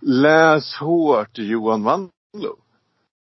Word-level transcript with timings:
Läs 0.00 0.74
hårt 0.74 1.38
Johan 1.38 1.82
Wanlo. 1.82 2.10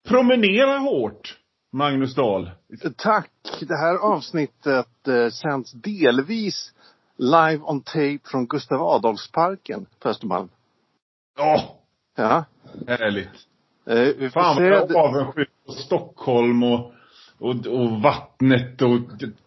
Promenera 0.08 0.78
hårt, 0.78 1.36
Magnus 1.72 2.14
Dahl. 2.14 2.50
Tack. 2.96 3.30
Det 3.60 3.76
här 3.76 3.94
avsnittet 3.96 5.08
eh, 5.08 5.28
sänds 5.28 5.72
delvis 5.72 6.72
live 7.18 7.60
on 7.62 7.80
tape 7.80 8.18
från 8.24 8.46
Gustav 8.46 8.82
Adolfsparken 8.82 9.86
på 10.00 10.08
Östermalm. 10.08 10.48
Åh, 11.38 11.62
Ja. 12.16 12.44
härligt. 12.86 13.28
Eh, 13.86 14.30
Fan 14.30 14.56
vad 14.56 14.64
jag 14.64 14.90
är 14.90 14.94
avundsjuk 14.98 15.48
på 15.66 15.72
Stockholm 15.72 16.62
och, 16.62 16.92
och, 17.38 17.66
och 17.66 17.90
vattnet 18.02 18.82
och 18.82 18.98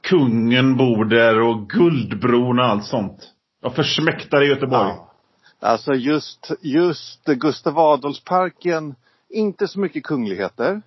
kungen 0.02 0.78
bor 0.78 1.06
där 1.06 1.42
och 1.42 1.70
Guldbron 1.70 2.60
och 2.60 2.66
allt 2.66 2.86
sånt. 2.86 3.32
Jag 3.62 3.76
försmäktar 3.76 4.44
i 4.44 4.48
Göteborg. 4.48 4.90
Ja. 4.90 5.05
Alltså 5.60 5.94
just, 5.94 6.52
just 6.62 7.26
Gustav 7.26 7.80
Adolfsparken, 7.80 8.96
inte 9.30 9.68
så 9.68 9.80
mycket 9.80 10.04
kungligheter. 10.04 10.82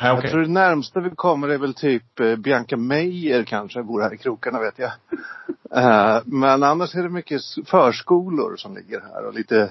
Här, 0.00 0.12
okej. 0.12 0.24
Jag 0.24 0.30
tror 0.30 0.42
det 0.42 0.48
närmsta 0.48 1.00
vi 1.00 1.10
kommer 1.10 1.48
är 1.48 1.58
väl 1.58 1.74
typ 1.74 2.20
eh, 2.20 2.36
Bianca 2.36 2.76
Meijer 2.76 3.44
kanske, 3.44 3.82
bor 3.82 4.02
här 4.02 4.14
i 4.14 4.18
krokarna 4.18 4.60
vet 4.60 4.78
jag. 4.78 4.90
Eh, 5.70 6.20
Men 6.24 6.62
annars 6.62 6.94
är 6.94 7.02
det 7.02 7.08
mycket 7.08 7.40
förskolor 7.66 8.56
som 8.56 8.74
ligger 8.74 9.00
här 9.00 9.26
och 9.26 9.34
lite, 9.34 9.70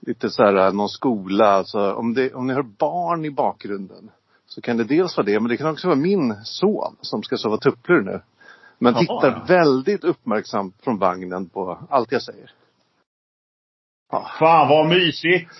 lite 0.00 0.30
så 0.30 0.42
här 0.42 0.66
eh, 0.66 0.72
någon 0.72 0.88
skola. 0.88 1.46
Alltså 1.46 1.92
om, 1.92 2.14
det, 2.14 2.34
om 2.34 2.46
ni 2.46 2.54
har 2.54 2.62
barn 2.62 3.24
i 3.24 3.30
bakgrunden 3.30 4.10
så 4.46 4.60
kan 4.60 4.76
det 4.76 4.84
dels 4.84 5.16
vara 5.16 5.26
det, 5.26 5.40
men 5.40 5.48
det 5.48 5.56
kan 5.56 5.70
också 5.70 5.88
vara 5.88 5.98
min 5.98 6.36
son 6.44 6.96
som 7.00 7.22
ska 7.22 7.36
sova 7.36 7.56
tupplur 7.56 8.02
nu. 8.02 8.20
Men 8.78 8.94
tittar 8.94 9.44
väldigt 9.48 10.04
uppmärksamt 10.04 10.74
från 10.82 10.98
vagnen 10.98 11.48
på 11.48 11.78
allt 11.90 12.12
jag 12.12 12.22
säger. 12.22 12.52
Fan 14.38 14.68
vad 14.68 14.88
mysigt. 14.88 15.50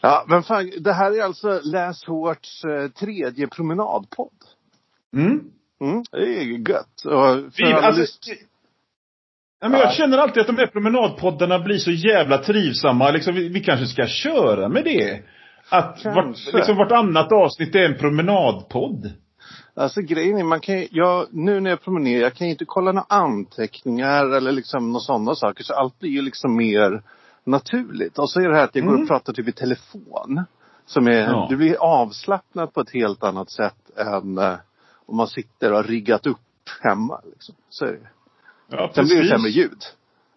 Ja, 0.00 0.24
men 0.28 0.42
fan, 0.42 0.70
det 0.80 0.92
här 0.92 1.18
är 1.18 1.22
alltså 1.22 1.60
Läs 1.64 2.04
Hårts 2.04 2.64
eh, 2.64 2.88
tredje 2.90 3.46
promenadpodd. 3.46 4.28
Mm. 5.16 5.40
Mm, 5.80 6.02
det 6.12 6.40
är 6.40 6.70
gött. 6.70 7.04
Och 7.04 7.52
för 7.54 7.64
Vi, 7.66 7.72
alltså, 7.72 8.20
ja, 9.60 9.68
men 9.68 9.80
jag 9.80 9.88
Ja. 9.88 9.92
känner 9.92 10.18
alltid 10.18 10.40
att 10.40 10.46
de 10.46 10.56
här 10.56 10.66
promenadpoddarna 10.66 11.58
blir 11.58 11.78
så 11.78 11.90
jävla 11.90 12.38
trivsamma. 12.38 13.10
Liksom, 13.10 13.34
vi, 13.34 13.48
vi 13.48 13.60
kanske 13.60 13.86
ska 13.86 14.06
köra 14.06 14.68
med 14.68 14.84
det. 14.84 15.22
Att 15.68 16.04
vart, 16.04 16.52
liksom, 16.54 16.76
vartannat 16.76 17.32
avsnitt 17.32 17.74
är 17.74 17.84
en 17.84 17.98
promenadpodd. 17.98 19.12
Alltså 19.76 20.00
grejen 20.00 20.38
är, 20.38 20.44
man 20.44 20.60
kan 20.60 20.78
ju- 20.78 20.88
jag, 20.90 21.26
nu 21.30 21.60
när 21.60 21.70
jag 21.70 21.82
promenerar, 21.82 22.22
jag 22.22 22.34
kan 22.34 22.46
ju 22.46 22.50
inte 22.52 22.64
kolla 22.64 22.92
några 22.92 23.06
anteckningar 23.08 24.24
eller 24.36 24.52
liksom 24.52 24.86
några 24.92 25.00
sådana 25.00 25.34
saker. 25.34 25.64
Så 25.64 25.74
allt 25.74 25.98
blir 25.98 26.10
ju 26.10 26.22
liksom 26.22 26.56
mer 26.56 27.02
naturligt. 27.46 28.18
Och 28.18 28.30
så 28.30 28.40
är 28.40 28.48
det 28.48 28.56
här 28.56 28.64
att 28.64 28.74
jag 28.74 28.84
går 28.84 28.90
Mm. 28.92 29.02
och 29.02 29.08
pratar 29.08 29.32
typ 29.32 29.48
i 29.48 29.52
telefon. 29.52 30.44
Som 30.86 31.06
är, 31.06 31.12
Ja. 31.12 31.46
det 31.50 31.56
blir 31.56 31.76
avslappnat 31.76 32.72
på 32.74 32.80
ett 32.80 32.90
helt 32.94 33.24
annat 33.24 33.50
sätt 33.50 33.90
än 33.96 34.38
eh, 34.38 34.54
om 35.06 35.16
man 35.16 35.26
sitter 35.28 35.70
och 35.70 35.76
har 35.76 35.84
riggat 35.84 36.26
upp 36.26 36.38
hemma. 36.80 37.20
Liksom. 37.32 37.54
Så 37.68 37.84
är 37.84 37.92
det. 37.92 38.08
Ja, 38.68 38.90
Sen 38.94 39.04
blir 39.04 39.14
det 39.16 39.20
precis. 39.22 39.30
sämre 39.36 39.50
ljud. 39.50 39.82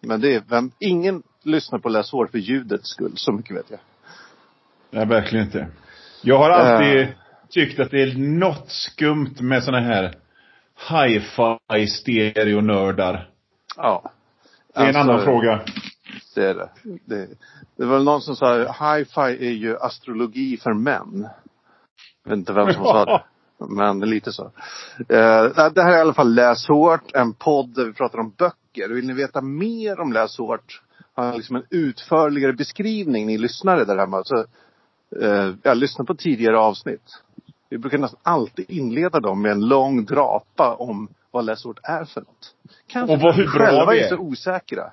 Men 0.00 0.20
det 0.20 0.34
är, 0.34 0.42
vem, 0.48 0.70
ingen 0.78 1.22
lyssnar 1.42 1.78
på 1.78 1.88
Läs 1.88 2.12
Hårt 2.12 2.30
för 2.30 2.38
ljudets 2.38 2.90
skull, 2.90 3.12
så 3.16 3.32
mycket 3.32 3.56
vet 3.56 3.70
jag. 3.70 3.80
Nej, 4.90 5.06
verkligen 5.06 5.44
inte. 5.46 5.66
Jag 6.22 6.38
har 6.38 6.50
alltid 6.50 7.00
Eh. 7.00 7.08
tyckt 7.48 7.80
att 7.80 7.90
det 7.90 8.02
är 8.02 8.14
något 8.18 8.70
skumt 8.70 9.34
med 9.40 9.64
såna 9.64 9.80
här 9.80 10.14
hi-fi 10.90 11.86
stereonördar. 11.86 13.30
Ja. 13.76 14.12
Det 14.74 14.80
är 14.80 14.88
en 14.88 14.96
Alltså, 14.96 15.12
annan 15.12 15.24
fråga. 15.24 15.60
Det 16.34 16.46
är 16.48 16.54
det. 16.54 16.68
det. 17.04 17.28
Det 17.76 17.84
var 17.86 17.98
någon 18.00 18.20
som 18.22 18.36
sa, 18.36 18.56
hi-fi 18.56 19.20
är 19.46 19.52
ju 19.52 19.76
astrologi 19.78 20.56
för 20.56 20.72
män. 20.72 21.28
Jag 22.24 22.30
vet 22.30 22.38
inte 22.38 22.52
vem 22.52 22.72
som 22.72 22.84
sa 22.84 23.04
det. 23.04 23.22
Men 23.68 24.00
lite 24.00 24.32
så. 24.32 24.44
Eh, 24.98 25.68
det 25.74 25.82
här 25.82 25.92
är 25.92 25.96
i 25.96 26.00
alla 26.00 26.14
fall 26.14 26.34
Läs 26.34 26.68
Hårt, 26.68 27.14
en 27.14 27.32
podd 27.34 27.74
där 27.74 27.84
vi 27.84 27.92
pratar 27.92 28.18
om 28.18 28.32
böcker. 28.38 28.88
Vill 28.88 29.06
ni 29.06 29.12
veta 29.12 29.40
mer 29.40 30.00
om 30.00 30.12
Läs 30.12 30.38
Hårt, 30.38 30.82
har 31.14 31.34
liksom 31.36 31.56
en 31.56 31.64
utförligare 31.70 32.52
beskrivning, 32.52 33.26
ni 33.26 33.38
lyssnare 33.38 33.84
där 33.84 33.98
hemma. 33.98 34.22
Så, 34.24 34.44
eh, 35.22 35.54
jag 35.62 35.76
lyssnar 35.76 36.04
på 36.04 36.14
tidigare 36.14 36.58
avsnitt. 36.58 37.10
Vi 37.70 37.78
brukar 37.78 37.98
nästan 37.98 38.20
alltid 38.22 38.64
inleda 38.70 39.20
dem 39.20 39.42
med 39.42 39.52
en 39.52 39.68
lång 39.68 40.04
drapa 40.04 40.74
om 40.74 41.08
vad 41.30 41.44
Läs 41.44 41.64
Hårt 41.64 41.80
är 41.82 42.04
för 42.04 42.20
något. 42.20 42.54
Kanske 42.86 43.14
Och 43.16 43.20
vad- 43.22 43.34
hur 43.34 43.44
bra 43.44 43.66
själva 43.66 43.90
vi 43.92 44.00
är 44.00 44.04
är. 44.04 44.08
så 44.08 44.16
osäkra. 44.16 44.92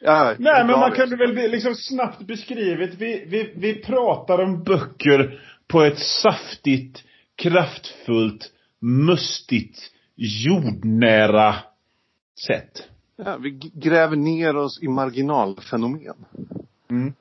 Ja, 0.00 0.34
Nej, 0.38 0.64
men 0.66 0.80
man 0.80 0.92
är. 0.92 1.34
väl 1.34 1.50
liksom 1.50 1.74
snabbt 1.74 2.26
beskrivet. 2.26 2.94
Vi, 2.94 3.24
vi, 3.28 3.52
vi 3.56 3.74
pratar 3.82 4.38
om 4.42 4.62
böcker 4.62 5.40
på 5.68 5.82
ett 5.82 5.98
saftigt, 5.98 7.04
kraftfullt, 7.36 8.52
mustigt, 8.80 9.78
jordnära 10.16 11.54
sätt. 12.46 12.88
Ja, 13.16 13.36
vi 13.36 13.50
gräver 13.74 14.16
ner 14.16 14.56
oss 14.56 14.82
i 14.82 14.88
marginalfenomen. 14.88 16.14
Mm. 16.90 17.12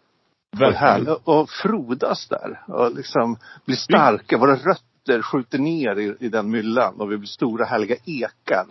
Och, 0.54 0.62
Verkligen. 0.62 1.06
här, 1.08 1.30
och 1.30 1.50
frodas 1.50 2.28
där. 2.28 2.64
Och 2.68 2.96
liksom 2.96 3.38
blir 3.66 3.76
starka. 3.76 4.38
Våra 4.38 4.56
rötter 4.56 5.22
skjuter 5.22 5.58
ner 5.58 6.00
i, 6.00 6.16
i 6.20 6.30
den 6.30 6.50
myllan. 6.52 6.96
Och 7.02 7.12
vi 7.12 7.18
blir 7.18 7.28
stora 7.28 7.66
härliga 7.66 7.96
ekar. 8.06 8.66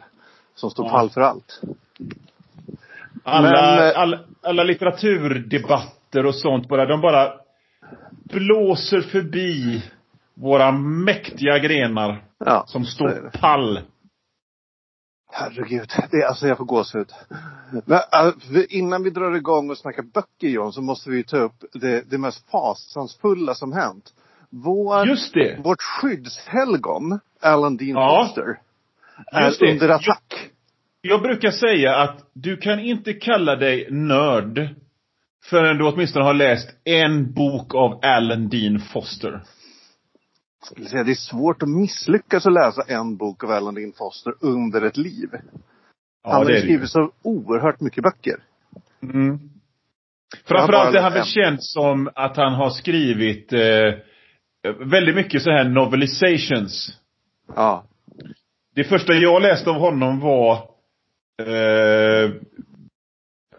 Som 0.54 0.70
står 0.70 0.86
Ja. 0.86 0.90
pall 0.92 1.10
för 1.10 1.20
allt. 1.20 1.60
Alla, 3.24 3.50
Men, 3.50 3.88
eh, 3.88 3.98
alla, 3.98 4.20
alla 4.42 4.64
litteraturdebatter 4.64 6.26
och 6.26 6.34
sånt 6.34 6.68
bara, 6.68 6.86
de 6.86 7.00
bara 7.00 7.32
blåser 8.32 9.00
förbi 9.00 9.82
våra 10.34 10.72
mäktiga 10.72 11.58
grenar 11.58 12.24
Ja, 12.38 12.64
som 12.66 12.84
står 12.84 13.08
det. 13.08 13.38
pall. 13.40 13.80
Herregud. 15.32 15.88
Det 16.10 16.16
är, 16.16 16.26
alltså 16.26 16.48
jag 16.48 16.58
får 16.58 16.64
gåshud. 16.64 17.12
Men, 17.86 18.00
för 18.40 18.72
innan 18.74 19.02
vi 19.02 19.10
drar 19.10 19.36
igång 19.36 19.70
och 19.70 19.78
snackar 19.78 20.02
böcker 20.02 20.48
John, 20.48 20.72
så 20.72 20.82
måste 20.82 21.10
vi 21.10 21.24
ta 21.24 21.36
upp 21.36 21.64
det, 21.72 22.10
det 22.10 22.18
mest 22.18 22.50
fasansfulla 22.50 23.54
som 23.54 23.72
hänt. 23.72 24.12
Vår, 24.50 25.06
Just 25.08 25.34
det. 25.34 25.60
Vårt 25.64 25.82
skyddshelgon, 25.82 27.20
Alan 27.42 27.76
Dean 27.76 27.88
Ja. 27.90 28.24
Foster, 28.26 28.60
är 29.32 29.70
under 29.72 29.88
attack. 29.88 30.50
Jag 31.06 31.22
brukar 31.22 31.50
säga 31.50 31.96
att 31.96 32.30
du 32.32 32.56
kan 32.56 32.80
inte 32.80 33.12
kalla 33.12 33.56
dig 33.56 33.88
nörd 33.90 34.68
förrän 35.50 35.78
du 35.78 35.84
åtminstone 35.84 36.24
har 36.24 36.34
läst 36.34 36.68
en 36.84 37.32
bok 37.32 37.74
av 37.74 38.00
Alan 38.02 38.48
Dean 38.48 38.80
Foster. 38.80 39.30
Jag 40.60 40.66
skulle 40.66 40.86
säga, 40.86 41.04
Det 41.04 41.10
är 41.10 41.14
svårt 41.14 41.62
att 41.62 41.68
misslyckas 41.68 42.46
att 42.46 42.52
läsa 42.52 42.82
en 42.88 43.16
bok 43.16 43.44
av 43.44 43.50
Alan 43.50 43.74
Dean 43.74 43.92
Foster 43.92 44.34
under 44.40 44.82
ett 44.82 44.96
liv. 44.96 45.28
Ja, 45.32 46.32
han 46.32 46.42
har 46.42 46.50
ju 46.50 46.60
skrivit 46.60 46.90
så 46.90 47.10
oerhört 47.22 47.80
mycket 47.80 48.02
böcker. 48.02 48.36
Mm. 49.02 49.38
Framförallt 50.44 50.96
är 50.96 51.02
han 51.02 51.12
väl 51.12 51.24
känd 51.24 51.62
som 51.62 52.10
att 52.14 52.36
han 52.36 52.54
har 52.54 52.70
skrivit 52.70 53.52
eh, 53.52 53.94
väldigt 54.86 55.14
mycket 55.14 55.42
så 55.42 55.50
här 55.50 55.64
novelizations. 55.64 56.98
Ja. 57.56 57.84
Det 58.74 58.84
första 58.84 59.12
jag 59.12 59.42
läste 59.42 59.70
av 59.70 59.76
honom 59.76 60.20
var 60.20 60.73
eh, 61.42 62.30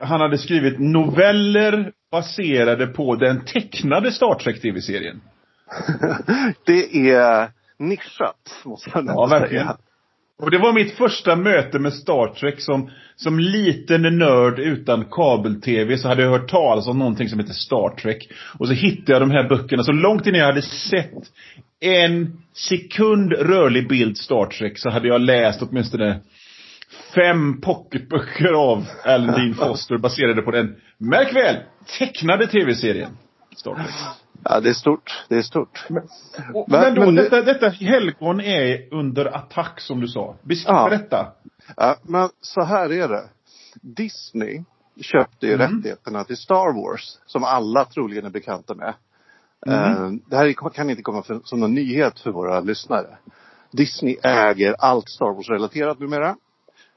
Han 0.02 0.22
hade 0.22 0.38
skrivit 0.38 0.80
noveller 0.80 1.92
baserade 2.12 2.88
på 2.88 3.16
den 3.16 3.46
tecknade 3.46 4.12
Star 4.12 4.36
Trek 4.40 4.62
TV-serien. 4.62 5.22
det 6.66 7.10
är 7.12 7.50
nischat, 7.80 8.62
måste 8.66 8.90
jag 8.94 9.06
Ja, 9.06 9.26
verkligen. 9.28 9.64
säga. 9.66 9.78
Och 10.42 10.52
det 10.52 10.58
var 10.58 10.74
mitt 10.74 10.92
första 10.98 11.36
möte 11.36 11.80
med 11.80 11.94
Star 11.94 12.28
Trek 12.34 12.62
som, 12.62 12.90
som 13.16 13.40
liten 13.40 14.18
nörd 14.18 14.60
utan 14.60 15.06
kabel-tv 15.12 15.98
så 15.98 16.08
hade 16.08 16.22
jag 16.22 16.30
hört 16.32 16.50
talas 16.50 16.88
om 16.88 17.00
någonting 17.00 17.30
som 17.30 17.40
heter 17.40 17.54
Star 17.54 17.96
Trek. 17.96 18.30
Och 18.60 18.68
så 18.68 18.74
hittade 18.74 19.12
jag 19.12 19.22
de 19.22 19.32
här 19.32 19.50
böckerna. 19.50 19.84
Så 19.84 19.92
långt 19.92 20.28
innan 20.28 20.40
jag 20.40 20.48
hade 20.48 20.62
sett 20.62 21.14
en 21.80 22.42
sekund 22.54 23.34
rörlig 23.34 23.88
bild 23.88 24.18
Star 24.18 24.46
Trek 24.46 24.78
så 24.78 24.90
hade 24.90 25.08
jag 25.08 25.22
läst 25.22 25.62
åtminstone 25.62 26.20
fem 27.16 27.62
pocketböcker 27.62 28.54
av 28.54 28.86
Alan 29.06 29.36
Dean 29.36 29.54
Foster 29.54 29.98
baserade 29.98 30.42
på 30.42 30.52
den, 30.52 30.76
märk 30.98 31.36
väl, 31.36 31.56
tecknade 32.00 32.48
tv-serien. 32.48 33.18
Star 33.56 33.76
Trek. 33.76 33.86
Ja, 34.44 34.60
det 34.60 34.70
är 34.70 34.74
stort. 34.74 35.26
Det 35.30 35.36
är 35.36 35.42
stort. 35.42 35.86
Och, 36.54 36.70
Men- 36.70 36.82
men 36.82 36.96
då, 36.96 37.02
men 37.06 37.16
det- 37.16 37.22
detta, 37.24 37.42
detta 37.42 37.70
helgon 37.70 38.42
är 38.42 38.94
under 38.94 39.36
attack 39.36 39.80
som 39.82 40.02
du 40.02 40.08
sa. 40.08 40.36
Beskriv 40.42 40.76
Ja. 40.76 40.90
detta. 40.90 41.32
Ja, 41.78 41.96
men 42.04 42.30
så 42.42 42.62
här 42.64 42.92
är 42.92 43.08
det. 43.08 43.24
Disney 43.82 44.64
köpte 45.02 45.48
ju 45.48 45.54
Mm. 45.54 45.78
rättigheterna 45.78 46.24
till 46.24 46.38
Star 46.38 46.74
Wars, 46.84 47.18
som 47.26 47.44
alla 47.44 47.86
troligen 47.86 48.26
är 48.26 48.30
bekanta 48.30 48.76
med. 48.76 48.94
Mm. 49.68 49.80
Eh, 50.06 50.12
Det 50.30 50.38
här 50.38 50.70
kan 50.74 50.90
inte 50.90 51.02
komma 51.02 51.24
för, 51.24 51.40
som 51.44 51.60
någon 51.60 51.74
nyhet 51.74 52.20
för 52.20 52.32
våra 52.32 52.60
lyssnare. 52.60 53.18
Disney 53.72 54.18
äger 54.24 54.76
allt 54.80 55.10
Star 55.10 55.34
Wars-relaterat 55.36 56.00
numera. 56.00 56.36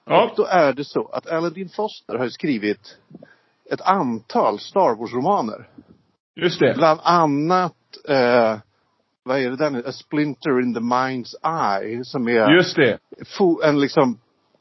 Och 0.09 0.15
Ja. 0.15 0.33
då 0.37 0.45
är 0.47 0.73
det 0.73 0.85
så 0.85 1.09
att 1.13 1.27
Alan 1.27 1.53
Dean 1.53 1.69
Foster 1.69 2.19
har 2.19 2.29
skrivit 2.29 2.99
ett 3.71 3.81
antal 3.81 4.59
Star 4.59 4.95
Wars-romaner. 4.99 5.69
Just 6.37 6.61
det. 6.61 6.75
Bland 6.77 7.01
annat, 7.03 7.75
eh, 8.09 8.57
vad 9.25 9.39
är 9.39 9.51
det 9.51 9.57
den 9.57 9.77
A 9.87 9.93
Splinter 9.93 10.61
in 10.63 10.75
the 10.75 10.81
Mind's 10.81 11.35
Eye. 11.83 12.05
Som 12.05 12.29
är 12.29 12.51
Just 12.51 12.77
det. 12.77 12.99
en 13.65 13.81
liksom 13.81 14.19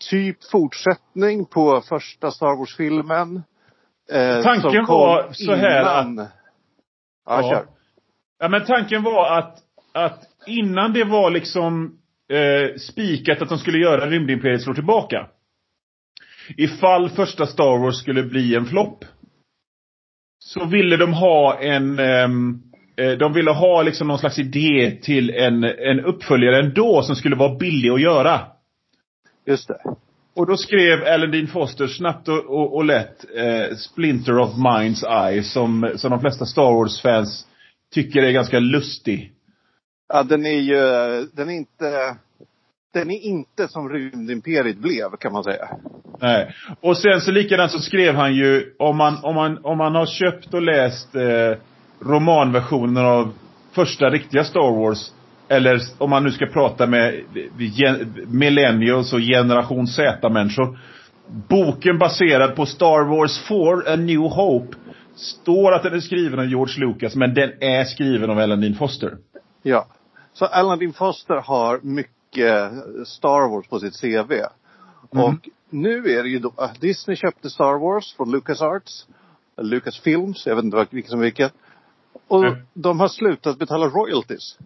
typ 0.09 0.37
fortsättning 0.51 1.45
på 1.45 1.81
första 1.81 2.31
Star 2.31 2.57
Wars-filmen. 2.57 3.43
Eh, 4.11 4.43
Tanken 4.43 4.85
var 4.85 5.27
så 5.31 5.55
här 5.55 6.01
innan... 6.01 6.17
Ja, 6.17 6.27
Ja. 7.25 7.49
kör. 7.49 7.65
Ja 8.39 8.47
men 8.49 8.65
tanken 8.65 9.03
var 9.03 9.37
att, 9.37 9.57
att 9.93 10.23
innan 10.45 10.93
det 10.93 11.03
var 11.03 11.31
liksom 11.31 11.97
eh, 12.31 12.75
spikat 12.79 13.41
att 13.41 13.49
de 13.49 13.57
skulle 13.57 13.77
göra 13.77 14.05
Rymdimperiet 14.09 14.61
slår 14.61 14.73
tillbaka. 14.73 15.27
Ifall 16.57 17.09
första 17.09 17.45
Star 17.45 17.77
Wars 17.77 17.95
skulle 17.95 18.23
bli 18.23 18.55
en 18.55 18.65
flopp. 18.65 19.05
Så 20.39 20.65
ville 20.65 20.97
de 20.97 21.13
ha 21.13 21.59
en, 21.59 21.99
ehm, 21.99 22.61
eh, 22.97 23.11
de 23.11 23.33
ville 23.33 23.51
ha 23.51 23.81
liksom 23.81 24.07
någon 24.07 24.19
slags 24.19 24.39
idé 24.39 24.91
till 25.01 25.29
en, 25.29 25.63
en 25.63 25.99
uppföljare 26.05 26.59
ändå 26.59 27.01
som 27.03 27.15
skulle 27.15 27.35
vara 27.35 27.55
billig 27.55 27.89
att 27.89 28.01
göra. 28.01 28.41
Just 29.45 29.67
det. 29.67 29.77
Och 30.35 30.47
då 30.47 30.57
skrev 30.57 31.03
Alan 31.03 31.31
Dean 31.31 31.47
Foster 31.47 31.87
snabbt 31.87 32.27
och, 32.27 32.45
och, 32.45 32.75
och 32.75 32.85
lätt 32.85 33.25
eh, 33.35 33.75
Splinter 33.75 34.39
of 34.39 34.49
Mind's 34.49 35.27
Eye 35.27 35.43
som, 35.43 35.91
som 35.95 36.11
de 36.11 36.19
flesta 36.19 36.45
Star 36.45 36.73
Wars-fans 36.73 37.47
tycker 37.93 38.23
är 38.23 38.31
ganska 38.31 38.59
lustig. 38.59 39.31
Ja, 40.13 40.23
den 40.23 40.45
är 40.45 40.59
ju, 40.59 40.75
den 41.33 41.49
är 41.49 41.53
inte, 41.53 42.17
den 42.93 43.11
är 43.11 43.19
inte 43.19 43.67
som 43.67 43.89
Rymdimperiet 43.89 44.77
blev 44.77 45.17
kan 45.19 45.33
man 45.33 45.43
säga. 45.43 45.67
Nej. 46.21 46.55
Och 46.81 46.97
sen 46.97 47.21
så 47.21 47.31
likadant 47.31 47.71
så 47.71 47.79
skrev 47.79 48.15
han 48.15 48.35
ju, 48.35 48.75
om 48.79 48.97
man, 48.97 49.23
om 49.23 49.35
man, 49.35 49.65
om 49.65 49.77
man 49.77 49.95
har 49.95 50.05
köpt 50.05 50.53
och 50.53 50.61
läst 50.61 51.15
eh, 51.15 51.57
romanversionen 51.99 53.05
av 53.05 53.33
första 53.71 54.09
riktiga 54.09 54.43
Star 54.43 54.79
Wars, 54.79 55.11
eller 55.47 55.79
om 55.97 56.09
man 56.09 56.23
nu 56.23 56.31
ska 56.31 56.45
prata 56.45 56.87
med 56.87 57.23
gen, 57.57 58.13
millennials 58.27 59.13
och 59.13 59.19
generation 59.19 59.87
Z-människor. 59.87 60.79
Boken 61.49 61.97
baserad 61.97 62.55
på 62.55 62.65
Star 62.65 63.17
Wars 63.17 63.39
4, 63.47 63.93
A 63.93 63.95
New 63.95 64.19
Hope, 64.19 64.77
står 65.15 65.71
att 65.73 65.83
den 65.83 65.93
är 65.93 65.99
skriven 65.99 66.39
av 66.39 66.45
George 66.45 66.85
Lucas, 66.85 67.15
men 67.15 67.33
den 67.33 67.51
är 67.59 67.83
skriven 67.83 68.29
av 68.29 68.39
Ellen 68.39 68.61
Dean 68.61 68.75
Foster. 68.75 69.17
Ja. 69.63 69.87
Så 70.33 70.45
Alan 70.45 70.79
Dean 70.79 70.93
Foster 70.93 71.35
har 71.35 71.79
mycket 71.83 72.16
Star 73.05 73.49
Wars 73.49 73.67
på 73.67 73.79
sitt 73.79 74.01
CV. 74.01 74.31
Och 75.09 75.49
nu 75.69 75.97
är 76.11 76.23
det 76.23 76.29
ju 76.29 76.39
då, 76.39 76.53
att 76.57 76.81
Disney 76.81 77.15
köpte 77.17 77.49
Star 77.49 77.79
Wars 77.79 78.13
från 78.13 78.31
LucasArts. 78.31 79.07
Lucasfilms, 79.61 80.45
jag 80.45 80.55
vet 80.55 80.65
inte 80.65 80.87
vilken 80.89 81.09
som 81.11 81.19
är 81.19 81.23
vilken. 81.23 81.49
Och 82.27 82.45
Mm. 82.45 82.59
de 82.73 82.99
har 82.99 83.07
slutat 83.07 83.59
betala 83.59 83.85
royalties. 83.87 84.57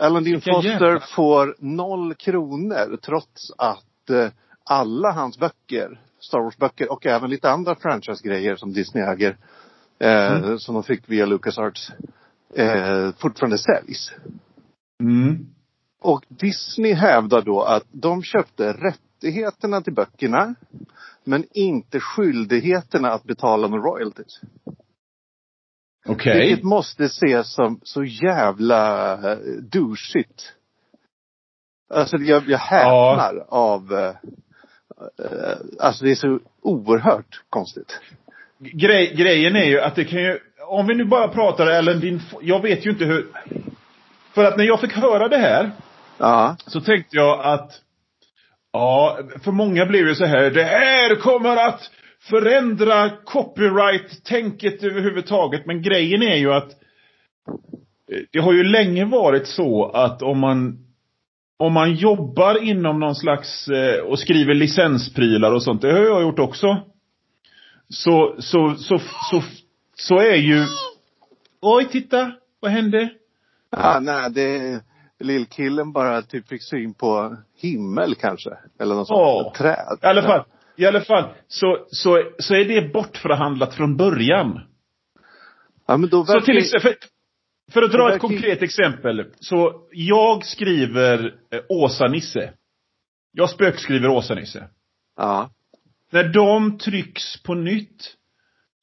Alan 0.00 0.24
Dean 0.24 0.40
Foster 0.40 1.14
får 1.14 1.56
noll 1.58 2.14
kronor 2.14 2.96
trots 3.02 3.52
att 3.58 4.10
eh, 4.10 4.28
alla 4.64 5.12
hans 5.12 5.38
böcker, 5.38 6.00
Star 6.20 6.40
Wars-böcker 6.40 6.92
och 6.92 7.06
även 7.06 7.30
lite 7.30 7.50
andra 7.50 7.74
franchise-grejer 7.74 8.56
som 8.56 8.72
Disney 8.72 9.04
äger, 9.04 9.36
eh, 9.98 10.56
som 10.56 10.74
de 10.74 10.82
fick 10.82 11.08
via 11.10 11.26
LucasArts, 11.26 11.92
eh, 12.54 13.12
fortfarande 13.18 13.58
säljs. 13.58 14.12
Mm. 15.00 15.46
Och 16.04 16.24
Disney 16.28 16.92
hävdar 16.92 17.42
då 17.42 17.62
att 17.62 17.86
de 17.90 18.22
köpte 18.22 18.72
rättigheterna 18.72 19.80
till 19.80 19.92
böckerna 19.92 20.54
men 21.24 21.44
inte 21.52 22.00
skyldigheterna 22.00 23.10
att 23.10 23.24
betala 23.24 23.68
några 23.68 23.82
royalties. 23.82 24.40
Okej. 26.06 26.40
Vilket 26.40 26.64
måste 26.64 27.04
ses 27.04 27.54
som 27.54 27.80
så 27.82 28.04
jävla 28.04 29.12
eh, 29.12 29.38
douchigt. 29.72 30.52
Alltså 31.90 32.16
jag, 32.16 32.48
jag 32.48 32.58
häpnar 32.58 33.44
av 33.48 33.92
eh, 33.92 34.14
eh, 35.18 35.56
Alltså 35.80 36.04
det 36.04 36.10
är 36.10 36.14
så 36.14 36.40
oerhört 36.62 37.42
konstigt. 37.50 38.00
Grej, 38.58 39.14
grejen 39.14 39.56
är 39.56 39.64
ju 39.64 39.80
att 39.80 39.94
det 39.94 40.04
kan 40.04 40.22
ju, 40.22 40.38
om 40.66 40.86
vi 40.86 40.94
nu 40.94 41.04
bara 41.04 41.28
pratar 41.28 41.66
Ellen 41.66 42.00
din, 42.00 42.20
jag 42.40 42.62
vet 42.62 42.86
ju 42.86 42.90
inte 42.90 43.04
hur, 43.04 43.26
för 44.32 44.44
att 44.44 44.56
när 44.56 44.64
jag 44.64 44.80
fick 44.80 44.92
höra 44.92 45.28
det 45.28 45.38
här, 45.38 45.72
Ja. 46.18 46.56
så 46.66 46.80
tänkte 46.80 47.16
jag 47.16 47.40
att, 47.44 47.72
ja, 48.72 49.18
för 49.44 49.52
många 49.52 49.86
blev 49.86 50.08
ju 50.08 50.14
så 50.14 50.24
här, 50.24 50.50
det 50.50 50.64
här 50.64 51.14
kommer 51.14 51.56
att 51.56 51.90
förändra 52.20 53.10
copyright-tänket 53.10 54.82
överhuvudtaget. 54.82 55.66
Men 55.66 55.82
grejen 55.82 56.22
är 56.22 56.36
ju 56.36 56.52
att, 56.52 56.70
eh, 58.12 58.20
det 58.32 58.38
har 58.38 58.52
ju 58.52 58.64
länge 58.64 59.04
varit 59.04 59.46
så 59.46 59.90
att 59.90 60.22
om 60.22 60.38
man 60.38 60.84
om 61.56 61.72
man 61.72 61.94
jobbar 61.94 62.62
inom 62.62 63.00
någon 63.00 63.14
slags 63.14 63.68
eh, 63.68 64.00
och 64.00 64.18
skriver 64.18 64.54
licensprylar 64.54 65.52
och 65.52 65.62
sånt, 65.62 65.82
det 65.82 65.92
har 65.92 65.98
jag 65.98 66.22
gjort 66.22 66.38
också. 66.38 66.76
Så, 67.88 68.36
så, 68.38 68.74
så, 68.76 68.98
så, 69.30 69.42
så 69.96 70.18
är 70.18 70.36
ju... 70.36 70.66
Oj, 71.60 71.88
titta! 71.90 72.32
Vad 72.60 72.70
hände? 72.70 73.08
ja 73.70 74.00
nej, 74.00 74.30
det 74.30 74.80
Lillkillen 75.24 75.92
bara 75.92 76.22
typ 76.22 76.48
fick 76.48 76.62
syn 76.62 76.94
på 76.94 77.36
himmel 77.60 78.14
kanske. 78.14 78.50
Eller 78.80 78.94
något 78.94 79.08
sånt. 79.08 79.18
Ja. 79.18 79.50
Ett 79.50 79.58
träd. 79.58 79.98
I 80.02 80.06
alla 80.06 80.22
fall, 80.22 80.44
i 80.76 80.86
alla 80.86 81.00
fall 81.00 81.28
så, 81.48 81.86
så, 81.88 82.22
så 82.38 82.54
är 82.54 82.64
det 82.64 82.92
bortförhandlat 82.92 83.74
från 83.74 83.96
början. 83.96 84.60
Ja 85.86 85.96
men 85.96 86.10
då 86.10 86.24
Så 86.24 86.32
verkar 86.32 86.46
till 86.46 86.58
exempel, 86.58 86.92
för, 87.72 87.82
att 87.82 87.92
dra 87.92 88.14
ett 88.14 88.20
konkret 88.20 88.62
exempel. 88.62 89.26
Så 89.40 89.88
jag 89.90 90.44
skriver 90.44 91.34
eh, 91.50 91.60
Åsa-Nisse. 91.68 92.52
Jag 93.32 93.50
spökskriver 93.50 94.08
Åsa-Nisse. 94.08 94.68
Ja. 95.16 95.50
När 96.10 96.28
de 96.28 96.78
trycks 96.78 97.42
på 97.42 97.54
nytt 97.54 98.14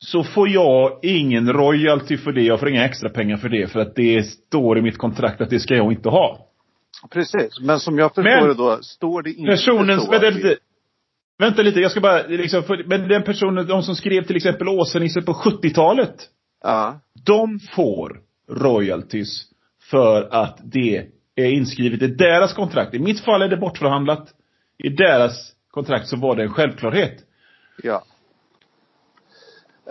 så 0.06 0.24
får 0.24 0.50
jag 0.50 1.00
ingen 1.02 1.54
royalty 1.54 2.18
för 2.18 2.32
det. 2.32 2.42
Jag 2.42 2.60
får 2.60 2.70
inga 2.70 2.86
extra 2.86 3.10
pengar 3.10 3.38
för 3.38 3.50
det. 3.50 3.68
För 3.72 3.80
att 3.80 3.96
det 3.96 4.24
står 4.24 4.78
i 4.78 4.82
mitt 4.82 4.98
kontrakt 4.98 5.42
att 5.42 5.50
det 5.50 5.60
ska 5.60 5.76
jag 5.76 5.92
inte 5.92 6.10
ha. 6.10 6.48
Precis. 7.12 7.60
Men 7.62 7.80
som 7.80 7.98
jag 8.00 8.10
förstår 8.16 8.24
Men- 8.24 8.48
det 8.48 8.54
då, 8.54 8.78
står 8.82 9.22
det 9.24 9.30
inte 9.30 9.52
Personen, 9.52 10.00
så. 10.02 10.12
vänta 10.12 10.28
att- 10.28 10.34
lite. 10.36 10.56
Vänta 11.40 11.62
lite, 11.62 11.80
jag 11.80 11.92
ska 11.92 12.00
bara 12.02 12.28
liksom, 12.28 12.64
för, 12.64 12.84
men 12.88 13.08
den 13.08 13.24
personen, 13.24 13.68
de 13.68 13.84
som 13.84 13.96
skrev 13.96 14.24
till 14.26 14.36
exempel 14.36 14.68
Åsa-Nisse 14.70 15.22
på 15.22 15.34
70-talet. 15.34 16.16
Ja. 16.64 17.00
De 17.26 17.60
får 17.60 18.20
royalties 18.52 19.44
för 19.90 20.28
att 20.32 20.60
det 20.64 21.06
är 21.36 21.46
inskrivet 21.52 22.02
i 22.02 22.08
deras 22.08 22.54
kontrakt. 22.54 22.94
I 22.94 23.00
mitt 23.00 23.20
fall 23.20 23.42
är 23.42 23.48
det 23.50 23.58
bortförhandlat. 23.58 24.28
I 24.84 24.90
deras 24.90 25.52
kontrakt 25.72 26.08
så 26.08 26.18
var 26.18 26.36
det 26.36 26.44
en 26.44 26.54
självklarhet. 26.54 27.18
Ja. 27.84 28.04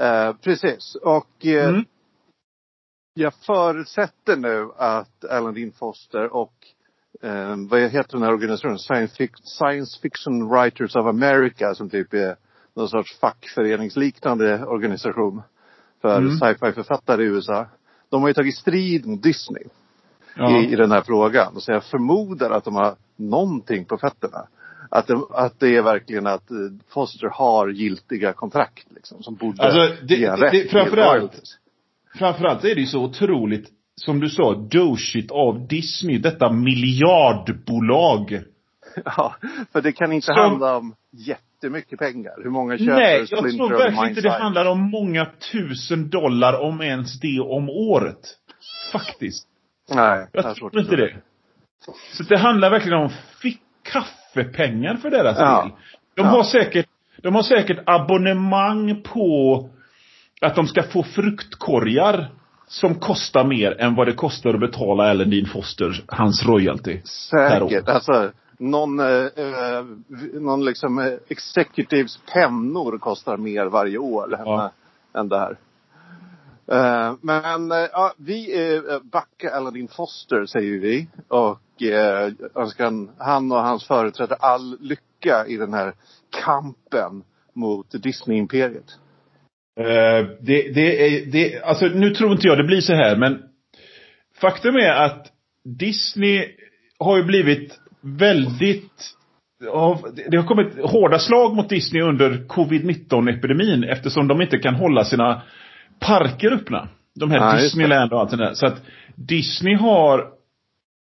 Eh, 0.01 0.33
precis. 0.33 0.95
Och 1.03 1.47
eh, 1.47 1.69
Mm. 1.69 1.85
jag 3.15 3.35
förutsätter 3.35 4.37
nu 4.37 4.69
att 4.77 5.25
Alan 5.25 5.55
Dean 5.55 5.73
Foster 5.73 6.33
och 6.35 6.55
eh, 7.23 7.57
vad 7.71 7.81
heter 7.81 8.13
den 8.13 8.23
här 8.23 8.33
organisationen? 8.33 8.79
Science, 8.79 9.23
Fic- 9.23 9.41
Science 9.43 10.01
Fiction 10.03 10.49
Writers 10.49 10.97
of 10.97 11.07
America 11.07 11.75
som 11.75 11.91
typ 11.91 12.15
är 12.15 12.37
någon 12.75 12.89
sorts 12.89 13.19
fackföreningsliknande 13.19 14.65
organisation 14.67 15.43
för 16.03 16.19
Mm. 16.19 16.39
sci-fi 16.39 16.73
författare 16.73 17.23
i 17.23 17.27
USA. 17.27 17.67
De 18.09 18.21
har 18.23 18.29
ju 18.29 18.35
tagit 18.35 18.57
strid 18.57 19.07
mot 19.07 19.23
Disney 19.23 19.65
Ja. 20.37 20.51
i, 20.61 20.73
i 20.73 20.77
den 20.77 20.91
här 20.93 21.01
frågan. 21.03 21.61
Så 21.61 21.73
jag 21.73 21.85
förmodar 21.85 22.51
att 22.51 22.65
de 22.65 22.75
har 22.75 22.97
någonting 23.17 23.85
på 23.85 23.99
fötterna. 23.99 24.47
Att 24.91 25.07
det, 25.07 25.21
att 25.31 25.61
det 25.61 25.77
är 25.77 25.83
verkligen 25.83 26.27
att 26.27 26.51
eh, 26.51 26.57
Foster 26.89 27.29
har 27.33 27.69
giltiga 27.69 28.33
kontrakt 28.33 28.87
liksom, 28.95 29.23
som 29.23 29.35
borde 29.35 29.63
Alltså, 29.63 30.05
det- 30.07 30.15
ge 30.15 30.27
det- 30.27 30.37
rätt 30.37 30.53
det- 30.53 30.69
framförallt-. 30.71 31.57
Framförallt 32.19 32.65
är 32.65 32.75
det 32.75 32.81
ju 32.81 32.87
så 32.87 33.03
otroligt, 33.05 33.69
som 33.95 34.21
du 34.21 34.29
sa, 34.29 34.55
douchigt 34.55 35.31
av 35.31 35.67
Disney. 35.69 36.19
Detta 36.19 36.53
miljardbolag. 36.53 38.43
Ja, 39.05 39.35
för 39.73 39.81
det 39.83 39.93
kan 39.93 40.13
inte 40.13 40.25
Som- 40.27 40.37
handla 40.37 40.77
om 40.77 40.95
jättemycket 41.13 41.99
pengar. 41.99 42.33
Hur 42.43 42.51
många 42.51 42.79
köper 42.79 42.93
Nej, 42.93 43.19
jag 43.19 43.29
tror 43.29 43.69
verkligen 43.79 44.09
inte 44.09 44.21
det 44.21 44.31
handlar 44.31 44.67
om 44.67 44.91
många 44.91 45.27
tusen 45.53 46.09
dollar, 46.11 46.61
om 46.61 46.81
ens 46.81 47.21
det 47.21 47.41
om 47.41 47.69
året. 47.69 48.21
Faktiskt. 48.93 49.47
Nej, 49.95 50.27
Jag 50.33 50.57
svårt 50.57 50.73
tror 50.73 50.83
inte 50.83 50.97
tro 50.97 51.05
det. 51.07 51.17
Så 52.13 52.23
det 52.23 52.39
handlar 52.39 52.71
verkligen 52.71 52.99
om 52.99 53.11
fick 53.43 53.61
kaffepengar 54.35 54.95
för 54.95 55.11
deras 55.11 55.37
Ja. 55.39 55.63
del. 55.63 55.71
De 56.15 56.23
Ja. 56.23 56.29
har 56.29 56.43
säkert, 56.43 56.87
de 57.23 57.35
har 57.35 57.43
säkert 57.43 57.79
abonnemang 57.87 59.03
på 59.03 59.69
att 60.41 60.55
de 60.55 60.67
ska 60.67 60.83
få 60.83 61.03
fruktkorgar 61.03 62.29
som 62.67 62.95
kostar 62.95 63.45
mer 63.45 63.81
än 63.81 63.95
vad 63.95 64.07
det 64.07 64.13
kostar 64.13 64.55
att 64.55 64.61
betala 64.61 65.11
Ellen 65.11 65.31
Dean 65.31 65.47
Foster 65.47 66.05
hans 66.07 66.47
royalty. 66.47 67.01
Säkert. 67.05 67.89
Alltså, 67.89 68.31
någon, 68.59 69.01
eh, 69.01 69.07
eh, 69.07 69.85
någon 70.35 70.65
liksom 70.65 70.99
eh, 70.99 71.13
executives 71.29 72.19
pennor 72.33 72.99
kostar 72.99 73.37
mer 73.37 73.67
varje 73.67 73.99
år 73.99 74.35
än, 74.35 74.41
Ja. 74.47 74.71
än 75.15 75.29
det 75.29 75.39
här. 75.39 75.57
Eh, 76.71 77.15
men 77.23 77.73
eh, 77.73 77.79
ja, 77.93 78.15
vi 78.19 78.53
är 78.53 78.93
eh, 79.45 79.57
Aladdin 79.57 79.89
Foster 79.89 80.47
säger 80.47 80.79
vi 80.81 81.09
och 81.29 81.83
eh, 81.83 82.33
önskar 82.55 83.09
han- 83.25 83.53
och 83.53 83.59
hans 83.63 83.87
företrädare 83.87 84.39
all 84.41 84.77
lycka 84.81 85.47
i 85.47 85.57
den 85.57 85.75
här 85.75 85.93
kampen 86.45 87.23
mot 87.55 88.03
Disney-imperiet. 88.03 88.99
Eh, 89.81 90.27
det, 90.41 90.75
det 90.75 91.07
är, 91.17 91.27
det, 91.27 91.63
alltså 91.63 91.87
nu 91.87 92.11
tror 92.11 92.33
inte 92.33 92.47
jag 92.47 92.59
det 92.59 92.65
blir 92.65 92.81
så 92.81 92.93
här 92.95 93.17
men 93.17 93.43
faktum 94.41 94.77
är 94.77 95.05
att 95.05 95.27
Disney 95.65 96.49
har 96.99 97.17
ju 97.17 97.23
blivit 97.23 97.79
väldigt 98.01 99.15
det 100.31 100.37
har 100.37 100.47
kommit 100.47 100.79
hårda 100.85 101.19
slag 101.19 101.55
mot 101.57 101.69
Disney 101.69 102.03
under 102.03 102.31
covid-19 102.31 103.31
epidemin 103.39 103.85
eftersom 103.85 104.29
de 104.29 104.41
inte 104.43 104.59
kan 104.59 104.75
hålla 104.75 105.05
sina 105.05 105.43
parker 106.01 106.53
öppna. 106.53 106.89
De 107.15 107.31
här 107.31 107.57
det. 107.57 107.63
Disneyland 107.63 108.13
och 108.13 108.21
allt 108.21 108.31
det 108.31 108.37
där. 108.37 108.55
Så 108.55 108.67
att 108.67 108.83
Disney 109.15 109.75
har 109.75 110.29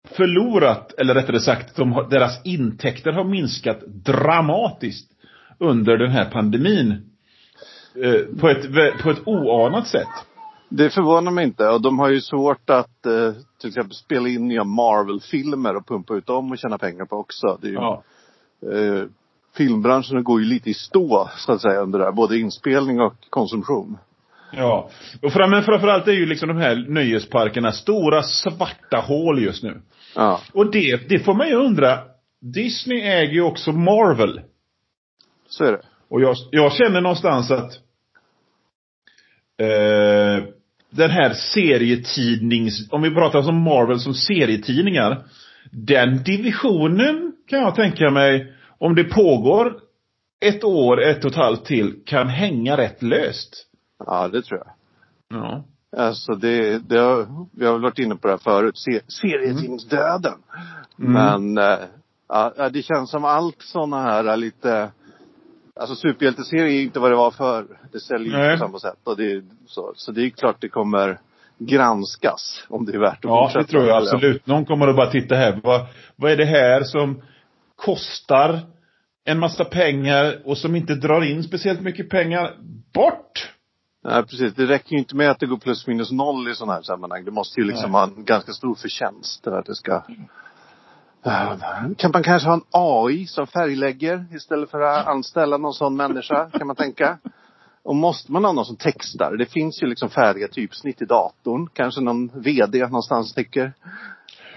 förlorat, 0.09 0.93
eller 0.99 1.15
rättare 1.15 1.41
sagt, 1.41 1.77
de 1.77 1.93
har, 1.93 2.11
deras 2.11 2.45
intäkter 2.47 3.13
har 3.13 3.25
minskat 3.25 3.81
dramatiskt 3.87 5.11
under 5.59 5.97
den 5.97 6.11
här 6.11 6.31
pandemin. 6.31 7.11
Eh, 8.05 8.39
på, 8.41 8.49
ett, 8.49 9.03
på 9.03 9.11
ett 9.11 9.23
oanat 9.27 9.87
sätt. 9.87 10.09
Det 10.69 10.91
förvånar 10.91 11.31
mig 11.33 11.45
inte 11.45 11.69
och 11.69 11.83
de 11.83 11.99
har 11.99 12.09
ju 12.11 12.21
svårt 12.21 12.71
att 12.71 13.07
eh, 13.07 13.33
till 13.61 13.69
exempel 13.69 13.95
spela 13.95 14.29
in 14.29 14.49
nya 14.49 14.65
Marvel-filmer 14.65 15.77
och 15.77 15.87
pumpa 15.89 16.15
ut 16.15 16.27
dem 16.27 16.53
och 16.53 16.59
tjäna 16.59 16.79
pengar 16.79 17.05
på 17.05 17.17
också. 17.17 17.59
Det 17.61 17.67
är 17.67 17.71
ju, 17.71 17.77
Ja. 17.77 18.03
eh, 18.73 19.05
filmbranschen 19.57 20.25
går 20.25 20.41
ju 20.41 20.47
lite 20.47 20.71
i 20.71 20.75
stå 20.75 21.31
så 21.37 21.53
att 21.53 21.61
säga 21.61 21.81
under 21.81 21.99
det 21.99 22.05
här. 22.05 22.13
Både 22.13 22.39
inspelning 22.39 23.01
och 23.01 23.15
konsumtion. 23.31 23.99
Ja. 24.53 24.91
Och 25.23 25.33
fram, 25.33 25.51
men 25.51 25.63
framförallt 25.63 26.09
är 26.09 26.13
ju 26.13 26.27
liksom 26.27 26.49
de 26.49 26.57
här 26.57 26.87
nöjesparkerna 26.89 27.73
stora 27.73 28.23
svarta 28.23 28.97
hål 28.97 29.43
just 29.43 29.63
nu. 29.63 29.83
Ja. 30.15 30.41
Och 30.53 30.71
det, 30.71 31.09
det 31.09 31.19
får 31.19 31.35
man 31.35 31.49
ju 31.49 31.55
undra. 31.55 31.99
Disney 32.41 33.01
äger 33.01 33.33
ju 33.33 33.43
också 33.43 33.73
Marvel. 33.73 34.41
Så 35.49 35.65
är 35.65 35.73
det. 35.73 35.81
Och 36.09 36.21
jag, 36.21 36.37
jag 36.51 36.73
känner 36.73 37.01
någonstans 37.01 37.51
att 37.51 37.73
eh, 39.59 40.45
den 40.91 41.11
här 41.11 41.33
serietidnings, 41.33 42.89
om 42.91 43.03
vi 43.03 43.11
pratar 43.11 43.49
om 43.49 43.63
Marvel 43.63 44.01
som 44.01 44.15
serietidningar. 44.15 45.25
Den 45.71 46.23
divisionen 46.23 47.33
kan 47.49 47.61
jag 47.61 47.75
tänka 47.75 48.11
mig, 48.11 48.53
om 48.79 48.95
det 48.95 49.05
pågår 49.05 49.79
ett 50.41 50.65
år, 50.65 51.03
ett 51.03 51.25
och 51.25 51.31
ett 51.31 51.37
halvt 51.37 51.65
till, 51.65 51.95
kan 52.07 52.29
hänga 52.29 52.77
rätt 52.77 53.03
löst. 53.03 53.67
Ja, 54.07 54.29
det 54.29 54.43
tror 54.43 54.61
jag. 54.65 54.73
Ja. 55.41 55.65
Alltså 55.97 56.35
det, 56.35 56.79
det 56.89 56.99
har, 56.99 57.27
vi 57.53 57.67
har 57.67 57.73
väl 57.73 57.83
varit 57.83 57.99
inne 57.99 58.17
på 58.17 58.27
det 58.29 58.33
här 58.33 58.39
förut. 58.39 58.79
Se, 58.79 59.01
serietidningsdöden. 59.09 60.39
Men 60.97 61.59
eh, 61.59 61.79
ja, 62.29 62.69
det 62.73 62.83
känns 62.83 63.11
som 63.11 63.25
allt 63.25 63.63
sådana 63.63 64.03
här 64.03 64.25
är 64.25 64.37
lite 64.37 64.91
Alltså 65.81 65.97
superhjälteserier 65.97 66.67
är 66.67 66.83
inte 66.83 67.01
vad 67.01 67.11
det 67.11 67.17
var 67.17 67.31
förr. 67.31 67.67
Det 67.93 68.01
säljer 68.01 68.33
ju 68.33 68.39
Nej. 68.39 68.59
på 68.59 68.65
samma 68.67 68.79
sätt. 68.79 68.99
Och 69.05 69.17
det, 69.17 69.45
så, 69.67 69.93
så 69.97 70.13
det 70.13 70.23
är 70.27 70.31
klart 70.31 70.57
det 70.61 70.69
kommer 70.69 71.19
granskas 71.59 72.65
om 72.69 72.85
det 72.87 72.93
är 72.95 72.99
värt 73.01 73.19
att 73.19 73.25
Ja, 73.25 73.45
fortsätta. 73.45 73.63
det 73.67 73.71
tror 73.71 73.85
jag 73.87 74.03
absolut. 74.03 74.47
Någon 74.47 74.65
kommer 74.65 74.89
att 74.89 74.97
bara 74.97 75.11
titta 75.11 75.35
här. 75.35 75.61
Vad, 75.63 75.87
vad 76.17 76.33
är 76.33 76.37
det 76.37 76.45
här 76.45 76.83
som 76.85 77.23
kostar 77.77 78.61
en 79.25 79.39
massa 79.39 79.65
pengar 79.65 80.43
och 80.45 80.59
som 80.59 80.77
inte 80.77 80.95
drar 80.95 81.23
in 81.25 81.43
speciellt 81.43 81.81
mycket 81.81 82.11
pengar? 82.11 82.57
Bort! 82.95 83.51
Nej, 84.05 84.23
precis. 84.23 84.55
Det 84.55 84.67
räcker 84.67 84.93
ju 84.93 84.99
inte 84.99 85.17
med 85.17 85.31
att 85.31 85.41
det 85.41 85.47
går 85.47 85.57
plus 85.57 85.87
minus 85.87 86.11
noll 86.13 86.49
i 86.49 86.55
sådana 86.55 86.73
här 86.73 86.83
sammanhang. 86.83 87.25
Det 87.25 87.31
måste 87.31 87.61
ju 87.61 87.67
liksom 87.67 87.93
Nej. 87.93 88.01
ha 88.01 88.07
en 88.07 88.25
ganska 88.25 88.53
stor 88.53 88.75
förtjänst 88.75 89.45
för 89.45 89.59
att 89.59 89.67
det 89.67 89.75
ska... 89.75 90.03
Kan 91.97 92.11
man 92.13 92.23
kanske 92.23 92.49
ha 92.49 92.55
en 92.55 92.65
AI 92.71 93.27
som 93.27 93.47
färglägger 93.47 94.27
istället 94.37 94.71
för 94.71 94.81
att 94.81 95.07
anställa 95.07 95.57
någon 95.57 95.75
sån 95.75 95.97
människa, 95.97 96.51
kan 96.51 96.67
man 96.67 96.77
tänka. 96.77 97.19
Och 97.83 97.97
måste 97.97 98.33
man 98.33 98.45
ha 98.45 98.53
någon 98.53 98.65
som 98.65 98.77
textar? 98.77 99.37
Det 99.37 99.47
finns 99.47 99.83
ju 99.83 99.87
liksom 99.87 100.11
färdiga 100.11 100.49
typsnitt 100.49 101.03
i 101.03 101.05
datorn. 101.05 101.69
Kanske 101.73 102.01
någon 102.01 102.31
VD 102.35 102.79
någonstans 102.79 103.35
tycker. 103.35 103.73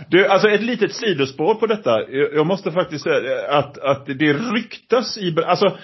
Du, 0.09 0.27
alltså 0.27 0.49
ett 0.49 0.61
litet 0.63 0.93
sidospår 0.93 1.55
på 1.55 1.65
detta. 1.67 2.11
Jag 2.11 2.45
måste 2.47 2.71
faktiskt 2.71 3.03
säga 3.03 3.47
att, 3.49 3.77
att 3.77 4.05
det 4.05 4.33
ryktas 4.33 5.17
i... 5.17 5.35
Alltså, 5.45 5.77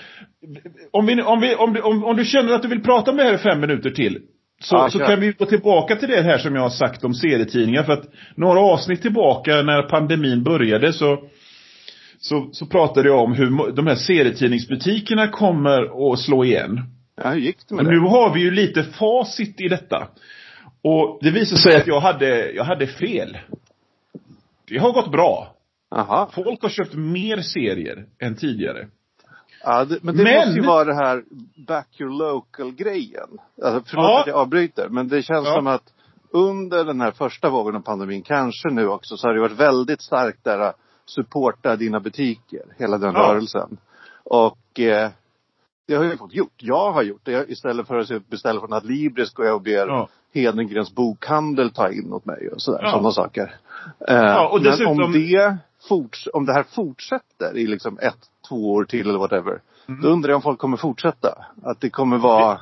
om, 0.91 1.05
vi, 1.05 1.22
om, 1.22 1.41
vi, 1.41 1.55
om, 1.55 1.74
du- 1.74 1.82
om, 1.82 2.03
om 2.03 2.15
du 2.17 2.25
känner 2.25 2.53
att 2.53 2.62
du 2.62 2.67
vill 2.67 2.84
prata 2.84 3.12
om 3.12 3.17
det 3.17 3.24
här 3.24 3.34
i 3.34 3.38
fem 3.38 3.60
minuter 3.60 3.89
till. 3.89 4.20
Så, 4.62 4.75
Ja, 4.75 4.89
så 4.89 5.00
kan 5.00 5.20
vi 5.20 5.32
gå 5.32 5.46
tillbaka 5.46 5.96
till 5.96 6.10
det 6.10 6.22
här 6.22 6.38
som 6.38 6.55
jag 6.55 6.62
har 6.62 6.70
sagt 6.70 7.03
om 7.03 7.13
serietidningar. 7.13 7.84
För 7.84 7.93
att 7.93 8.05
några 8.36 8.60
avsnitt 8.60 9.01
tillbaka 9.01 9.62
när 9.62 9.82
pandemin 9.82 10.43
började 10.43 10.93
så, 10.93 11.17
så, 12.20 12.50
så 12.51 12.65
pratade 12.65 13.08
jag 13.10 13.20
om 13.20 13.34
hur 13.34 13.72
de 13.75 13.88
här 13.88 13.96
serietidningsbutikerna 13.96 15.27
kommer 15.27 16.12
att 16.13 16.20
slå 16.20 16.46
igen. 16.46 16.82
Ja, 17.24 17.29
hur 17.29 17.39
gick 17.39 17.58
det 17.70 17.75
med 17.75 17.86
Men 17.86 17.93
det? 17.93 18.01
nu 18.01 18.08
har 18.08 18.34
vi 18.34 18.41
ju 18.41 18.51
lite 18.51 18.84
facit 18.84 19.62
i 19.62 19.67
detta. 19.67 20.08
Och 20.84 21.20
det 21.22 21.32
visar 21.32 21.58
sig 21.58 21.75
att 21.75 21.88
jag 21.88 22.00
hade, 22.00 22.51
jag 22.51 22.63
hade 22.63 22.88
fel. 22.88 23.38
Det 24.67 24.77
har 24.77 24.91
gått 24.93 25.12
bra. 25.12 25.55
Jaha. 25.96 26.27
Folk 26.32 26.62
har 26.62 26.70
köpt 26.70 26.93
mer 26.93 27.38
serier 27.41 28.05
än 28.20 28.36
tidigare. 28.36 28.88
Ja, 29.63 29.86
det, 29.86 30.03
men 30.03 30.17
det 30.17 30.24
Men- 30.24 30.36
måste 30.36 30.60
ju 30.60 30.65
vara 30.67 30.84
det 30.84 30.96
här 30.96 31.24
back 31.67 32.01
your 32.01 32.12
local 32.12 32.72
grejen. 32.72 33.27
Alltså, 33.63 33.84
förlåt 33.89 34.05
Ja. 34.10 34.22
att 34.22 34.27
jag 34.27 34.36
avbryter. 34.36 34.89
Men 34.89 35.08
det 35.08 35.22
känns 35.24 35.48
Ja. 35.48 35.53
som 35.55 35.67
att 35.67 35.93
under 36.32 36.86
den 36.86 37.01
här 37.01 37.12
första 37.12 37.50
vågen 37.50 37.75
av 37.75 37.79
pandemin, 37.79 38.22
kanske 38.22 38.70
nu 38.70 38.88
också, 38.88 39.17
så 39.17 39.27
har 39.27 39.34
det 39.34 39.39
varit 39.41 39.60
väldigt 39.60 40.01
starkt 40.01 40.43
där 40.43 40.60
att 40.60 40.75
supporta 41.05 41.75
dina 41.75 42.00
butiker. 42.00 42.62
Hela 42.77 42.98
den 42.98 43.13
Ja. 43.13 43.20
rörelsen. 43.20 43.77
Och 44.24 44.79
eh, 44.79 45.10
det 45.88 45.96
har 45.96 46.03
jag 46.03 46.17
fått 46.20 46.34
gjort. 46.34 46.53
Jag 46.58 46.91
har 46.91 47.03
gjort 47.03 47.22
det. 47.25 47.32
Jag, 47.32 47.50
istället 47.50 47.88
för 47.88 47.98
att 48.00 48.27
beställa 48.29 48.60
från 48.60 48.74
Adlibris 48.74 49.34
går 49.34 49.46
jag 49.46 49.55
och 49.55 49.62
ber 49.62 49.88
Ja. 49.88 50.08
Hedengrens 50.34 50.96
bokhandel 50.96 51.72
ta 51.72 51.91
in 51.91 52.13
åt 52.13 52.25
mig 52.25 52.50
och 52.50 52.62
sådär. 52.62 52.79
Ja. 52.84 52.91
Sådana 52.91 53.12
saker. 53.12 53.55
Eh, 54.08 54.16
Ja, 54.16 54.48
och 54.48 54.62
Men 54.62 54.72
dessutom- 54.72 55.02
om 55.04 55.12
det, 55.12 55.58
forts- 55.90 56.28
om 56.34 56.46
det 56.46 56.54
här 56.54 56.63
fortsätter 56.63 57.58
i 57.58 57.68
liksom 57.68 58.00
ett, 58.02 58.20
två 58.50 58.72
år 58.74 58.86
till 58.86 59.10
eller 59.10 59.20
whatever. 59.20 59.62
Mm. 59.88 60.02
Då 60.02 60.08
undrar 60.08 60.30
jag 60.30 60.36
om 60.36 60.42
folk 60.42 60.60
kommer 60.60 60.78
fortsätta. 60.78 61.46
Att 61.63 61.82
det 61.82 61.90
kommer 61.90 62.18
vara 62.18 62.62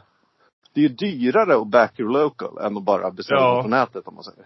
det 0.73 0.79
är 0.79 0.89
ju 0.89 0.95
dyrare 0.95 1.55
att 1.61 1.67
back 1.67 1.99
your 1.99 2.11
local 2.11 2.57
än 2.57 2.77
att 2.77 2.83
bara 2.83 3.11
beställa 3.11 3.41
Ja. 3.41 3.61
på 3.63 3.67
nätet 3.69 4.07
om 4.07 4.15
man 4.15 4.23
säger. 4.23 4.45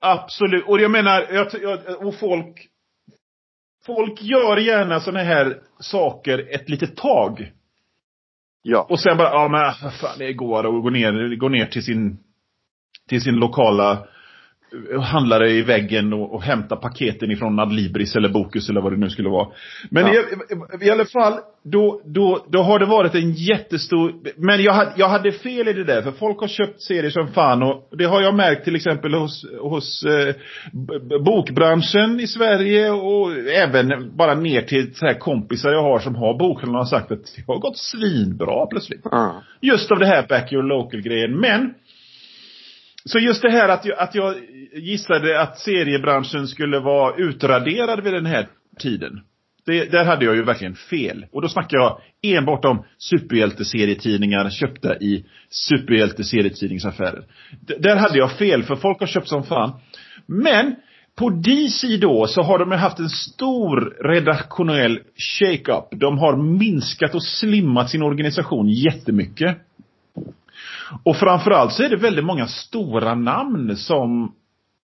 Absolut. 0.00 0.64
Och 0.68 0.80
jag 0.80 0.90
menar, 0.90 1.26
jag, 1.30 1.46
jag, 1.62 2.06
och 2.06 2.14
folk... 2.14 2.68
Folk 3.86 4.22
gör 4.22 4.56
gärna 4.56 5.00
såna 5.00 5.18
här 5.22 5.60
saker 5.80 6.54
ett 6.54 6.68
litet 6.68 6.96
tag. 6.96 7.52
Ja. 8.62 8.86
Och 8.90 9.00
sen 9.00 9.16
bara, 9.16 9.30
ja 9.32 9.48
men 9.48 9.90
fan 9.90 10.18
det 10.18 10.32
går 10.32 10.58
att 10.76 10.82
gå 10.82 10.90
ner, 10.90 11.36
gå 11.36 11.48
ner 11.48 11.66
till 11.66 11.84
sin, 11.84 12.18
till 13.08 13.20
sin 13.22 13.34
lokala 13.34 14.06
handlare 15.02 15.50
i 15.50 15.62
väggen 15.62 16.12
och, 16.12 16.34
och 16.34 16.42
hämta 16.42 16.76
paketen 16.76 17.30
ifrån 17.30 17.58
Adlibris 17.58 18.16
eller 18.16 18.28
Bokus 18.28 18.68
eller 18.68 18.80
vad 18.80 18.92
det 18.92 18.98
nu 18.98 19.10
skulle 19.10 19.28
vara. 19.28 19.48
Men 19.90 20.06
Ja. 20.06 20.22
i, 20.80 20.86
i 20.86 20.90
alla 20.90 21.04
fall, 21.04 21.34
då, 21.64 22.00
då, 22.04 22.46
då 22.48 22.62
har 22.62 22.78
det 22.78 22.86
varit 22.86 23.14
en 23.14 23.32
jättestor... 23.32 24.12
Men 24.36 24.62
jag 24.62 24.72
hade, 24.72 24.92
jag 24.96 25.08
hade 25.08 25.32
fel 25.32 25.68
i 25.68 25.72
det 25.72 25.84
där, 25.84 26.02
för 26.02 26.12
folk 26.12 26.40
har 26.40 26.48
köpt 26.48 26.82
serier 26.82 27.10
som 27.10 27.28
fan 27.28 27.62
och 27.62 27.88
det 27.98 28.04
har 28.04 28.22
jag 28.22 28.34
märkt 28.34 28.64
till 28.64 28.76
exempel 28.76 29.14
hos, 29.14 29.46
hos 29.60 30.04
eh, 30.04 30.34
bokbranschen 31.24 32.20
i 32.20 32.26
Sverige 32.26 32.90
och 32.90 33.32
även 33.54 34.16
bara 34.16 34.34
ner 34.34 34.62
till 34.62 34.94
så 34.94 35.06
här 35.06 35.14
kompisar 35.18 35.70
jag 35.70 35.82
har 35.82 35.98
som 35.98 36.14
har 36.14 36.38
bokhandlar 36.38 36.78
och 36.80 36.86
har 36.86 36.98
sagt 36.98 37.12
att 37.12 37.24
det 37.36 37.52
har 37.52 37.58
gått 37.58 37.78
svinbra 37.78 38.66
plötsligt. 38.66 39.00
Ja. 39.04 39.42
Just 39.60 39.92
av 39.92 39.98
det 39.98 40.06
här 40.06 40.26
back 40.28 40.52
your 40.52 40.62
local-grejen. 40.62 41.40
Men 41.40 41.74
så 43.06 43.18
just 43.18 43.42
det 43.42 43.50
här 43.50 43.68
att 43.68 43.84
jag, 43.84 43.98
att 43.98 44.14
jag 44.14 44.34
gissade 44.72 45.40
att 45.40 45.58
seriebranschen 45.58 46.46
skulle 46.48 46.78
vara 46.78 47.16
utraderad 47.16 48.04
vid 48.04 48.12
den 48.12 48.26
här 48.26 48.48
tiden. 48.78 49.20
Det, 49.66 49.84
där 49.84 50.04
hade 50.04 50.24
jag 50.24 50.36
ju 50.36 50.44
verkligen 50.44 50.74
fel. 50.74 51.26
Och 51.32 51.42
då 51.42 51.48
snackar 51.48 51.78
jag 51.78 52.00
enbart 52.22 52.64
om 52.64 52.84
superhjälteserietidningar 52.98 54.50
köpta 54.50 54.96
i 54.96 55.24
superhjälteserietidningsaffärer. 55.50 57.24
D- 57.60 57.74
där 57.78 57.96
hade 57.96 58.18
jag 58.18 58.32
fel, 58.32 58.62
för 58.62 58.76
folk 58.76 59.00
har 59.00 59.06
köpt 59.06 59.28
som 59.28 59.44
fan. 59.44 59.80
Men 60.26 60.74
på 61.16 61.30
DC 61.30 61.96
då 61.96 62.26
så 62.26 62.42
har 62.42 62.58
de 62.58 62.70
ju 62.70 62.76
haft 62.76 62.98
en 62.98 63.08
stor 63.08 63.96
redaktionell 64.14 65.00
shake-up. 65.16 66.00
De 66.00 66.18
har 66.18 66.36
minskat 66.36 67.14
och 67.14 67.22
slimmat 67.22 67.90
sin 67.90 68.02
organisation 68.02 68.68
jättemycket. 68.68 69.58
Och 71.02 71.16
framförallt 71.16 71.72
så 71.72 71.82
är 71.82 71.88
det 71.88 71.96
väldigt 71.96 72.24
många 72.24 72.46
stora 72.46 73.14
namn 73.14 73.76
som 73.76 74.34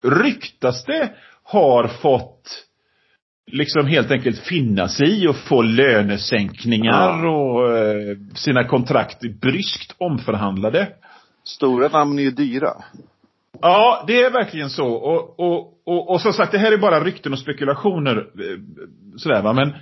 ryktas 0.03 0.85
det 0.85 1.11
har 1.43 1.87
fått 1.87 2.65
liksom 3.51 3.87
helt 3.87 4.11
enkelt 4.11 4.39
finna 4.39 4.87
sig 4.87 5.23
i 5.23 5.27
och 5.27 5.35
få 5.35 5.61
lönesänkningar 5.61 7.25
och 7.25 7.77
eh, 7.77 8.17
sina 8.35 8.63
kontrakt 8.63 9.21
bryskt 9.41 9.95
omförhandlade. 9.97 10.87
Stora 11.43 11.87
namn 11.87 12.19
är 12.19 12.23
ju 12.23 12.31
dyra. 12.31 12.73
Ja, 13.61 14.03
det 14.07 14.21
är 14.21 14.31
verkligen 14.31 14.69
så. 14.69 14.87
Och, 14.87 15.39
och, 15.39 15.73
och, 15.85 16.09
och 16.09 16.21
som 16.21 16.33
sagt, 16.33 16.51
det 16.51 16.57
här 16.57 16.71
är 16.71 16.77
bara 16.77 17.03
rykten 17.03 17.33
och 17.33 17.39
spekulationer. 17.39 18.17
eh, 18.17 18.59
Sådär 19.17 19.41
va. 19.41 19.53
Men, 19.53 19.73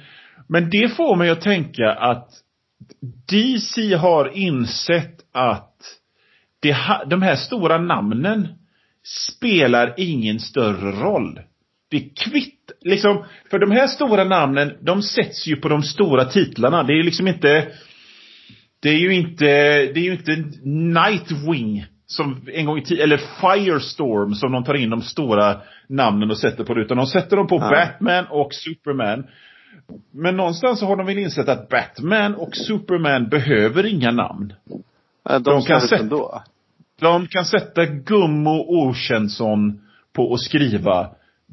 men 0.47 0.69
det 0.69 0.95
får 0.95 1.15
mig 1.15 1.29
att 1.29 1.41
tänka 1.41 1.91
att 1.91 2.29
DC 3.31 3.95
har 3.95 4.37
insett 4.37 5.15
att 5.31 5.75
det, 6.61 6.75
de 7.07 7.21
här 7.21 7.35
stora 7.35 7.77
namnen 7.77 8.47
spelar 9.37 9.93
ingen 9.97 10.39
större 10.39 10.91
roll. 10.91 11.39
Det 11.89 11.97
är 11.97 12.09
kvitt, 12.15 12.71
liksom, 12.81 13.23
för 13.51 13.59
de 13.59 13.71
här 13.71 13.87
stora 13.87 14.23
namnen, 14.23 14.73
de 14.81 15.01
sätts 15.01 15.47
ju 15.47 15.55
på 15.55 15.69
de 15.69 15.83
stora 15.83 16.25
titlarna. 16.25 16.83
Det 16.83 16.93
är 16.93 16.97
ju 16.97 17.03
liksom 17.03 17.27
inte, 17.27 17.67
det 18.81 18.89
är 18.89 18.97
ju 18.99 19.13
inte, 19.13 19.45
det 19.93 19.99
är 19.99 20.03
ju 20.03 20.11
inte 20.13 20.35
Nightwing 20.63 21.85
som 22.05 22.41
en 22.53 22.65
gång 22.65 22.77
i 22.77 22.81
tiden, 22.83 23.03
eller 23.03 23.17
Firestorm 23.17 24.33
som 24.33 24.51
de 24.51 24.63
tar 24.63 24.73
in 24.73 24.89
de 24.89 25.01
stora 25.01 25.61
namnen 25.89 26.31
och 26.31 26.37
sätter 26.37 26.63
på 26.63 26.73
det. 26.73 26.81
Utan 26.81 26.97
de 26.97 27.07
sätter 27.07 27.37
dem 27.37 27.47
på 27.47 27.55
Ja. 27.55 27.69
Batman 27.69 28.25
och 28.29 28.53
Superman. 28.53 29.23
Men 30.13 30.37
någonstans 30.37 30.79
så 30.79 30.85
har 30.85 30.95
de 30.95 31.05
väl 31.05 31.17
insett 31.17 31.49
att 31.49 31.69
Batman 31.69 32.35
och 32.35 32.55
Superman 32.55 33.29
behöver 33.29 33.85
inga 33.85 34.11
namn. 34.11 34.53
De, 35.29 35.43
De 35.43 35.43
kan 35.43 35.61
kan 35.61 35.81
sätta- 35.81 36.01
ändå. 36.03 36.43
De 37.01 37.27
kan 37.27 37.45
sätta 37.45 37.85
Gummo 37.85 38.65
Okänsson 38.67 39.81
på 40.13 40.33
att 40.33 40.39
skriva 40.41 41.09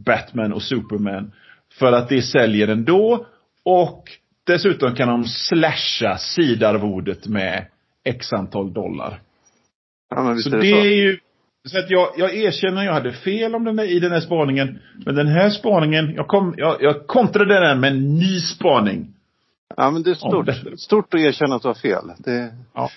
Batman 0.06 0.52
och 0.52 0.62
Superman. 0.62 1.32
För 1.78 1.92
att 1.92 2.08
det 2.08 2.22
säljer 2.22 2.68
ändå. 2.68 3.26
Och 3.64 4.04
dessutom 4.46 4.94
kan 4.94 5.08
de 5.08 5.24
slasha 5.24 6.18
sidarvodet 6.18 7.26
med 7.26 7.66
x 8.04 8.32
antal 8.32 8.72
dollar. 8.72 9.20
Ja, 10.10 10.22
men 10.22 10.38
Så 10.38 10.50
det 10.50 10.56
det 10.56 10.70
så. 10.70 10.76
är 10.76 10.84
ju, 10.90 11.18
så 11.68 11.78
att 11.78 11.90
jag, 11.90 12.08
jag 12.16 12.34
erkänner 12.34 12.84
jag 12.84 12.92
hade 12.92 13.12
fel 13.12 13.54
om 13.54 13.64
den 13.64 13.76
där, 13.76 13.84
i 13.84 14.00
den 14.00 14.12
här 14.12 14.20
spaningen. 14.20 14.78
Men 15.06 15.14
den 15.14 15.26
här 15.26 15.50
spaningen, 15.50 16.14
jag, 16.14 16.26
kom, 16.28 16.54
jag, 16.56 16.76
jag 16.82 17.06
kontrade 17.06 17.60
den 17.68 17.80
med 17.80 17.92
en 17.92 18.14
ny 18.14 18.40
spaning. 18.40 19.14
Ja, 19.76 19.90
men 19.90 20.02
det 20.02 20.10
är 20.10 20.14
stort. 20.14 20.46
det. 20.46 20.78
Stort 20.78 21.14
att 21.14 21.20
erkänna 21.20 21.54
att 21.54 21.62
du 21.62 21.68
har 21.68 21.74
fel. 21.74 22.04
Det, 22.18 22.54
Ja. 22.74 22.90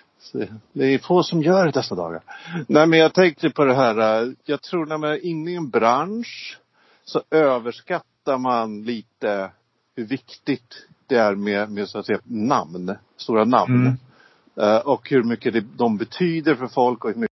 Det 0.74 0.86
är 0.86 1.00
få 1.00 1.24
som 1.24 1.42
gör 1.42 1.66
det 1.66 1.72
dessa 1.72 1.96
dagar. 1.96 2.22
Nej, 2.68 2.88
men 2.88 3.00
jag 3.00 3.14
tänkte 3.14 3.50
på 3.50 3.66
det 3.66 3.74
här. 3.74 4.24
eh, 4.24 4.34
Jag 4.46 4.62
tror 4.62 4.86
när 4.86 4.98
man 4.98 5.10
är 5.10 5.26
inne 5.26 5.52
i 5.52 5.56
en 5.56 5.70
bransch 5.70 6.60
så 7.04 7.22
överskattar 7.32 8.38
man 8.38 8.84
lite 8.84 9.52
hur 9.96 10.06
viktigt 10.06 10.88
det 11.08 11.16
är 11.16 11.36
med, 11.36 11.72
med 11.72 11.90
så 11.90 12.00
att 12.00 12.06
säga 12.06 12.20
namn. 12.24 12.96
Stora 13.18 13.46
namn. 13.46 13.76
Mm. 13.76 13.98
Eh, 14.76 14.78
och 14.80 15.10
hur 15.10 15.24
mycket 15.24 15.54
det, 15.54 15.66
de 15.78 15.98
betyder 15.98 16.56
för 16.56 16.68
folk 16.68 17.06
och 17.06 17.12
hur 17.12 17.18
mycket 17.18 17.32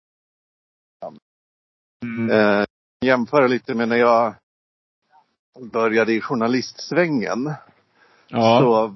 Mm. 2.06 2.32
Eh, 2.32 2.66
jämföra 3.06 3.48
lite 3.48 3.74
med 3.74 3.90
när 3.90 3.96
jag 3.96 4.34
började 5.60 6.14
i 6.14 6.22
journalistsvängen. 6.22 7.54
Ja. 8.28 8.60
Så, 8.62 8.96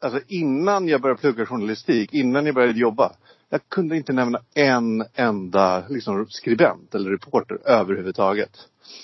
alltså 0.00 0.20
innan 0.28 0.88
jag 0.88 1.00
började 1.00 1.20
plugga 1.20 1.46
journalistik, 1.46 2.14
innan 2.14 2.46
jag 2.46 2.54
började 2.54 2.78
jobba. 2.78 3.12
Jag 3.48 3.60
kunde 3.68 3.96
inte 3.96 4.12
nämna 4.12 4.38
en 4.54 5.04
enda 5.14 5.82
liksom, 5.88 6.26
skribent 6.28 6.94
eller 6.94 7.10
reporter 7.10 7.58
överhuvudtaget. 7.64 8.50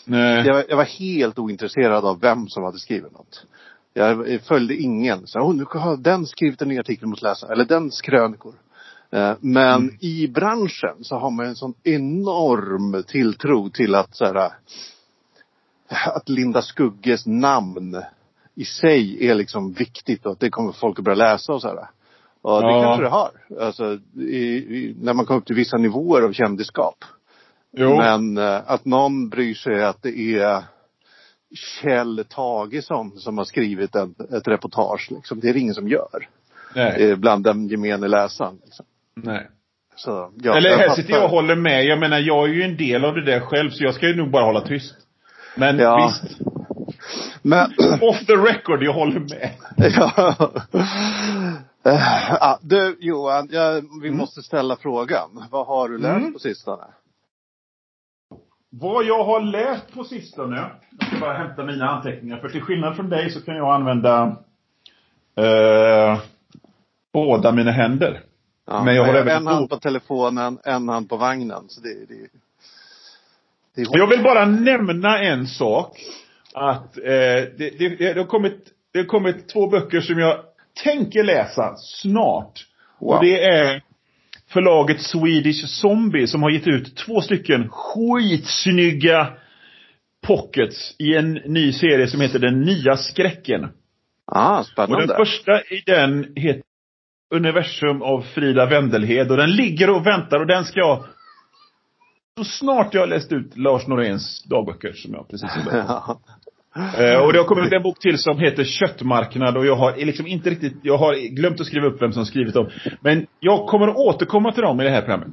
Nej. 0.05 0.47
Jag, 0.47 0.65
jag 0.69 0.77
var 0.77 0.85
helt 0.85 1.39
ointresserad 1.39 2.05
av 2.05 2.21
vem 2.21 2.49
som 2.49 2.65
hade 2.65 2.79
skrivit 2.79 3.13
något. 3.13 3.47
Jag 3.95 4.41
följde 4.43 4.75
ingen. 4.77 5.27
Så, 5.27 5.39
oh, 5.41 5.55
nu 5.55 5.65
har 5.71 5.97
den 5.97 6.27
skrivit 6.27 6.63
en 6.63 6.69
ny 6.69 6.79
artikel 6.79 7.09
mot 7.09 7.23
läsaren. 7.23 7.53
Eller 7.53 7.65
dens 7.65 8.01
krönikor. 8.01 8.55
Eh, 9.11 9.33
Men 9.41 9.83
Mm. 9.83 9.97
i 10.01 10.29
branschen 10.29 10.97
så 11.01 11.19
har 11.19 11.31
man 11.31 11.47
en 11.47 11.57
sån 11.57 11.75
enorm 11.83 13.03
tilltro 13.07 13.71
till 13.71 13.95
att 13.95 14.17
så 14.17 14.25
här, 14.25 14.51
att 15.89 16.29
Linda 16.29 16.63
Skugges 16.63 17.27
namn 17.27 18.03
i 18.57 18.65
sig 18.65 19.29
är 19.29 19.35
liksom 19.35 19.73
viktigt 19.73 20.27
och 20.27 20.33
att 20.33 20.41
det 20.41 20.51
kommer 20.51 20.73
folk 20.73 20.99
att 20.99 21.05
börja 21.05 21.17
läsa 21.17 21.53
och 21.53 21.61
så 21.61 21.69
här. 21.69 21.77
Och 22.43 22.63
det 22.63 22.69
Ja. 22.73 22.83
kanske 22.83 23.03
det 23.05 23.09
har. 23.09 23.31
Alltså, 23.61 23.99
i, 24.21 24.37
i, 24.57 24.97
när 25.01 25.15
man 25.15 25.27
kommer 25.27 25.41
upp 25.41 25.47
till 25.47 25.57
vissa 25.57 25.77
nivåer 25.77 26.23
av 26.23 26.33
kändisskap. 26.33 27.05
Jo. 27.73 27.97
Men 27.97 28.39
eh, 28.39 28.61
att 28.67 28.85
någon 28.85 29.29
bryr 29.29 29.55
sig 29.55 29.85
att 29.85 30.03
det 30.03 30.19
är 30.39 30.63
Kjell 31.55 32.25
Tagesson 32.29 33.11
som 33.19 33.39
har 33.39 33.45
skrivit 33.45 33.95
en, 33.95 34.15
ett 34.37 34.49
reportage. 34.49 35.09
Liksom. 35.11 35.41
Det 35.41 35.49
är 35.49 35.53
det 35.53 35.59
ingen 35.61 35.75
som 35.75 35.89
gör. 35.89 36.29
Nej. 36.75 37.11
Eh, 37.11 37.17
bland 37.17 37.45
den 37.45 37.69
gemene 37.69 38.09
läsaren. 38.09 38.59
Liksom. 38.65 38.87
Nej. 39.15 39.49
Så, 39.97 40.33
ja, 40.43 40.57
Eller 40.57 40.77
här 40.77 40.89
sitter 40.89 41.13
jag 41.13 41.25
och 41.25 41.31
håller 41.31 41.57
med. 41.57 41.85
Jag 41.85 41.99
menar, 41.99 42.19
jag 42.19 42.49
är 42.49 42.53
ju 42.55 42.63
en 42.63 42.77
del 42.77 43.05
av 43.05 43.15
det 43.15 43.25
där 43.25 43.41
själv, 43.41 43.71
så 43.71 43.85
jag 43.85 43.95
ska 43.95 44.09
ju 44.09 44.17
nog 44.17 44.31
bara 44.31 44.45
hålla 44.45 44.61
tyst. 44.61 44.95
Men 45.57 45.79
Ja. 45.79 46.07
visst, 46.23 46.39
Men, 47.47 47.71
off 48.01 48.27
the 48.27 48.33
record, 48.37 48.83
jag 48.83 48.93
håller 48.93 49.21
med. 49.21 49.51
ja. 49.97 50.37
Eh, 51.85 52.01
ja, 52.41 52.59
du 52.63 52.97
Johan, 53.01 53.49
jag, 53.51 53.73
vi 54.03 54.09
Mm. 54.09 54.17
måste 54.19 54.43
ställa 54.43 54.77
frågan. 54.77 55.45
Vad 55.51 55.67
har 55.67 55.89
du 55.89 55.99
läst 55.99 56.17
Mm. 56.17 56.33
på 56.33 56.39
sistone? 56.39 56.83
Vad 58.71 59.05
jag 59.05 59.25
har 59.25 59.41
läst 59.41 59.93
på 59.95 60.05
sistone. 60.05 60.71
Jag 60.99 61.09
ska 61.09 61.19
bara 61.21 61.33
hämta 61.39 61.65
mina 61.65 61.89
anteckningar. 61.91 62.37
För 62.39 62.49
till 62.49 62.63
skillnad 62.63 62.97
från 62.97 63.09
dig 63.11 63.31
så 63.31 63.41
kan 63.43 63.57
jag 63.57 63.75
använda 63.75 64.37
eh, 65.37 66.19
båda 67.13 67.53
mina 67.53 67.71
händer. 67.71 68.21
Ja, 68.67 68.85
Men 68.85 68.95
jag 68.97 69.05
har 69.05 69.15
en 69.15 69.29
även 69.29 69.47
hand 69.47 69.61
bok. 69.61 69.71
på 69.71 69.77
telefonen, 69.77 70.59
en 70.65 70.89
hand 70.89 71.09
på 71.09 71.17
vagnen. 71.17 71.65
Så 71.69 71.81
det, 71.81 71.95
det, 72.09 72.29
det 73.75 73.83
är 73.83 73.99
Jag 73.99 74.07
vill 74.07 74.23
bara 74.23 74.45
nämna 74.47 75.19
en 75.23 75.47
sak. 75.47 76.01
Att 76.59 76.97
eh, 76.99 77.05
det, 77.05 77.79
det, 77.79 77.89
det, 77.99 78.19
har 78.19 78.27
kommit, 78.27 78.59
det 78.93 78.99
har 78.99 79.07
kommit 79.07 79.49
två 79.49 79.67
böcker 79.71 80.01
som 80.01 80.19
jag 80.19 80.41
tänker 80.85 81.25
läsa 81.25 81.77
snart. 81.77 82.67
Wow. 83.01 83.11
Och 83.11 83.25
det 83.25 83.45
är 83.45 83.83
förlaget 84.49 85.01
Swedish 85.01 85.67
Zombie 85.67 86.27
som 86.27 86.43
har 86.43 86.51
gett 86.51 86.67
ut 86.67 86.97
två 86.97 87.21
stycken 87.21 87.69
skitsnygga 87.69 89.33
pockets 90.27 90.97
i 90.99 91.15
en 91.15 91.33
ny 91.33 91.73
serie 91.73 92.07
som 92.07 92.21
heter 92.21 92.39
Den 92.39 92.61
nya 92.61 92.97
skräcken. 92.97 93.69
Ah, 94.27 94.59
Och 94.59 94.67
spännande. 94.67 95.07
den 95.07 95.17
första 95.17 95.61
i 95.61 95.83
den 95.87 96.33
heter 96.37 96.63
Universum 97.35 98.03
av 98.03 98.23
Frida 98.23 98.67
Wendelhed 98.67 99.31
och 99.31 99.37
den 99.37 99.51
ligger 99.51 99.91
och 99.91 100.07
väntar 100.07 100.41
och 100.41 100.47
den 100.47 100.65
ska 100.65 100.81
jag 100.81 101.05
så 102.39 102.45
snart 102.45 102.95
jag 102.95 103.01
har 103.01 103.07
läst 103.07 103.33
ut 103.33 103.57
Lars 103.57 103.87
Noréns 103.87 104.45
dagböcker 104.45 104.93
som 104.93 105.15
jag 105.15 105.29
precis 105.29 105.51
har. 105.51 105.73
Ja. 105.73 106.21
Eh, 106.77 107.25
och 107.25 107.33
det 107.33 107.39
har 107.39 107.45
kommit 107.45 107.73
en 107.73 107.83
bok 107.83 107.99
till 107.99 108.19
som 108.19 108.39
heter 108.39 108.65
Köttmarknad 108.65 109.57
och 109.57 109.67
jag 109.67 109.77
har 109.77 109.97
liksom 109.97 110.27
inte 110.27 110.51
riktigt, 110.51 110.75
jag 110.83 110.99
har 110.99 111.35
glömt 111.37 111.61
att 111.61 111.67
skriva 111.67 111.87
upp 111.87 112.03
vem 112.03 112.13
som 112.13 112.27
skrivit 112.27 112.55
dem. 112.55 112.71
Men 113.01 113.27
jag 113.41 113.67
kommer 113.67 113.89
att 113.89 113.97
återkomma 113.97 114.53
till 114.53 114.63
dem 114.63 114.81
i 114.81 114.85
det 114.85 114.91
här 114.91 115.01
programmet. 115.01 115.29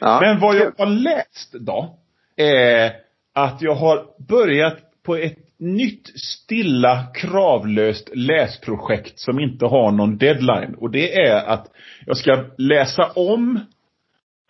Ja, 0.00 0.20
Men 0.20 0.40
vad 0.40 0.56
jag 0.56 0.72
har 0.78 0.86
läst 0.86 1.52
då, 1.52 1.98
är 2.36 2.92
att 3.34 3.62
jag 3.62 3.74
har 3.74 4.06
börjat 4.28 4.78
på 5.06 5.16
ett 5.16 5.38
nytt 5.58 6.20
stilla 6.20 7.06
kravlöst 7.14 8.10
läsprojekt 8.14 9.18
som 9.18 9.40
inte 9.40 9.66
har 9.66 9.92
någon 9.92 10.18
deadline. 10.18 10.74
Och 10.74 10.90
det 10.90 11.20
är 11.20 11.44
att 11.46 11.66
jag 12.06 12.16
ska 12.16 12.44
läsa 12.58 13.10
om 13.14 13.60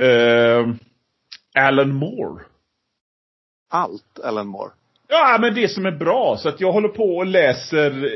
eh, 0.02 0.74
Alan 1.58 1.94
Moore. 1.94 2.44
Allt 3.70 4.18
Ellen 4.24 4.46
Moore. 4.46 4.70
Ja, 5.08 5.38
men 5.40 5.54
det 5.54 5.68
som 5.68 5.86
är 5.86 5.98
bra. 5.98 6.36
Så 6.36 6.48
att 6.48 6.60
jag 6.60 6.72
håller 6.72 6.88
på 6.88 7.16
och 7.16 7.26
läser, 7.26 8.10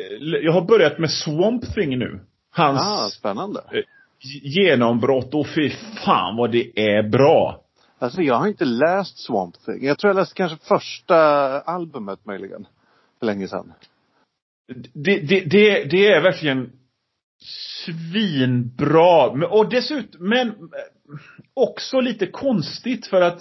jag 0.45 0.53
har 0.53 0.63
börjat 0.63 0.99
med 0.99 1.11
Swamp 1.11 1.75
Thing 1.75 1.99
nu. 1.99 2.21
Hans 2.51 2.81
Ah, 2.81 3.09
spännande. 3.11 3.61
genombrott 4.43 5.35
och 5.35 5.47
fy 5.55 5.71
fan 6.05 6.37
vad 6.37 6.53
det 6.53 6.81
är 6.81 7.09
bra. 7.09 7.61
Alltså 7.99 8.23
jag 8.23 8.35
har 8.35 8.47
inte 8.49 8.65
läst 8.65 9.19
Swamp 9.19 9.55
Thing. 9.65 9.85
Jag 9.85 9.99
tror 9.99 10.09
jag 10.09 10.17
läste 10.17 10.35
kanske 10.35 10.67
första 10.69 11.17
albumet 11.61 12.27
möjligen. 12.27 12.67
För 13.19 13.27
länge 13.27 13.49
sedan. 13.49 13.73
Det, 14.95 15.19
det, 15.21 15.41
det, 15.41 15.85
det 15.85 16.07
är 16.07 16.23
verkligen 16.23 16.73
svinbra. 17.85 19.47
Och 19.49 19.69
dessutom, 19.71 20.29
men 20.29 20.49
eh, 20.49 20.55
också 21.55 22.01
lite 22.01 22.27
konstigt 22.27 23.07
för 23.07 23.21
att 23.21 23.41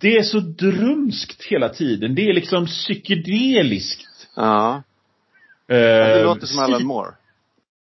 det 0.00 0.16
är 0.16 0.22
så 0.22 0.40
drumskt 0.40 1.42
hela 1.44 1.68
tiden. 1.68 2.14
Det 2.14 2.22
är 2.22 2.32
liksom 2.34 2.66
psykedeliskt. 2.66 4.28
Ja. 4.36 4.82
Eh, 5.68 5.76
Det 5.76 6.24
låter 6.24 6.46
som 6.46 6.64
Alan 6.64 6.86
Moore. 6.86 7.14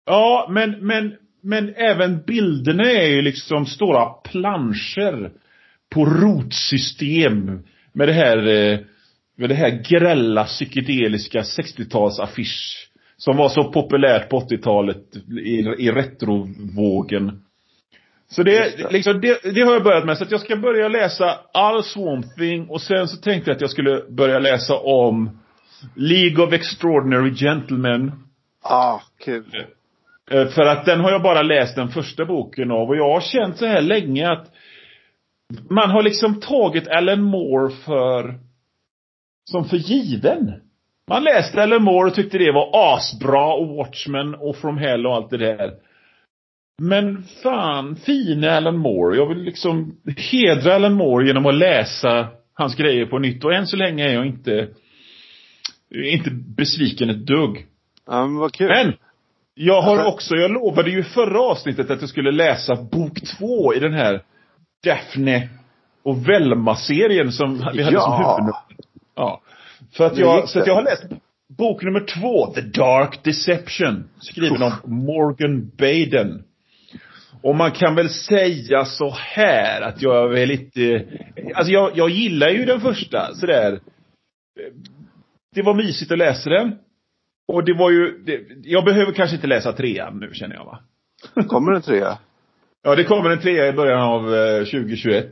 Ja, 0.06 0.48
men, 0.50 0.86
men, 0.86 1.14
men 1.42 1.74
även 1.74 2.22
bilderna 2.26 2.90
är 2.90 3.06
ju 3.06 3.22
liksom 3.22 3.66
stora 3.66 4.06
planscher 4.06 5.30
på 5.90 6.04
rotsystem 6.04 7.62
med 7.92 8.08
det 8.08 8.12
här 8.12 8.46
eh, 8.46 8.78
det 9.36 9.54
här 9.54 9.82
grälla 9.88 10.44
psykedeliska 10.44 11.40
60-talsaffisch 11.40 12.88
som 13.16 13.36
var 13.36 13.48
så 13.48 13.72
populärt 13.72 14.28
på 14.28 14.40
80-talet 14.40 15.16
i, 15.44 15.58
i 15.78 15.90
retrovågen. 15.90 17.42
Så 18.30 18.42
det, 18.42 18.90
liksom, 18.92 19.20
det, 19.20 19.54
det 19.54 19.60
har 19.60 19.72
jag 19.72 19.84
börjat 19.84 20.04
med. 20.06 20.18
Så 20.18 20.24
att 20.24 20.30
jag 20.30 20.40
ska 20.40 20.56
börja 20.56 20.88
läsa 20.88 21.38
all 21.52 21.84
Swamp 21.84 22.26
Thing 22.38 22.68
och 22.68 22.80
sen 22.80 23.08
så 23.08 23.16
tänkte 23.16 23.50
jag 23.50 23.54
att 23.54 23.60
jag 23.60 23.70
skulle 23.70 24.02
börja 24.10 24.38
läsa 24.38 24.74
om 24.76 25.38
League 25.96 26.44
of 26.46 26.52
Extraordinary 26.52 27.34
Gentlemen. 27.34 28.12
Ah, 28.62 29.00
kul. 29.24 29.66
Eh, 30.30 30.46
För 30.48 30.62
att 30.62 30.84
den 30.84 31.00
har 31.00 31.10
jag 31.10 31.22
bara 31.22 31.42
läst 31.42 31.76
den 31.76 31.88
första 31.88 32.24
boken 32.24 32.70
av 32.70 32.88
och 32.88 32.96
jag 32.96 33.14
har 33.14 33.20
känt 33.20 33.56
så 33.56 33.66
här 33.66 33.80
länge 33.80 34.30
att 34.30 34.46
man 35.70 35.90
har 35.90 36.02
liksom 36.02 36.40
tagit 36.40 36.88
Alan 36.88 37.22
Moore 37.22 37.74
för 37.74 38.34
som 39.50 39.64
för 39.64 39.76
given. 39.76 40.52
Man 41.08 41.24
läste 41.24 41.62
Alan 41.62 41.82
Moore 41.82 42.08
och 42.08 42.14
tyckte 42.14 42.38
det 42.38 42.52
var 42.52 42.70
asbra 42.94 43.54
och 43.54 43.76
Watchmen 43.76 44.34
och 44.34 44.56
From 44.56 44.78
Hell 44.78 45.06
och 45.06 45.14
allt 45.14 45.30
det 45.30 45.36
där. 45.36 45.72
Men 46.82 47.24
fan, 47.42 47.96
fina 47.96 48.50
Alan 48.50 48.76
Moore. 48.78 49.16
Jag 49.16 49.28
vill 49.28 49.42
liksom 49.42 49.96
hedra 50.16 50.74
Alan 50.74 50.94
Moore 50.94 51.26
genom 51.26 51.46
att 51.46 51.54
läsa 51.54 52.28
hans 52.54 52.74
grejer 52.74 53.06
på 53.06 53.18
nytt 53.18 53.44
och 53.44 53.54
än 53.54 53.66
så 53.66 53.76
länge 53.76 54.08
är 54.08 54.14
jag 54.14 54.26
inte 54.26 54.68
inte 55.90 56.30
besviken 56.30 57.10
ett 57.10 57.26
dugg. 57.26 57.66
Ja, 58.06 58.26
men 58.26 58.36
vad 58.36 58.52
kul. 58.52 58.68
Men! 58.68 58.92
Jag 59.54 59.82
har 59.82 60.04
också, 60.04 60.34
jag 60.34 60.50
lovade 60.50 60.90
ju 60.90 61.02
förra 61.02 61.40
avsnittet 61.40 61.90
att 61.90 62.00
jag 62.00 62.10
skulle 62.10 62.32
läsa 62.32 62.76
bok 62.76 63.20
två 63.38 63.74
i 63.74 63.78
den 63.78 63.92
här 63.92 64.22
Daphne 64.84 65.48
och 66.02 66.28
Velma-serien 66.28 67.32
som 67.32 67.54
vi 67.74 67.82
hade 67.82 67.96
Ja. 67.96 68.00
som 68.00 68.12
huvudnummer. 68.12 68.54
Ja. 69.14 69.40
För 69.92 70.06
att 70.06 70.18
jag, 70.18 70.48
så 70.48 70.60
att 70.60 70.66
jag 70.66 70.74
har 70.74 70.82
läst 70.82 71.04
bok 71.58 71.82
nummer 71.82 72.00
två, 72.00 72.46
The 72.46 72.60
Dark 72.60 73.24
Deception. 73.24 74.08
Skriven 74.20 74.62
av 74.62 74.72
Morgan 74.84 75.70
Baden. 75.78 76.42
Och 77.42 77.56
man 77.56 77.70
kan 77.70 77.94
väl 77.94 78.08
säga 78.08 78.84
så 78.84 79.10
här 79.10 79.80
att 79.80 80.02
jag 80.02 80.24
är 80.24 80.28
väl 80.28 80.48
lite, 80.48 81.04
alltså 81.54 81.72
jag, 81.72 81.90
jag 81.94 82.10
gillar 82.10 82.48
ju 82.48 82.64
den 82.64 82.80
första 82.80 83.34
sådär. 83.34 83.80
Det 85.54 85.62
var 85.62 85.74
mysigt 85.74 86.12
att 86.12 86.18
läsa 86.18 86.50
den. 86.50 86.78
Och 87.52 87.64
det 87.64 87.74
var 87.74 87.90
ju, 87.90 88.18
det, 88.26 88.40
jag 88.62 88.84
behöver 88.84 89.12
kanske 89.12 89.36
inte 89.36 89.46
läsa 89.46 89.72
trean 89.72 90.18
nu 90.18 90.30
känner 90.32 90.54
jag 90.54 90.64
va. 90.64 90.78
Kommer 91.48 91.72
en 91.72 91.82
trea? 91.82 92.18
Ja, 92.82 92.94
det 92.94 93.04
kommer 93.04 93.30
en 93.30 93.40
trea 93.40 93.68
i 93.68 93.72
början 93.72 94.00
av 94.00 94.34
eh, 94.34 94.58
2021. 94.58 95.30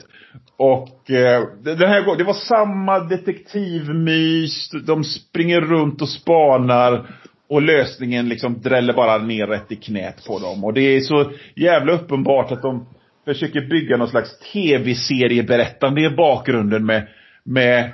Och 0.57 1.11
eh, 1.11 1.43
det 1.63 1.87
här 1.87 2.05
går, 2.05 2.17
det 2.17 2.25
var 2.25 2.35
samma 2.35 2.99
detektivmys, 2.99 4.71
de 4.87 5.05
springer 5.05 5.61
runt 5.61 6.03
och 6.03 6.09
spanar. 6.09 7.11
Och 7.49 7.63
lösningen 7.63 8.29
liksom 8.29 8.61
dräller 8.61 8.93
bara 8.93 9.19
ner 9.19 9.47
rätt 9.47 9.73
i 9.73 9.77
knät 9.77 10.27
på 10.27 10.39
dem. 10.39 10.65
Och 10.65 10.75
det 10.75 10.81
är 10.81 11.01
så 11.01 11.33
jävla 11.55 11.93
uppenbart 11.93 12.53
att 12.53 12.63
de 12.63 12.87
försöker 13.25 13.61
bygga 13.61 13.97
någon 13.97 14.09
slags 14.09 14.39
tv-serieberättande 14.53 16.01
i 16.01 16.11
bakgrunden 16.11 16.87
med, 16.87 17.09
med 17.45 17.93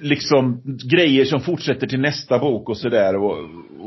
liksom 0.00 0.62
grejer 0.90 1.24
som 1.24 1.40
fortsätter 1.40 1.86
till 1.86 2.00
nästa 2.00 2.38
bok 2.38 2.68
och 2.68 2.76
sådär 2.76 3.16
och, 3.16 3.36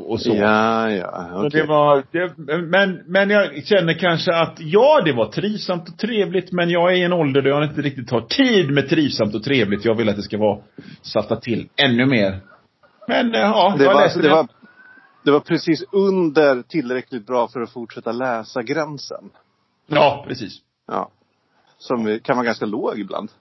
och 0.06 0.22
så. 0.22 0.36
Ja, 0.36 0.92
ja. 0.92 1.30
Så 1.32 1.48
Okej. 1.48 1.62
det 1.62 1.68
var, 1.68 2.04
det, 2.12 2.34
men, 2.62 3.02
men 3.08 3.30
jag 3.30 3.66
känner 3.66 3.94
kanske 3.94 4.36
att 4.36 4.58
ja, 4.60 5.02
det 5.06 5.13
var 5.13 5.26
trivsamt 5.26 5.90
och 5.90 5.98
trevligt 5.98 6.52
men 6.52 6.70
jag 6.70 6.92
är 6.94 6.96
i 6.96 7.04
en 7.04 7.13
ålder 7.13 7.42
där 7.42 7.50
jag 7.50 7.63
inte 7.63 7.82
riktigt 7.82 8.12
har 8.12 8.22
tid 8.22 8.72
med 8.72 8.90
trivsamt 8.90 9.36
och 9.36 9.44
trevligt. 9.44 9.86
Jag 9.86 9.96
vill 9.96 10.10
att 10.10 10.16
det 10.16 10.22
ska 10.22 10.38
vara 10.38 10.60
satta 11.02 11.36
till 11.36 11.68
ännu 11.76 12.06
mer. 12.06 12.40
Men 13.08 13.36
eh, 13.36 13.42
ja, 13.42 13.76
Det 13.78 13.84
jag 13.84 13.94
var, 13.94 14.02
läste 14.02 14.22
det, 14.22 14.30
var, 14.30 14.48
det 15.28 15.32
var 15.32 15.40
precis 15.40 15.84
under 15.92 16.62
tillräckligt 16.62 17.26
bra 17.26 17.48
för 17.48 17.62
att 17.62 17.72
fortsätta 17.72 18.12
läsa 18.12 18.63
gränsen. 18.63 19.30
Ja, 19.88 20.26
precis. 20.28 20.62
Ja. 20.86 21.10
Som 21.78 22.20
kan 22.24 22.38
vara 22.38 22.46
ganska 22.46 22.66
låg 22.66 23.00
ibland. 23.00 23.32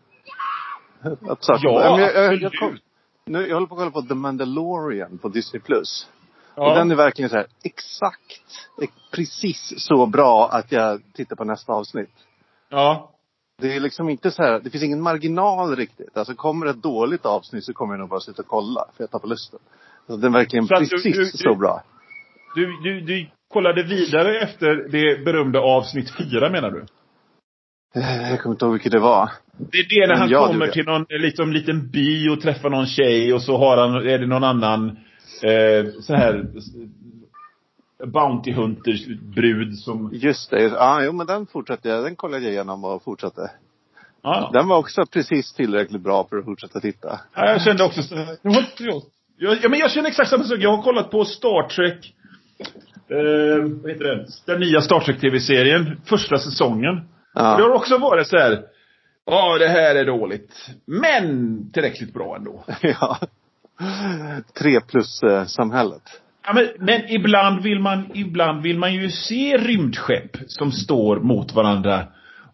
Att 1.02 1.48
Ja, 1.48 2.00
jag, 2.00 2.14
jag, 2.14 2.42
jag, 2.42 2.52
kom, 2.52 2.78
nu, 3.24 3.46
jag 3.46 3.54
håller 3.54 3.66
på 3.66 3.74
att 3.74 3.78
kolla 3.78 3.90
på 3.90 4.02
The 4.02 4.14
Mandalorian 4.14 5.18
på 5.18 5.28
Disney+. 5.28 5.60
Plus. 5.62 6.08
Ja. 6.54 6.70
Och 6.70 6.76
den 6.76 6.90
är 6.90 6.94
verkligen 6.94 7.28
så 7.28 7.36
här 7.36 7.46
exakt, 7.64 8.68
precis 9.10 9.74
så 9.76 10.06
bra 10.06 10.48
att 10.52 10.72
jag 10.72 11.02
tittar 11.12 11.36
på 11.36 11.44
nästa 11.44 11.72
avsnitt. 11.72 12.14
ja. 12.68 13.12
Det 13.58 13.76
är 13.76 13.80
liksom 13.80 14.08
inte 14.08 14.30
så 14.30 14.42
här, 14.42 14.60
det 14.60 14.70
finns 14.70 14.84
ingen 14.84 15.02
marginal 15.02 15.76
riktigt. 15.76 16.16
Alltså 16.16 16.34
kommer 16.34 16.66
ett 16.66 16.82
dåligt 16.82 17.26
avsnitt 17.26 17.64
så 17.64 17.72
kommer 17.72 17.94
jag 17.94 18.00
nog 18.00 18.08
bara 18.08 18.20
sitta 18.20 18.42
och 18.42 18.48
kolla, 18.48 18.84
för 18.96 19.02
jag 19.04 19.10
tappar 19.10 19.28
lusten. 19.28 19.60
Alltså, 20.08 20.16
den 20.16 20.32
verkligen 20.32 20.66
Så 20.66 20.74
att 20.74 20.80
du- 20.80 20.88
precis 20.88 21.32
du- 21.32 21.38
så 21.38 21.54
bra. 21.54 21.82
Du, 22.54 22.66
du, 22.82 23.00
du 23.00 23.26
kollade 23.52 23.82
vidare 23.82 24.38
efter 24.40 24.74
det 24.90 25.24
berömda 25.24 25.60
avsnitt 25.60 26.10
fyra 26.18 26.50
menar 26.50 26.70
du? 26.70 26.84
Eh, 28.00 28.30
Jag 28.30 28.40
kommer 28.42 28.54
inte 28.54 28.64
ihåg 28.64 28.72
vilket 28.72 28.92
det 28.92 28.98
var. 29.00 29.30
Det 29.58 29.78
är 29.78 29.88
det 29.88 30.06
när 30.06 30.08
Men 30.14 30.18
han 30.18 30.28
ja, 30.30 30.46
kommer 30.46 30.66
till 30.66 30.84
någon 30.84 31.06
liksom, 31.08 31.52
liten 31.52 31.90
by 31.90 32.28
och 32.28 32.40
träffar 32.40 32.70
någon 32.70 32.86
tjej 32.86 33.32
och 33.34 33.42
så 33.42 33.56
har 33.58 33.76
han, 33.76 33.94
är 34.08 34.18
det 34.18 34.26
någon 34.26 34.44
annan 34.44 34.88
eh, 35.42 35.86
så 36.00 36.14
här 36.14 36.34
eh, 38.02 38.06
Bounty 38.08 38.52
Hunters 38.52 39.06
brud 39.06 39.78
som... 39.78 40.10
Just 40.12 40.50
det. 40.50 40.62
Ja, 40.62 41.02
jo 41.04 41.12
men 41.12 41.26
den 41.26 41.46
fortsatte 41.46 41.88
jag. 41.88 42.04
Den 42.04 42.16
kollade 42.16 42.42
jag 42.44 42.52
igenom 42.52 42.84
och 42.84 43.02
fortsatte. 43.02 43.50
Ja, 44.22 44.50
Den 44.52 44.68
var 44.68 44.78
också 44.78 45.06
precis 45.06 45.52
tillräckligt 45.52 46.02
bra 46.02 46.26
för 46.30 46.36
att 46.38 46.44
fortsätta 46.44 46.80
titta. 46.80 47.20
ja 47.34 47.50
jag 47.50 47.62
kände 47.62 47.84
också 47.84 48.02
så 48.02 48.14
här. 48.16 48.36
Jag, 49.38 49.58
ja, 49.62 49.68
men 49.68 49.78
jag 49.78 49.90
känner 49.90 50.08
exakt 50.08 50.30
samma 50.30 50.44
sak. 50.44 50.58
Jag 50.60 50.76
har 50.76 50.82
kollat 50.82 51.10
på 51.10 51.24
Star 51.24 51.68
Trek 51.68 52.14
eh, 53.10 53.64
vad 53.82 53.90
heter 53.90 54.04
det? 54.04 54.26
Den 54.46 54.60
nya 54.60 54.80
Star 54.80 55.00
Trek 55.00 55.20
TV-serien. 55.20 56.00
Första 56.04 56.38
säsongen. 56.38 56.94
Och 56.98 57.42
det 57.42 57.42
Ja. 57.42 57.62
har 57.62 57.70
också 57.70 57.98
varit 57.98 58.26
så 58.26 58.36
här. 58.38 58.62
Ja, 59.26 59.58
det 59.58 59.68
här 59.68 59.94
är 59.94 60.04
dåligt. 60.04 60.70
Men 60.86 61.56
tillräckligt 61.72 62.14
bra 62.14 62.36
ändå. 62.36 62.64
ja. 62.80 63.18
Tre 64.58 64.80
plus 64.80 65.22
eh, 65.22 65.44
samhället. 65.44 66.02
Ja, 66.46 66.52
men, 66.54 66.68
men 66.78 67.08
ibland 67.08 67.62
vill 67.62 67.80
man, 67.80 68.10
ibland 68.14 68.62
vill 68.62 68.78
man 68.78 68.94
ju 68.94 69.10
se 69.10 69.56
rymdskepp 69.56 70.36
som 70.46 70.72
står 70.72 71.20
mot 71.20 71.54
varandra. 71.54 72.04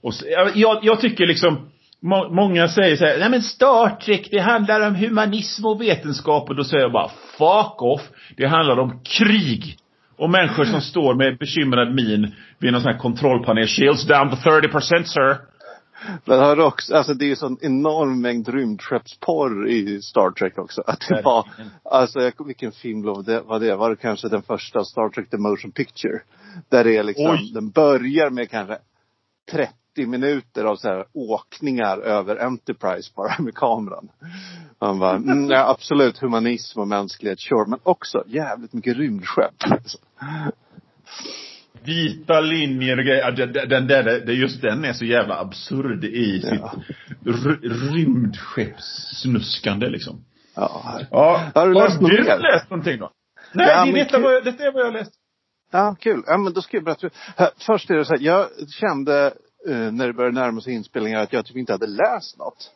Och, 0.03 0.13
ja, 0.25 0.51
jag, 0.55 0.79
jag 0.83 1.01
tycker 1.01 1.27
liksom, 1.27 1.71
må, 2.03 2.29
många 2.29 2.69
säger 2.69 2.97
så 2.97 3.05
här, 3.05 3.19
nej 3.19 3.31
men 3.31 3.43
Star 3.43 3.89
Trek, 3.89 4.29
det 4.31 4.41
handlar 4.41 4.87
om 4.89 4.95
humanism 4.95 5.67
och 5.67 5.83
vetenskap. 5.83 6.49
Och 6.49 6.57
då 6.57 6.65
säger 6.65 6.83
jag 6.83 6.93
bara, 6.93 7.09
fuck 7.39 7.83
off. 7.83 8.01
Det 8.37 8.47
handlar 8.47 8.79
om 8.79 9.01
krig. 9.05 9.77
Och 10.17 10.31
människor 10.31 10.65
som 10.65 10.81
står 10.81 11.15
med 11.15 11.39
bekymrad 11.39 11.95
min 11.95 12.35
vid 12.59 12.73
någon 12.73 12.83
sån 12.83 12.93
här 12.93 12.99
kontrollpanel. 12.99 13.67
Shields 13.67 14.07
down 14.07 14.31
to 14.31 14.37
30% 14.37 15.05
sir. 15.05 15.37
Men 16.25 16.39
har 16.39 16.61
också, 16.61 16.97
alltså 16.97 17.15
det 17.15 17.25
är 17.25 17.29
ju 17.29 17.37
sån 17.37 17.59
enorm 17.61 18.21
mängd 18.21 18.49
rymdskeppsporr 18.49 19.69
i 19.69 20.03
Star 20.03 20.31
Trek 20.31 20.59
också. 20.59 20.83
Att 20.87 21.01
det 21.09 21.23
var, 21.25 21.47
alltså 21.85 22.21
jag, 22.21 22.47
vilken 22.47 22.73
film 22.73 23.03
det, 23.03 23.41
var 23.41 23.61
det? 23.61 23.77
Var 23.77 23.91
det 23.91 23.97
kanske 23.97 24.29
den 24.29 24.43
första 24.43 24.85
Star 24.85 25.09
Trek 25.09 25.31
The 25.31 25.37
Motion 25.37 25.73
Picture? 25.73 26.21
Där 26.69 26.85
det 26.85 26.97
är 26.97 27.03
liksom, 27.03 27.31
Oj. 27.31 27.51
den 27.55 27.71
börjar 27.71 28.31
med 28.31 28.51
kanske 28.51 28.79
30 29.53 29.73
minuter 29.97 30.65
av 30.65 30.77
så 30.77 30.89
här 30.89 31.05
åkningar 31.13 31.99
över 31.99 32.37
Enterprise 32.37 33.13
bara 33.17 33.35
med 33.39 33.55
kameran. 33.55 34.09
Man 34.81 34.99
bara, 34.99 35.17
mm, 35.17 35.51
ja, 35.51 35.71
absolut 35.71 36.19
humanism 36.19 36.81
och 36.81 36.89
mänsklighet, 36.89 37.41
sure. 37.41 37.65
Men 37.71 37.79
också 37.83 38.23
jävligt 38.27 38.73
mycket 38.73 38.97
rymdskepp. 38.97 39.55
Vita 41.85 42.41
linjer 42.41 42.99
och 42.99 43.05
grejer. 43.05 43.33
Den, 43.67 43.87
där, 43.87 44.31
just 44.33 44.63
den 44.63 44.85
är 44.85 44.93
så 44.93 45.05
jävla 45.05 45.39
absurd 45.41 46.05
i 46.05 46.41
sitt 46.43 46.61
Ja. 46.61 46.73
rymdskeppssnuskande 47.93 49.89
liksom. 49.89 50.25
Ja. 50.55 51.01
Ja. 51.11 51.51
Har 51.55 51.67
du 51.69 51.75
läst 51.75 52.01
något 52.01 52.11
du 52.11 52.23
mer? 52.23 52.39
läst 52.39 52.71
någonting 52.71 52.99
då? 52.99 53.11
Nej, 53.55 53.67
Ja, 53.69 53.85
det, 53.85 53.93
detta, 53.93 54.19
vad 54.19 54.35
jag, 54.35 54.45
detta 54.45 54.65
är 54.65 54.73
vad 54.73 54.81
jag 54.81 54.87
har 54.87 54.93
läst. 54.93 55.13
Ja, 55.73 55.97
kul. 56.01 56.23
Ja, 56.27 56.37
men 56.39 56.53
då 56.53 56.63
ska 56.63 56.77
jag 56.77 56.85
berätta. 56.85 57.09
Först 57.67 57.91
är 57.91 57.95
det 57.95 58.05
så 58.05 58.15
här, 58.15 58.21
jag 58.23 58.47
kände 58.81 59.33
eh, 59.69 59.93
när 59.93 60.07
det 60.07 60.13
började 60.13 60.41
närma 60.41 60.61
sig 60.61 60.73
inspelningar 60.75 61.21
att 61.21 61.33
jag 61.33 61.45
typ 61.47 61.57
inte 61.57 61.73
hade 61.73 61.87
läst 61.87 62.39
något. 62.39 62.71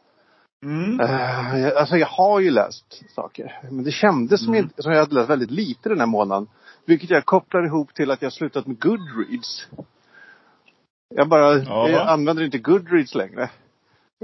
Mm. 0.65 1.01
Eh, 1.01 1.59
jag, 1.61 1.77
alltså 1.77 1.97
jag 1.97 2.07
har 2.07 2.41
ju 2.41 2.51
läst 2.51 3.03
saker. 3.15 3.61
Men 3.71 3.85
det 3.85 3.91
kändes 3.91 4.45
som, 4.45 4.55
Mm. 4.55 4.71
jag, 4.77 4.85
som 4.85 4.93
jag 4.93 5.01
hade 5.01 5.15
läst 5.15 5.31
väldigt 5.31 5.51
lite 5.51 5.89
den 5.89 6.01
här 6.01 6.07
månaden. 6.07 6.49
Vilket 6.85 7.11
jag 7.11 7.25
kopplar 7.25 7.67
ihop 7.67 7.95
till 7.95 8.11
att 8.11 8.23
jag 8.23 8.33
slutat 8.33 8.67
med 8.67 8.79
Goodreads. 8.81 9.69
Jag 11.15 11.29
bara, 11.29 11.59
Ja. 11.59 11.89
jag 11.89 12.09
använder 12.09 12.45
inte 12.45 12.59
Goodreads 12.59 13.15
längre. 13.15 13.43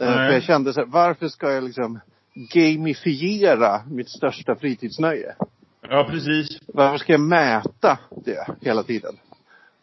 Eh, 0.00 0.06
för 0.06 0.32
jag 0.32 0.42
kände 0.42 0.72
så 0.72 0.80
här, 0.80 0.86
varför 0.86 1.28
ska 1.28 1.52
jag 1.52 1.64
liksom 1.64 2.00
gamifiera 2.52 3.82
mitt 3.90 4.08
största 4.10 4.56
fritidsnöje? 4.56 5.34
Ja, 5.88 6.06
precis. 6.10 6.58
Varför 6.66 6.98
ska 6.98 7.12
jag 7.12 7.20
mäta 7.20 7.98
det 8.24 8.46
hela 8.60 8.82
tiden? 8.82 9.14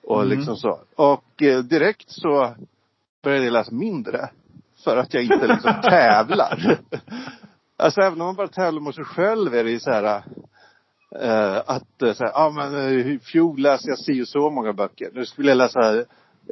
Och 0.09 0.23
Mm. 0.23 0.37
liksom 0.37 0.57
så. 0.57 0.79
Och 0.95 1.41
eh, 1.41 1.59
direkt 1.59 2.09
så 2.11 2.55
började 3.23 3.43
jag 3.45 3.53
läsa 3.53 3.71
mindre. 3.71 4.29
För 4.83 4.97
att 4.97 5.13
jag 5.13 5.23
inte 5.23 5.47
liksom 5.47 5.73
tävlar. 5.83 6.79
Alltså 7.77 8.01
även 8.01 8.21
om 8.21 8.25
man 8.27 8.35
bara 8.35 8.47
tävlar 8.47 8.81
mot 8.81 8.95
sig 8.95 9.03
själv 9.03 9.55
är 9.55 9.63
det 9.63 9.71
ju 9.71 9.79
så 9.79 9.91
här. 9.91 10.23
Uh, 11.23 11.57
att 11.65 12.03
uh, 12.03 12.13
så 12.13 12.23
här, 12.23 12.31
ja 12.33 12.49
men 12.55 12.73
uh, 12.75 13.07
i 13.07 13.19
fjol 13.19 13.59
läste 13.59 13.89
jag 13.89 13.99
si 13.99 14.23
och 14.23 14.27
så 14.27 14.49
många 14.49 14.73
böcker. 14.73 15.09
Nu 15.13 15.25
skulle 15.25 15.49
jag 15.51 15.57
läsa 15.57 15.93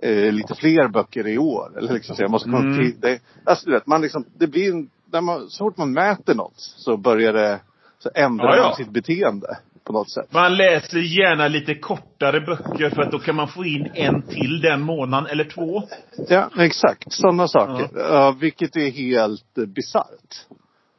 uh, 0.06 0.32
lite 0.32 0.56
fler 0.56 0.88
böcker 0.88 1.28
i 1.28 1.38
år. 1.38 1.78
Eller 1.78 1.94
liksom 1.94 2.16
så 2.16 2.22
jag 2.22 2.32
måste 2.32 2.50
komma 2.50 2.60
Mm. 2.60 2.78
till 2.78 3.00
det. 3.00 3.20
Alltså 3.44 3.66
du 3.66 3.72
vet, 3.72 3.88
man 3.88 4.02
liksom, 4.02 4.26
det 4.38 4.48
blir 4.48 4.72
en, 4.72 4.90
när 5.12 5.22
man, 5.22 5.50
så 5.50 5.64
fort 5.66 5.78
man 5.78 5.92
mäter 5.94 6.36
något 6.36 6.54
så 6.58 6.98
börjar 6.98 7.34
det, 7.34 7.60
så 8.00 8.10
ändrar 8.16 8.48
Ja, 8.50 8.56
ja. 8.58 8.64
man 8.64 8.76
sitt 8.76 8.90
beteende. 8.90 9.58
På 9.88 9.94
något 9.94 10.12
sätt. 10.12 10.34
Man 10.34 10.58
läser 10.58 10.98
gärna 10.98 11.48
lite 11.48 11.76
kortare 11.76 12.42
böcker 12.42 12.90
för 12.90 13.02
att 13.02 13.12
då 13.12 13.20
kan 13.20 13.36
man 13.36 13.48
få 13.48 13.66
in 13.66 13.92
en 13.94 14.22
till 14.22 14.62
den 14.62 14.82
månaden 14.82 15.30
eller 15.32 15.44
två. 15.44 15.84
Ja, 16.30 16.50
exakt. 16.58 17.14
Sådana 17.14 17.48
saker. 17.48 17.90
Ja, 17.96 18.36
vilket 18.40 18.76
är 18.76 18.92
helt 18.92 19.58
uh, 19.58 19.66
bisarrt. 19.66 20.46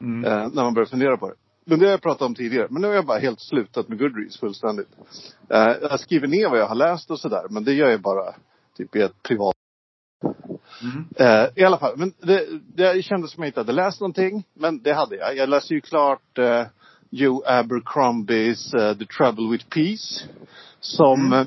Mm. 0.01 0.24
Eh, 0.24 0.48
när 0.53 0.62
man 0.62 0.74
börjar 0.74 0.87
fundera 0.87 1.16
på 1.16 1.29
det. 1.29 1.35
Men 1.66 1.79
det 1.79 1.85
har 1.85 1.90
jag 1.90 2.03
pratat 2.03 2.22
om 2.22 2.35
tidigare. 2.35 2.66
Men 2.70 2.83
nu 2.83 2.88
har 2.88 2.94
jag 2.94 3.07
bara 3.07 3.18
helt 3.18 3.40
slutat 3.40 3.88
med 3.88 3.98
Goodreads 3.98 4.40
fullständigt. 4.40 4.88
Eh, 5.51 5.72
jag 5.81 6.01
skriver 6.01 6.27
ner 6.27 6.48
vad 6.48 6.59
jag 6.59 6.66
har 6.66 6.74
läst 6.74 7.11
och 7.11 7.20
sådär. 7.20 7.42
Men 7.51 7.64
det 7.64 7.72
gör 7.72 7.88
jag 7.88 8.01
bara 8.01 8.35
typ 8.77 8.96
i 8.96 9.01
ett 9.01 9.22
privat. 9.22 9.55
Mm. 10.83 11.05
Eh, 11.16 11.48
I 11.57 11.64
alla 11.64 11.79
fall. 11.79 11.96
Men 11.96 12.12
det, 12.22 12.46
det 12.74 13.05
kändes 13.05 13.31
som 13.31 13.42
jag 13.42 13.48
inte 13.48 13.61
hade 13.61 13.72
läst 13.72 14.01
någonting. 14.01 14.44
Men 14.55 14.83
det 14.83 14.92
hade 14.92 15.16
jag. 15.16 15.37
Jag 15.37 15.48
läste 15.48 15.74
ju 15.74 15.81
klart 15.81 16.38
eh, 16.38 16.66
Joe 17.11 17.42
Abercrombies 17.47 18.75
eh, 18.75 18.97
The 18.97 19.07
Trouble 19.07 19.51
with 19.51 19.66
Peace. 19.68 20.25
Som 20.81 21.21
Mm. 21.27 21.38
eh, 21.40 21.47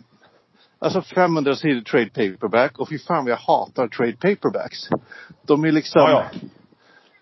Alltså 0.84 1.02
500 1.02 1.56
sidor 1.56 1.82
trade 1.82 2.10
paperback. 2.10 2.80
Och 2.80 2.90
fy 2.90 3.00
fan 3.00 3.28
jag 3.28 3.38
hatar 3.38 3.88
trade 3.88 4.12
paperbacks. 4.14 4.90
De 5.46 5.64
är 5.66 5.72
liksom 5.72 6.02
Ja, 6.02 6.10
ja. 6.34 6.40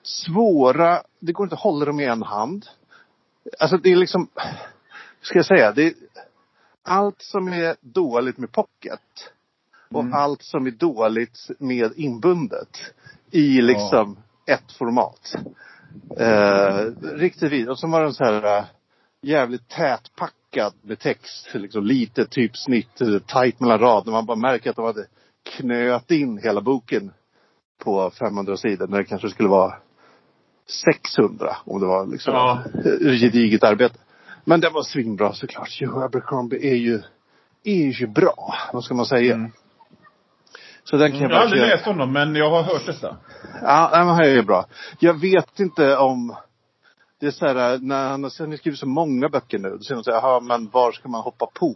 svåra. 0.04 1.02
Det 1.20 1.32
går 1.32 1.46
inte 1.46 1.56
att 1.56 1.62
hålla 1.62 1.86
dem 1.86 2.00
i 2.00 2.06
en 2.06 2.24
hand. 2.24 2.66
Alltså 3.60 3.78
det 3.78 3.90
är 3.92 3.96
liksom, 3.96 4.28
ska 5.22 5.38
jag 5.40 5.46
säga? 5.46 5.72
Det 5.72 5.84
är 5.84 5.94
allt 6.84 7.22
som 7.22 7.48
är 7.48 7.76
dåligt 7.82 8.38
med 8.38 8.52
pocket. 8.52 9.02
Och 9.92 10.02
Mm. 10.02 10.14
allt 10.14 10.42
som 10.44 10.68
är 10.68 10.72
dåligt 10.72 11.40
med 11.60 11.92
inbundet. 11.96 12.78
I 13.32 13.62
liksom 13.62 14.18
ett 14.46 14.72
format. 14.72 15.36
Eh, 16.20 16.86
riktigt 17.16 17.52
vid. 17.52 17.70
Och 17.70 17.80
så 17.80 17.88
var 17.88 18.02
den 18.04 18.14
så 18.14 18.24
här 18.24 18.58
eh, 18.58 18.66
jävligt 19.22 19.68
tätpackad 19.70 20.74
med 20.82 21.00
text. 21.00 21.50
Liksom 21.54 21.84
lite 21.84 22.26
typsnitt, 22.26 23.02
eh, 23.02 23.20
tajt 23.28 23.60
mellan 23.60 23.80
raderna. 23.80 24.12
Man 24.18 24.26
bara 24.26 24.38
märker 24.38 24.70
att 24.70 24.76
de 24.76 24.86
hade 24.86 25.06
knöat 25.58 26.12
in 26.12 26.38
hela 26.38 26.62
boken 26.62 27.12
på 27.84 28.10
500 28.20 28.58
sidor 28.58 28.88
när 28.88 28.98
det 28.98 29.04
kanske 29.06 29.30
skulle 29.30 29.50
vara 29.50 29.74
600 30.68 31.56
om 31.66 31.80
det 31.82 31.88
var 31.88 32.06
liksom 32.08 32.34
Ja. 32.34 32.62
ett 32.86 33.20
gediget 33.22 33.64
arbete. 33.64 33.96
Men 34.46 34.60
det 34.60 34.70
var 34.70 34.84
svinbra 34.84 35.34
såklart. 35.34 35.82
Joe 35.82 36.02
Abercrombie 36.02 36.72
är 36.72 36.76
ju, 36.76 37.02
är 37.64 38.02
ju 38.02 38.08
bra. 38.08 38.54
Vad 38.74 38.84
ska 38.84 38.94
man 38.94 39.06
säga? 39.06 39.36
Mm. 39.36 39.52
Så 40.90 40.98
den 40.98 41.12
kan 41.12 41.22
Jag 41.22 41.32
jag 41.32 41.36
har 41.36 41.44
aldrig 41.44 41.62
läst 41.62 41.86
honom, 41.86 42.14
men 42.14 42.36
jag 42.36 42.50
har 42.50 42.64
hört 42.64 42.86
detta. 42.86 43.18
Ja, 43.62 43.90
men 43.94 44.08
han 44.08 44.20
är 44.20 44.30
ju 44.30 44.42
bra. 44.42 44.66
Jag 45.00 45.14
vet 45.14 45.60
inte 45.60 45.98
om... 45.98 46.36
Det 47.20 47.28
är 47.28 47.32
så 47.32 47.46
här, 47.46 47.80
när 47.82 48.10
han 48.10 48.24
har 48.24 48.58
skrivit 48.58 48.80
så 48.80 48.88
många 48.88 49.30
böcker 49.30 49.60
nu. 49.60 49.70
Då 49.70 49.80
säger 49.80 49.96
man 49.96 50.04
så 50.04 50.12
här, 50.12 50.42
men 50.42 50.70
var 50.70 50.92
ska 50.92 51.10
man 51.10 51.22
hoppa 51.22 51.46
på? 51.46 51.76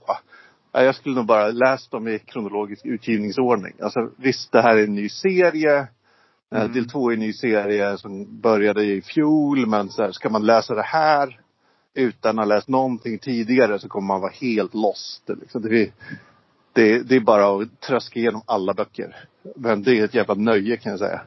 Ja, 0.71 0.84
jag 0.84 0.95
skulle 0.95 1.15
nog 1.15 1.26
bara 1.26 1.47
läst 1.47 1.91
dem 1.91 2.08
i 2.08 2.19
kronologisk 2.19 2.86
utgivningsordning. 2.86 3.73
Alltså 3.82 3.99
visst, 4.17 4.52
det 4.52 4.62
här 4.62 4.78
är 4.78 4.84
en 4.84 4.95
ny 4.95 5.10
serie. 5.10 5.78
Eh, 5.80 6.62
Mm. 6.62 6.73
Del 6.73 6.89
två 6.89 7.10
är 7.10 7.13
en 7.13 7.19
ny 7.19 7.34
serie 7.34 7.97
som 7.97 8.41
började 8.41 8.84
i 8.84 9.02
fjol. 9.02 9.67
Men 9.67 9.89
så 9.89 10.04
här, 10.04 10.12
ska 10.12 10.30
man 10.30 10.45
läsa 10.45 10.76
det 10.76 10.84
här 10.84 11.39
utan 11.93 12.39
att 12.39 12.45
ha 12.45 12.56
läst 12.56 12.67
någonting 12.67 13.19
tidigare 13.19 13.80
så 13.80 13.89
kommer 13.89 14.08
man 14.08 14.21
vara 14.21 14.32
helt 14.32 14.73
lost. 14.73 15.30
Liksom. 15.41 15.62
Det, 15.62 15.82
är, 15.82 15.91
det, 16.74 17.10
det 17.10 17.16
är 17.16 17.20
bara 17.20 17.62
att 17.62 17.82
tröska 17.82 18.20
igenom 18.20 18.42
alla 18.46 18.74
böcker. 18.74 19.16
Men 19.56 19.84
det 19.84 20.00
är 20.00 20.04
ett 20.06 20.14
jävla 20.14 20.34
nöje 20.34 20.78
kan 20.78 20.90
jag 20.90 21.00
säga. 21.00 21.22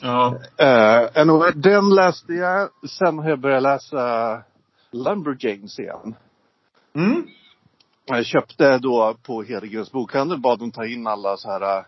Ja. 0.00 0.34
Uh, 0.62 1.20
anyway, 1.20 1.52
den 1.54 1.94
läste 1.94 2.32
jag. 2.32 2.68
Sen 2.88 3.18
har 3.18 3.30
jag 3.30 3.40
börjat 3.40 3.62
läsa 3.62 4.42
Lumberjanes 4.92 5.78
igen. 5.78 6.14
Mm. 6.94 7.26
Jag 8.04 8.26
köpte 8.26 8.78
då 8.78 9.16
på 9.22 9.42
Hedegrens 9.42 9.92
bokhandel, 9.92 10.40
bad 10.40 10.58
dem 10.58 10.70
ta 10.70 10.86
in 10.86 11.06
alla 11.06 11.36
så 11.36 11.50
här 11.50 11.78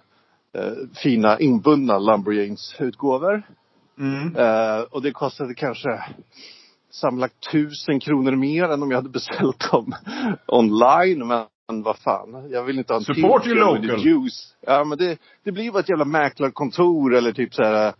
eh, 0.53 0.73
fina 1.03 1.39
inbundna 1.39 1.99
Lumberjanes 1.99 2.75
utgåvor. 2.79 3.43
Mm. 3.99 4.37
Eh, 4.37 4.81
och 4.81 5.03
det 5.03 5.13
kostade 5.13 5.55
kanske 5.55 6.05
sammanlagt 6.91 7.53
tusen 7.53 8.01
kronor 8.01 8.37
mer 8.37 8.65
än 8.65 8.83
om 8.83 8.91
jag 8.91 8.99
hade 8.99 9.09
beställt 9.09 9.71
dem 9.71 9.95
online. 10.47 11.27
Men 11.27 11.47
vad 11.67 11.99
fan, 11.99 12.51
jag 12.51 12.63
vill 12.65 12.79
inte 12.79 12.93
ha 12.93 12.99
en 12.99 13.05
Support 13.05 13.47
your 13.47 13.59
local. 13.59 14.01
Juice. 14.07 14.55
Ja 14.61 14.85
men 14.85 14.99
det, 14.99 15.19
det 15.45 15.53
blir 15.53 15.71
bara 15.73 15.81
ett 15.81 15.89
jävla 15.89 16.05
mäklarkontor 16.05 17.15
eller 17.15 17.33
typ 17.33 17.55
så 17.55 17.63
här 17.63 17.87
eh, 17.87 17.93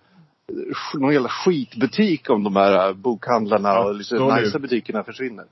någon 0.95 1.13
jävla 1.13 1.29
skitbutik 1.29 2.31
om 2.31 2.45
de 2.45 2.57
här 2.57 2.89
eh, 2.89 2.95
bokhandlarna 2.95 3.69
Ja, 3.69 3.85
och 3.85 3.95
liksom 3.95 4.37
nice 4.37 4.59
butikerna 4.59 5.05
försvinner. 5.05 5.45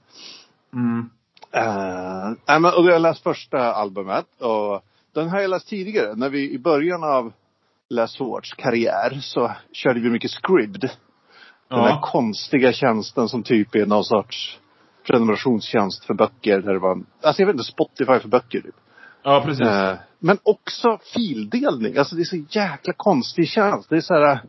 Mm. 0.73 1.11
Uh, 1.57 2.61
men, 2.61 2.65
och 2.65 2.85
jag 2.87 2.93
har 2.93 2.99
läst 2.99 3.23
första 3.23 3.73
albumet 3.75 4.27
och 4.41 4.85
den 5.15 5.29
har 5.29 5.41
jag 5.41 5.51
läst 5.51 5.69
tidigare. 5.69 6.15
När 6.15 6.29
vi 6.29 6.51
i 6.51 6.59
början 6.59 7.05
av 7.05 7.33
Les 7.89 8.11
Swords 8.13 8.53
karriär 8.55 9.19
så 9.21 9.53
körde 9.73 10.01
vi 10.01 10.11
mycket 10.11 10.31
Scribd. 10.31 10.85
Den 11.69 11.79
där 11.83 11.89
Ja. 11.89 12.01
konstiga 12.05 12.73
tjänsten 12.73 13.29
som 13.29 13.43
typ 13.43 13.75
är 13.75 13.87
någon 13.87 14.05
sorts 14.05 14.59
prenumerationstjänst 15.07 16.05
för 16.05 16.15
böcker. 16.15 16.61
Där 16.61 16.73
det 16.73 16.79
var, 16.79 17.03
alltså 17.23 17.43
jag 17.43 17.47
vet 17.47 17.55
inte, 17.55 17.65
Spotify 17.65 18.19
för 18.19 18.29
böcker 18.29 18.61
typ. 18.61 18.75
ja, 19.23 19.43
precis. 19.47 19.67
Eh, 19.67 19.95
men 20.19 20.39
också 20.43 20.99
fildelning. 21.15 21.97
Alltså 21.97 22.17
det 22.17 22.23
är 22.23 22.25
så 22.25 22.45
jäkla 22.51 22.93
konstig 22.97 23.49
tjänst. 23.49 23.89
Det 23.91 23.97
är 23.97 24.01
så 24.01 24.15
här. 24.15 24.41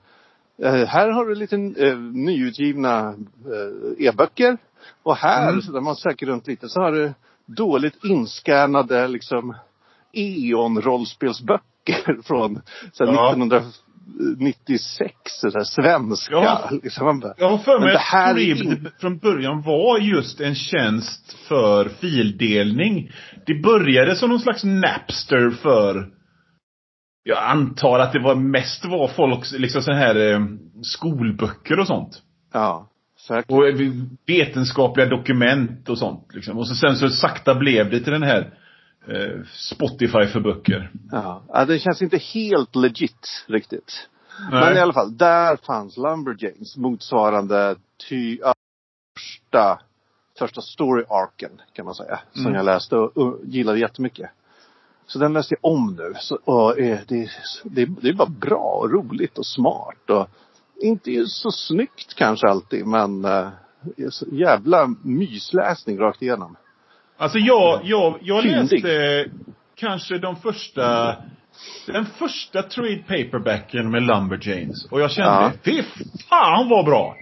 eh, 0.62 0.88
här 0.88 1.10
har 1.10 1.26
du 1.26 1.36
lite 1.36 1.56
uh, 1.56 1.98
nyutgivna 2.00 3.10
eh, 3.46 4.06
e-böcker. 4.08 4.58
Och 5.04 5.16
här, 5.16 5.50
Mm. 5.50 5.62
så 5.62 5.72
där 5.72 5.82
man 5.82 5.96
söker 5.96 6.26
runt 6.26 6.48
lite, 6.48 6.70
så 6.70 6.82
har 6.82 6.92
du 6.92 7.14
dåligt 7.46 8.04
inskannade 8.04 9.08
liksom 9.08 9.56
E.ON-rollspelsböcker 10.12 12.22
från 12.24 12.62
Ja. 13.16 13.32
1996. 14.08 15.14
Så 15.26 15.50
här, 15.50 15.64
svenska. 15.64 16.34
Ja. 16.34 16.70
Liksom, 16.84 17.06
man 17.06 17.20
bara, 17.20 17.34
Jag 17.38 17.50
har 17.50 17.58
för 17.58 17.80
mig 17.80 17.96
att 17.96 18.36
Scribd 18.36 18.88
från 19.00 19.18
början 19.18 19.62
var 19.62 20.00
just 20.00 20.42
en 20.42 20.56
tjänst 20.56 21.38
för 21.48 21.90
fildelning. 21.90 23.12
Det 23.46 23.62
började 23.64 24.16
som 24.16 24.30
någon 24.30 24.40
slags 24.40 24.64
Napster 24.64 25.50
för 25.50 26.10
jag 27.24 27.44
antar 27.44 28.00
att 28.00 28.14
det 28.14 28.20
var 28.20 28.36
mest 28.36 28.86
var 28.86 29.08
folks, 29.08 29.52
liksom 29.52 29.82
så 29.82 29.94
här 29.94 30.16
eh, 30.34 30.40
skolböcker 30.84 31.80
och 31.80 31.88
sånt. 31.88 32.22
ja, 32.54 32.90
säkert. 33.28 33.52
Och 33.52 33.68
eh, 33.68 33.76
vetenskapliga 34.28 35.06
dokument 35.06 35.90
och 35.90 35.98
sånt 35.98 36.28
liksom. 36.34 36.58
Och 36.58 36.68
så 36.68 36.76
sen 36.76 36.96
så 36.96 37.10
sakta 37.10 37.56
blev 37.56 37.90
det 37.90 38.00
till 38.00 38.14
den 38.14 38.24
här 38.24 38.54
Spotify 39.54 40.26
för 40.26 40.40
böcker. 40.40 40.92
Ja. 41.12 41.44
ja, 41.48 41.66
det 41.66 41.80
känns 41.80 42.02
inte 42.02 42.18
helt 42.18 42.76
legit 42.76 43.46
riktigt. 43.48 44.10
Men 44.52 44.60
Nej. 44.60 44.76
i 44.76 44.80
alla 44.80 44.94
fall, 44.94 45.18
där 45.18 45.56
fanns 45.56 45.98
Lumberjanes 45.98 46.78
motsvarande 46.78 47.76
ty, 48.10 48.40
första, 49.18 49.80
första 50.40 50.62
story-arken 50.62 51.52
kan 51.74 51.86
man 51.86 51.96
säga. 51.96 52.20
Som 52.34 52.42
Mm. 52.42 52.56
jag 52.56 52.66
läste 52.66 52.96
och, 52.96 53.18
och 53.18 53.40
gillade 53.44 53.80
jättemycket. 53.80 54.30
Så 55.06 55.20
den 55.20 55.34
läste 55.34 55.56
jag 55.62 55.72
om 55.72 55.96
nu. 55.96 56.14
Så, 56.20 56.40
och, 56.44 56.80
eh, 56.80 57.00
det, 57.08 57.30
det, 57.64 57.86
det 58.02 58.10
är 58.10 58.14
bara 58.14 58.30
bra 58.30 58.80
och 58.82 58.92
roligt 58.92 59.38
och 59.38 59.46
smart. 59.46 60.10
Och 60.10 60.28
inte 60.82 61.26
så 61.26 61.52
snyggt 61.52 62.14
kanske 62.14 62.48
alltid 62.48 62.88
men 62.88 63.26
eh, 63.26 63.50
jävla 64.32 64.96
mysläsning 65.04 66.00
rakt 66.00 66.22
igenom. 66.22 66.56
Alltså 67.24 67.38
jag, 67.40 67.82
jag, 67.84 68.20
jag 68.22 68.44
Fyndig. 68.44 68.84
läste 68.84 69.26
kanske 69.76 70.18
de 70.18 70.36
första 70.36 71.16
den 71.88 72.06
första 72.06 72.64
trade 72.64 72.96
paperbacken 73.08 73.92
med 73.92 74.04
Lumberjanes. 74.04 74.86
Och 74.92 75.02
jag 75.02 75.12
kände, 75.12 75.32
Ja. 75.32 75.52
fy 75.66 75.84
fan 76.30 76.70
vad 76.70 76.86
bra! 76.86 77.16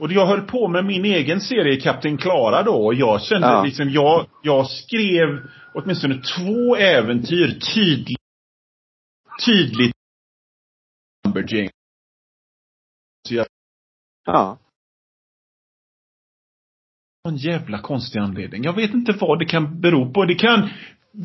Och 0.00 0.12
jag 0.12 0.26
höll 0.26 0.40
på 0.40 0.68
med 0.68 0.84
min 0.84 1.04
egen 1.04 1.40
serie 1.40 1.80
Kapten 1.80 2.18
Klara 2.18 2.62
då 2.62 2.84
och 2.86 2.94
jag 2.94 3.22
kände 3.22 3.46
Ja. 3.48 3.64
liksom, 3.64 3.90
jag, 3.90 4.26
jag 4.42 4.70
skrev 4.70 5.28
åtminstone 5.74 6.14
två 6.14 6.76
äventyr 6.76 7.58
tydligt, 7.74 8.18
tydligt 9.46 9.92
Lumberjanes. 11.24 11.70
Så 13.28 13.34
jag, 13.34 13.46
Ja. 14.26 14.58
En 17.30 17.36
jävla 17.36 17.78
konstig 17.78 18.18
anledning. 18.18 18.64
Jag 18.64 18.72
vet 18.72 18.94
inte 18.94 19.12
vad 19.20 19.38
det 19.38 19.44
kan 19.44 19.80
bero 19.80 20.12
på. 20.12 20.24
Det 20.24 20.34
kan 20.34 20.68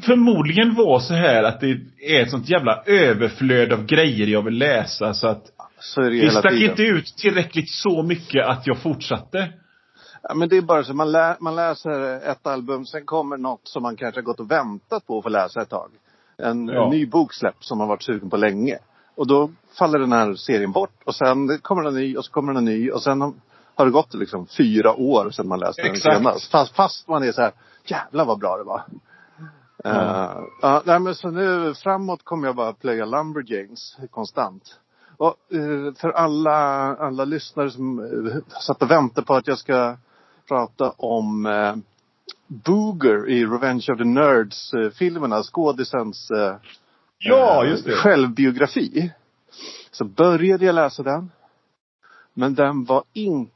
förmodligen 0.05 0.75
vara 0.75 0.99
så 0.99 1.13
här 1.13 1.43
att 1.43 1.59
det 1.59 1.79
är 2.01 2.21
ett 2.21 2.31
sånt 2.31 2.49
jävla 2.49 2.83
överflöd 2.85 3.73
av 3.73 3.85
grejer 3.85 4.27
jag 4.27 4.41
vill 4.41 4.57
läsa 4.57 5.13
så 5.13 5.27
att 5.27 5.43
Så 5.79 6.01
är 6.01 6.09
det 6.09 6.21
det 6.21 6.31
stack 6.31 6.51
tiden. 6.51 6.69
inte 6.69 6.83
ut 6.83 7.05
tillräckligt 7.17 7.69
så 7.69 8.03
mycket 8.03 8.45
att 8.47 8.67
jag 8.67 8.77
fortsatte. 8.77 9.53
Ja, 10.23 10.35
men 10.35 10.49
det 10.49 10.57
är 10.57 10.61
bara 10.61 10.83
så, 10.83 10.93
man, 10.93 11.11
lä, 11.11 11.35
man 11.39 11.55
läser 11.55 12.29
ett 12.31 12.47
album, 12.47 12.85
sen 12.85 13.05
kommer 13.05 13.37
något 13.37 13.61
som 13.67 13.83
man 13.83 13.95
kanske 13.95 14.19
har 14.21 14.25
gått 14.25 14.39
och 14.39 14.51
väntat 14.51 15.07
på 15.07 15.17
att 15.17 15.23
få 15.23 15.29
läsa 15.29 15.61
ett 15.61 15.69
tag. 15.69 15.89
En, 16.37 16.67
Ja. 16.67 16.83
en 16.85 16.89
ny 16.89 17.05
bok 17.05 17.33
släpps 17.33 17.67
som 17.67 17.77
man 17.77 17.87
varit 17.87 18.03
sugen 18.03 18.29
på 18.29 18.37
länge. 18.37 18.77
Och 19.15 19.27
då 19.27 19.51
faller 19.79 19.99
den 19.99 20.11
här 20.11 20.33
serien 20.35 20.71
bort 20.71 21.01
och 21.05 21.15
sen 21.15 21.57
kommer 21.61 21.83
den 21.83 21.93
ny 21.95 22.15
och 22.17 22.25
så 22.25 22.31
kommer 22.31 22.53
den 22.53 22.65
ny 22.65 22.89
och 22.91 23.01
sen 23.01 23.33
har- 23.75 23.85
det 23.85 23.91
gått 23.91 24.13
liksom 24.13 24.47
fyra 24.47 24.93
år 24.95 25.29
sedan 25.29 25.47
man 25.47 25.59
läste 25.59 25.81
den 25.81 25.91
Exakt. 25.91 26.17
senast. 26.17 26.51
Fast, 26.51 26.75
fast 26.75 27.07
man 27.07 27.23
är 27.23 27.31
så 27.31 27.41
här, 27.41 27.51
jävlar 27.85 28.25
vad 28.25 28.39
bra 28.39 28.57
det 28.57 28.63
var. 28.63 28.83
Ja. 29.83 30.43
Uh, 30.63 30.81
nej, 30.85 30.99
men 30.99 31.15
så 31.15 31.29
nu 31.29 31.73
framåt 31.73 32.23
kommer 32.23 32.47
jag 32.47 32.55
bara 32.55 32.73
plöja 32.73 33.05
Lumberjanes 33.05 33.97
konstant. 34.11 34.79
Och 35.17 35.35
eh, 35.53 35.93
för 35.93 36.09
alla, 36.09 36.55
alla 36.95 37.25
lyssnare 37.25 37.71
som 37.71 37.99
uh, 37.99 38.35
satt 38.61 38.81
och 38.81 38.91
väntade 38.91 39.27
på 39.27 39.35
att 39.35 39.47
jag 39.47 39.57
ska 39.57 39.97
prata 40.47 40.89
om 40.89 41.45
uh, 41.45 41.75
Booger 42.47 43.29
i 43.29 43.45
Revenge 43.45 43.85
of 43.91 43.97
the 43.97 44.03
Nerds-filmerna, 44.03 45.43
skådisens 45.43 46.31
uh, 46.31 46.55
Ja, 47.17 47.65
just 47.65 47.85
det. 47.85 47.91
självbiografi. 47.91 49.11
Så 49.91 50.05
började 50.05 50.65
jag 50.65 50.75
läsa 50.75 51.03
den. 51.03 51.31
Men 52.33 52.55
den 52.55 52.83
var 52.83 53.03
inte 53.13 53.54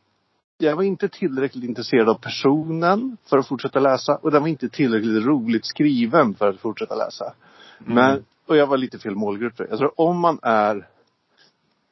jag 0.62 0.76
var 0.76 0.84
inte 0.84 1.10
tillräckligt 1.10 1.64
intresserad 1.64 2.10
av 2.10 2.14
personen 2.14 3.18
för 3.26 3.38
att 3.38 3.48
fortsätta 3.48 3.80
läsa 3.80 4.16
och 4.16 4.32
den 4.32 4.42
var 4.42 4.50
inte 4.50 4.70
tillräckligt 4.70 5.26
roligt 5.26 5.66
skriven 5.66 6.36
för 6.36 6.50
att 6.50 6.60
fortsätta 6.60 6.96
läsa. 6.96 7.34
Men, 7.78 8.26
och 8.46 8.58
jag 8.58 8.68
var 8.68 8.78
lite 8.78 9.00
fel 9.00 9.16
målgrupp 9.16 9.58
för 9.58 9.64
det. 9.64 9.70
Jag 9.70 9.80
tror 9.80 10.02
om 10.02 10.20
man 10.20 10.40
är 10.42 10.88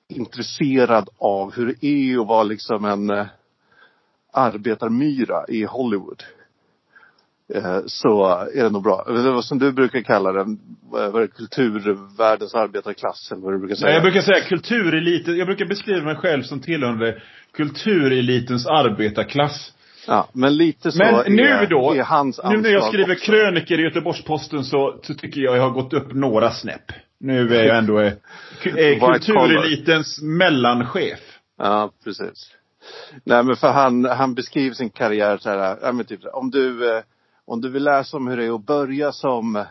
intresserad 0.08 1.10
av 1.18 1.54
hur 1.54 1.66
det 1.66 1.88
är 1.88 2.22
att 2.22 2.28
vara 2.28 2.44
liksom 2.44 2.86
en 2.86 3.10
eh, 3.10 3.26
arbetarmyra 4.32 5.46
i 5.48 5.64
Hollywood. 5.64 6.24
Eh, 7.54 7.80
så 7.86 8.26
är 8.54 8.64
det 8.64 8.70
nog 8.70 8.84
bra. 8.84 9.04
Det 9.08 9.32
var 9.32 9.42
som 9.42 9.60
du 9.60 9.72
brukar 9.72 10.02
kalla 10.02 10.32
den, 10.32 10.60
vad 10.90 11.16
är 11.16 11.22
det, 11.22 11.28
kulturvärldens 11.28 12.56
arbetarklass 12.56 13.32
eller 13.32 13.42
vad 13.42 13.54
du 13.54 13.60
brukar 13.60 13.76
säga. 13.76 13.88
Nej, 13.88 13.94
jag 13.94 14.04
brukar 14.04 14.22
säga 14.22 14.42
kultureliten. 14.42 15.38
Jag 15.38 15.48
brukar 15.48 15.66
beskriva 15.66 16.06
mig 16.06 16.16
själv 16.16 16.44
som 16.44 16.60
tillhörande 16.60 17.22
kulturelitens 17.58 18.68
arbetarklass. 18.68 19.74
Ja, 20.08 20.28
men 20.34 20.58
lite 20.58 20.92
så 20.92 20.98
Men 20.98 21.16
är, 21.16 21.30
nu 21.30 21.66
då, 21.70 21.94
är 21.94 22.04
hans 22.04 22.40
nu 22.50 22.58
när 22.58 22.70
jag 22.70 22.84
skriver 22.84 23.14
också. 23.14 23.26
kröniker 23.26 23.80
i 23.80 23.84
Göteborgs-Posten 23.84 24.64
så, 24.64 25.00
så 25.04 25.14
tycker 25.14 25.42
jag 25.42 25.58
jag 25.58 25.62
har 25.62 25.70
gått 25.70 25.94
upp 25.94 26.14
några 26.14 26.52
snäpp. 26.52 26.92
Nu 27.20 27.56
är 27.56 27.64
jag 27.64 27.78
ändå 27.78 28.00
eh, 28.00 28.14
kulturelitens 29.00 30.22
mellanchef. 30.22 31.20
Ja, 31.58 31.92
precis. 32.04 32.52
Nej 33.24 33.44
men 33.44 33.56
för 33.56 33.68
han, 33.68 34.06
han 34.06 34.34
beskriver 34.34 34.76
sin 34.76 34.90
karriär 34.90 35.38
så 35.38 35.50
här, 35.50 35.78
ja 35.82 35.92
men 35.92 36.06
typ 36.06 36.20
om 36.34 36.52
du, 36.52 36.96
eh, 36.96 37.04
om 37.46 37.62
du 37.62 37.70
vill 37.70 37.84
läsa 37.84 38.18
om 38.18 38.28
hur 38.28 38.38
det 38.38 38.46
är 38.46 38.56
att 38.56 38.66
börja 38.66 39.12
som, 39.12 39.66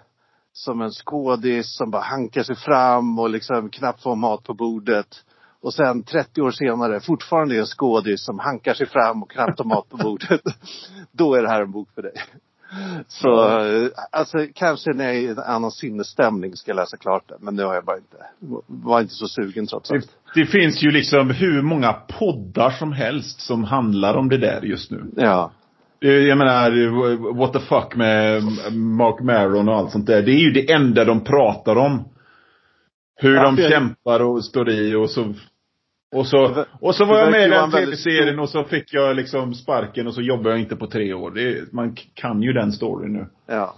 som 0.53 0.81
en 0.83 0.91
skådis 0.91 1.77
som 1.77 1.91
bara 1.91 2.03
hankar 2.03 2.43
sig 2.43 2.57
fram 2.57 3.19
och 3.19 3.31
liksom 3.31 3.71
knappt 3.71 4.03
får 4.03 4.17
mat 4.17 4.45
på 4.45 4.55
bordet. 4.55 5.25
Och 5.67 5.75
sen 5.75 6.03
30 6.03 6.43
år 6.43 6.51
senare 6.51 7.01
fortfarande 7.01 7.55
är 7.57 7.61
en 7.61 7.67
skådis 7.67 8.25
som 8.25 8.39
hankar 8.39 8.75
sig 8.75 8.87
fram 8.87 9.23
och 9.23 9.31
knappt 9.31 9.59
har 9.59 9.67
mat 9.67 9.89
på 9.89 9.97
bordet. 9.97 10.41
Då 11.13 11.35
är 11.35 11.43
det 11.43 11.49
här 11.49 11.63
en 11.63 11.71
bok 11.73 11.89
för 11.95 12.03
dig. 12.03 12.13
Så, 13.09 13.59
eh, 13.61 13.89
alltså 14.13 14.39
kanske 14.55 14.93
när 14.93 15.05
jag 15.05 15.15
är 15.17 15.21
i 15.21 15.27
en 15.27 15.39
annan 15.39 15.71
sinnesstämning 15.71 16.57
ska 16.57 16.71
jag 16.71 16.77
läsa 16.77 16.97
klart 16.97 17.29
den. 17.29 17.39
Men 17.41 17.55
nu 17.57 17.65
har 17.65 17.75
jag 17.75 17.85
bara 17.85 17.97
inte, 17.97 18.17
var 18.67 19.01
inte 19.01 19.15
så 19.15 19.29
sugen 19.29 19.67
trots 19.67 19.89
Det, 19.89 19.95
allt. 19.97 20.11
det 20.35 20.47
finns 20.47 20.83
ju 20.83 20.91
liksom 20.91 21.31
hur 21.31 21.63
många 21.63 21.93
poddar 21.93 22.71
som 22.71 22.93
helst 22.93 23.41
som 23.41 23.65
handlar 23.65 24.15
om 24.15 24.29
det 24.29 24.39
där 24.39 24.63
just 24.63 24.91
nu. 24.91 25.05
Ja. 25.17 25.51
Eh, 26.05 26.11
Jag 26.11 26.39
menar, 26.39 27.33
what 27.39 27.53
the 27.53 27.61
fuck 27.61 27.97
med 27.97 28.43
Mark 28.73 29.21
Maron 29.21 29.69
och 29.69 29.75
allt 29.77 29.93
sånt 29.93 30.07
där. 30.07 30.23
Det 30.23 30.33
är 30.33 30.41
ju 30.41 30.51
det 30.51 30.73
enda 30.73 31.05
de 31.05 31.25
pratar 31.25 31.77
om. 31.77 32.09
Hur 33.19 33.35
Ja, 33.35 33.43
de 33.43 33.57
det 33.57 33.71
kämpar 33.71 34.21
och 34.21 34.45
står 34.45 34.71
i 34.71 34.95
och 34.95 35.11
så 35.11 35.35
och 36.13 36.27
så, 36.27 36.65
och 36.81 36.95
så 36.95 37.05
var 37.05 37.19
jag 37.19 37.31
med 37.31 37.47
i 37.47 37.51
den 37.51 37.65
en 37.65 37.71
tv-serien 37.71 38.39
och 38.39 38.49
så 38.49 38.65
fick 38.65 38.95
jag 38.95 39.17
liksom 39.17 39.55
sparken 39.55 40.07
och 40.07 40.15
så 40.15 40.23
jobbar 40.23 40.51
jag 40.51 40.61
inte 40.61 40.77
på 40.77 40.87
tre 40.87 41.15
år. 41.15 41.31
Det, 41.31 41.73
man 41.73 41.97
kan 42.15 42.43
ju 42.43 42.53
den 42.53 42.73
storyn 42.73 43.13
nu. 43.13 43.27
Ja. 43.47 43.75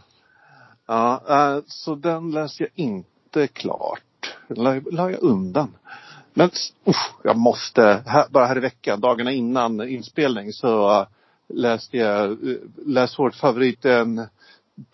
Ja, 0.87 1.23
eh, 1.29 1.63
så 1.67 1.95
den 1.95 2.31
läste 2.31 2.63
jag 2.63 2.71
inte 2.75 3.47
klart. 3.47 4.03
La, 4.49 4.81
la 4.93 5.11
jag 5.11 5.23
undan. 5.23 5.75
Men 6.35 6.51
usch, 6.89 7.11
jag 7.25 7.37
måste, 7.37 8.03
här, 8.07 8.25
bara 8.31 8.47
här 8.47 8.57
i 8.57 8.61
veckan, 8.61 9.01
dagarna 9.01 9.33
innan 9.33 9.89
inspelning 9.89 10.53
så 10.53 11.01
eh, 11.01 11.07
läste 11.55 11.97
jag, 11.97 12.31
uh, 12.31 12.57
läste 12.87 13.23
vårt 13.23 13.35
favoriten 13.35 14.27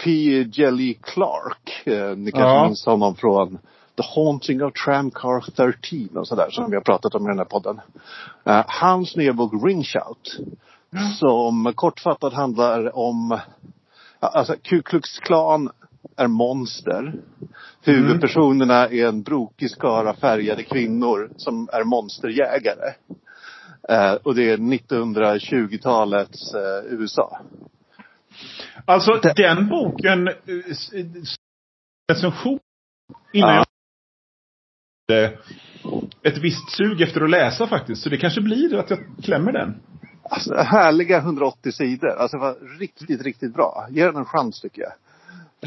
P. 0.05 0.11
Jelly 0.53 0.95
Clark. 0.95 1.83
Eh, 1.85 2.17
ni 2.17 2.31
kanske 2.31 2.49
Ja. 2.49 2.67
minns 2.67 2.87
honom 2.87 3.17
från 3.17 3.59
The 3.97 4.03
Haunting 4.15 4.63
of 4.63 4.73
Tramcar 4.73 5.41
13 5.41 6.17
och 6.17 6.29
sådär 6.29 6.51
som 6.51 6.71
vi 6.71 6.77
har 6.77 6.83
pratat 6.83 7.15
om 7.15 7.27
i 7.27 7.29
den 7.29 7.39
här 7.39 7.45
podden. 7.45 7.81
Eh, 8.45 8.65
hans 8.67 9.17
nya 9.17 9.33
bok 9.33 9.53
Ring 9.65 9.85
Shout. 9.85 10.39
Som 11.19 11.73
kortfattat 11.75 12.33
handlar 12.33 12.97
om 12.97 13.39
Alltså 14.33 14.57
Ku 14.63 14.83
Klux 14.83 15.19
Klan 15.19 15.71
är 16.17 16.27
monster. 16.27 17.15
Huvudpersonerna 17.83 18.89
är 18.89 19.07
en 19.07 19.23
brokig 19.23 19.71
skara 19.71 20.15
färgade 20.15 20.63
kvinnor 20.63 21.31
som 21.37 21.69
är 21.73 21.85
monsterjägare. 21.85 22.95
Eh, 23.89 24.13
och 24.13 24.35
det 24.35 24.51
är 24.51 24.57
1920-talets 24.57 26.55
eh, 26.55 26.85
USA. 26.89 27.41
Alltså 28.85 29.21
den 29.37 29.69
boken, 29.69 30.29
eh, 30.29 30.35
recension 32.13 32.59
innan 33.33 33.55
Ja. 33.55 33.65
Hade 35.09 35.39
ett 36.23 36.39
visst 36.39 36.71
sug 36.71 37.01
efter 37.01 37.21
att 37.21 37.31
läsa 37.31 37.67
faktiskt. 37.67 38.03
Så 38.03 38.09
det 38.09 38.17
kanske 38.17 38.41
blir 38.41 38.79
att 38.79 38.91
jag 38.91 38.99
klämmer 39.23 39.53
den. 39.53 39.81
Alltså, 40.23 40.55
härliga 40.55 41.19
180 41.19 41.73
sidor. 41.73 42.09
Alltså 42.09 42.37
det 42.37 42.41
var 42.41 42.79
riktigt, 42.79 43.23
riktigt 43.23 43.55
bra. 43.55 43.87
Ge 43.91 44.05
den 44.05 44.17
en 44.17 44.25
chans 44.25 44.61
tycker 44.61 44.83
jag. 44.83 44.93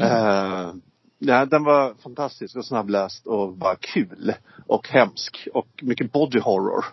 Eh, 0.06 0.72
ja, 1.18 1.46
den 1.46 1.64
var 1.64 1.94
fantastisk 2.02 2.56
och 2.56 2.64
snabbläst 2.64 3.26
och 3.26 3.52
bara 3.52 3.76
kul. 3.76 4.34
Och 4.66 4.88
hemsk. 4.88 5.48
Och 5.54 5.68
mycket 5.82 6.12
body 6.12 6.40
horror. 6.40 6.84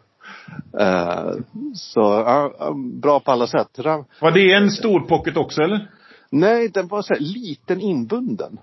Eh, 0.79 1.31
så 1.75 1.99
ja, 1.99 2.73
bra 2.75 3.19
på 3.19 3.31
alla 3.31 3.47
sätt. 3.47 3.79
Var 4.21 4.31
det 4.31 4.53
en 4.53 4.71
stor 4.71 4.99
pocket 4.99 5.37
också 5.37 5.61
eller? 5.61 5.91
Nej, 6.29 6.69
den 6.69 6.87
var 6.87 7.01
så 7.01 7.13
här 7.13 7.21
liten 7.21 7.81
inbunden. 7.81 8.59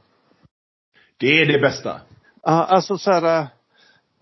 Det 1.17 1.41
är 1.41 1.47
det 1.47 1.61
bästa. 1.61 2.01
Alltså 2.43 2.99
så 2.99 3.13
här. 3.13 3.49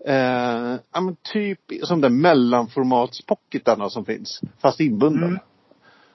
Eh, 0.05 0.75
ja 0.93 1.01
men 1.01 1.15
typ 1.33 1.59
som 1.83 2.01
den 2.01 2.21
mellanformatspocketarna 2.21 3.89
som 3.89 4.05
finns. 4.05 4.41
Fast 4.61 4.79
inbunden. 4.79 5.23
Mm. 5.29 5.39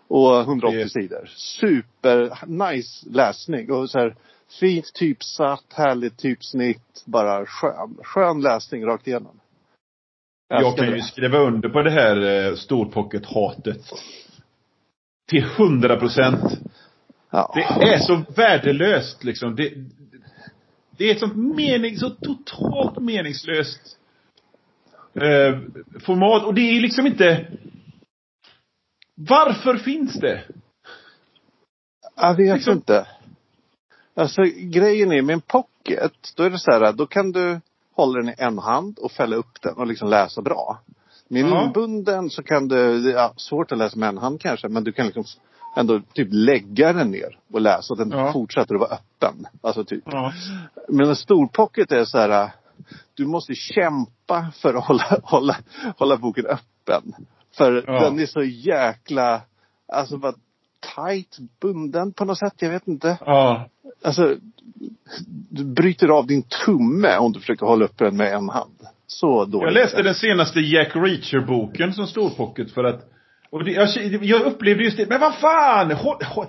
Och 0.08 0.40
180 0.40 0.78
Det- 0.78 0.88
sidor. 0.88 1.26
Super 1.36 2.46
nice 2.46 3.06
läsning 3.10 3.72
och 3.72 3.90
så 3.90 3.98
här 3.98 4.16
fint 4.60 4.94
typsatt, 4.94 5.64
härligt 5.74 6.18
typsnitt. 6.18 7.02
Bara 7.04 7.46
skön, 7.46 7.96
skön 8.02 8.40
läsning 8.40 8.84
rakt 8.86 9.06
igenom. 9.06 9.40
Jag 10.48 10.58
älskar 10.66 10.76
kan 10.84 10.90
det. 10.92 10.96
ju 10.96 11.02
skriva 11.02 11.38
under 11.38 11.68
på 11.68 11.82
det 11.82 11.90
här 11.90 12.46
eh, 12.46 12.54
storpocket-hatet. 12.54 13.82
Till 15.28 15.44
hundra 15.44 15.96
procent. 15.96 16.60
Ja. 17.30 17.52
Det 17.54 17.88
är 17.88 17.98
så 17.98 18.22
värdelöst 18.36 19.24
liksom. 19.24 19.56
Det, 19.56 19.72
det 20.96 21.04
är 21.10 21.14
ett 21.14 21.20
sånt 21.20 21.36
mening, 21.56 21.98
så 21.98 22.10
totalt 22.10 22.98
meningslöst 23.02 23.98
eh, 25.14 25.58
format. 26.00 26.44
Och 26.44 26.54
det 26.54 26.60
är 26.60 26.80
liksom 26.80 27.06
inte... 27.06 27.46
Varför 29.14 29.76
finns 29.76 30.14
det? 30.14 30.44
Jag 32.16 32.34
vet 32.36 32.54
Liksom- 32.56 32.72
inte. 32.74 33.06
Alltså 34.14 34.42
grejen 34.56 35.12
är 35.12 35.22
med 35.22 35.32
en 35.34 35.40
pocket, 35.40 36.12
då 36.36 36.42
är 36.42 36.50
det 36.50 36.58
så 36.58 36.70
här, 36.70 36.92
då 36.92 37.06
kan 37.06 37.32
du 37.32 37.60
hålla 37.94 38.18
den 38.20 38.28
i 38.28 38.34
en 38.38 38.58
hand 38.58 38.98
och 38.98 39.12
fälla 39.12 39.36
upp 39.36 39.62
den 39.62 39.74
och 39.74 39.86
liksom 39.86 40.08
läsa 40.08 40.42
bra. 40.42 40.82
Med 41.28 41.44
en 41.44 41.48
Ja. 41.50 41.64
inbunden 41.66 42.30
så 42.30 42.42
kan 42.42 42.68
du, 42.68 43.10
är 43.18 43.30
svårt 43.36 43.72
att 43.72 43.78
läsa 43.78 43.98
med 43.98 44.08
en 44.08 44.18
hand 44.18 44.40
kanske, 44.40 44.68
men 44.68 44.84
du 44.84 44.92
kan 44.92 45.06
liksom 45.06 45.24
ändå 45.76 46.00
typ 46.14 46.28
lägga 46.30 46.92
den 46.92 47.10
ner 47.10 47.38
och 47.52 47.60
läsa 47.60 47.92
och 47.94 47.98
den 47.98 48.10
Ja. 48.10 48.32
fortsätter 48.32 48.74
att 48.74 48.80
vara 48.80 48.90
öppen. 48.94 49.46
Alltså 49.62 49.84
typ. 49.84 50.02
Ja. 50.06 50.32
Men 50.88 51.08
en 51.08 51.16
stor 51.16 51.46
pocket 51.46 51.92
är 51.92 52.04
så 52.04 52.18
här, 52.18 52.50
du 53.14 53.26
måste 53.26 53.54
kämpa 53.54 54.46
för 54.54 54.74
att 54.74 54.84
hålla, 54.84 55.20
hålla, 55.22 55.56
hålla 55.96 56.16
boken 56.16 56.46
öppen. 56.46 57.14
För 57.56 57.84
Ja. 57.86 58.00
den 58.00 58.18
är 58.20 58.26
så 58.26 58.42
jäkla, 58.42 59.40
alltså 59.92 60.16
bara 60.16 60.32
tight 60.94 61.38
bunden 61.60 62.12
på 62.12 62.24
något 62.24 62.38
sätt, 62.38 62.54
jag 62.58 62.70
vet 62.70 62.88
inte. 62.88 63.18
Ja. 63.20 63.68
alltså, 64.04 64.36
du 65.50 65.64
bryter 65.64 66.08
av 66.08 66.26
din 66.26 66.42
tumme 66.42 67.16
om 67.18 67.32
du 67.32 67.40
försöker 67.40 67.66
hålla 67.66 67.84
upp 67.84 67.98
den 67.98 68.16
med 68.16 68.32
en 68.34 68.48
hand. 68.48 68.78
Så 69.06 69.44
dåligt. 69.44 69.64
Jag 69.66 69.74
läste 69.74 70.02
den 70.02 70.14
senaste 70.14 70.60
Jack 70.60 70.96
Reacher-boken 70.96 71.92
som 71.92 72.06
storpocket 72.06 72.70
för 72.72 72.84
att 72.84 73.12
och 73.50 73.64
det, 73.64 73.70
jag, 73.72 73.88
jag 74.24 74.42
upplevde 74.42 74.84
just 74.84 74.96
det, 74.96 75.08
men 75.08 75.20
vad 75.20 75.34
fan! 75.34 75.90
Håll, 75.90 76.16
håll, 76.24 76.46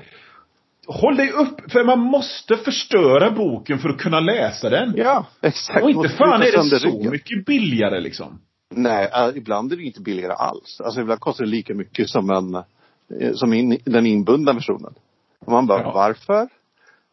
håll 0.88 1.16
dig 1.18 1.32
upp, 1.32 1.72
för 1.72 1.84
man 1.84 2.00
måste 2.00 2.58
förstöra 2.58 3.32
boken 3.32 3.80
för 3.80 3.90
att 3.90 3.98
kunna 3.98 4.20
läsa 4.20 4.70
den. 4.70 4.94
Ja, 4.98 5.26
exakt. 5.42 5.84
Och 5.84 5.90
inte 5.90 6.10
fan 6.10 6.42
är 6.42 6.52
det 6.52 6.80
så 6.80 6.88
ryggen. 6.88 7.12
mycket 7.12 7.46
billigare 7.46 8.00
liksom. 8.00 8.40
Nej, 8.70 9.10
äh, 9.14 9.30
ibland 9.38 9.74
är 9.74 9.78
det 9.78 9.84
inte 9.84 10.02
billigare 10.02 10.34
alls. 10.34 10.82
Alltså 10.82 11.02
ibland 11.02 11.20
kostar 11.20 11.44
det 11.44 11.50
lika 11.52 11.74
mycket 11.74 12.10
som 12.10 12.30
en, 12.30 12.56
eh, 12.56 13.34
som 13.34 13.54
in, 13.54 13.78
den 13.86 14.06
inbundna 14.06 14.54
versionen. 14.54 14.94
Och 15.40 15.52
man 15.52 15.68
bara, 15.68 15.82
Ja. 15.82 15.92
varför? 15.94 16.48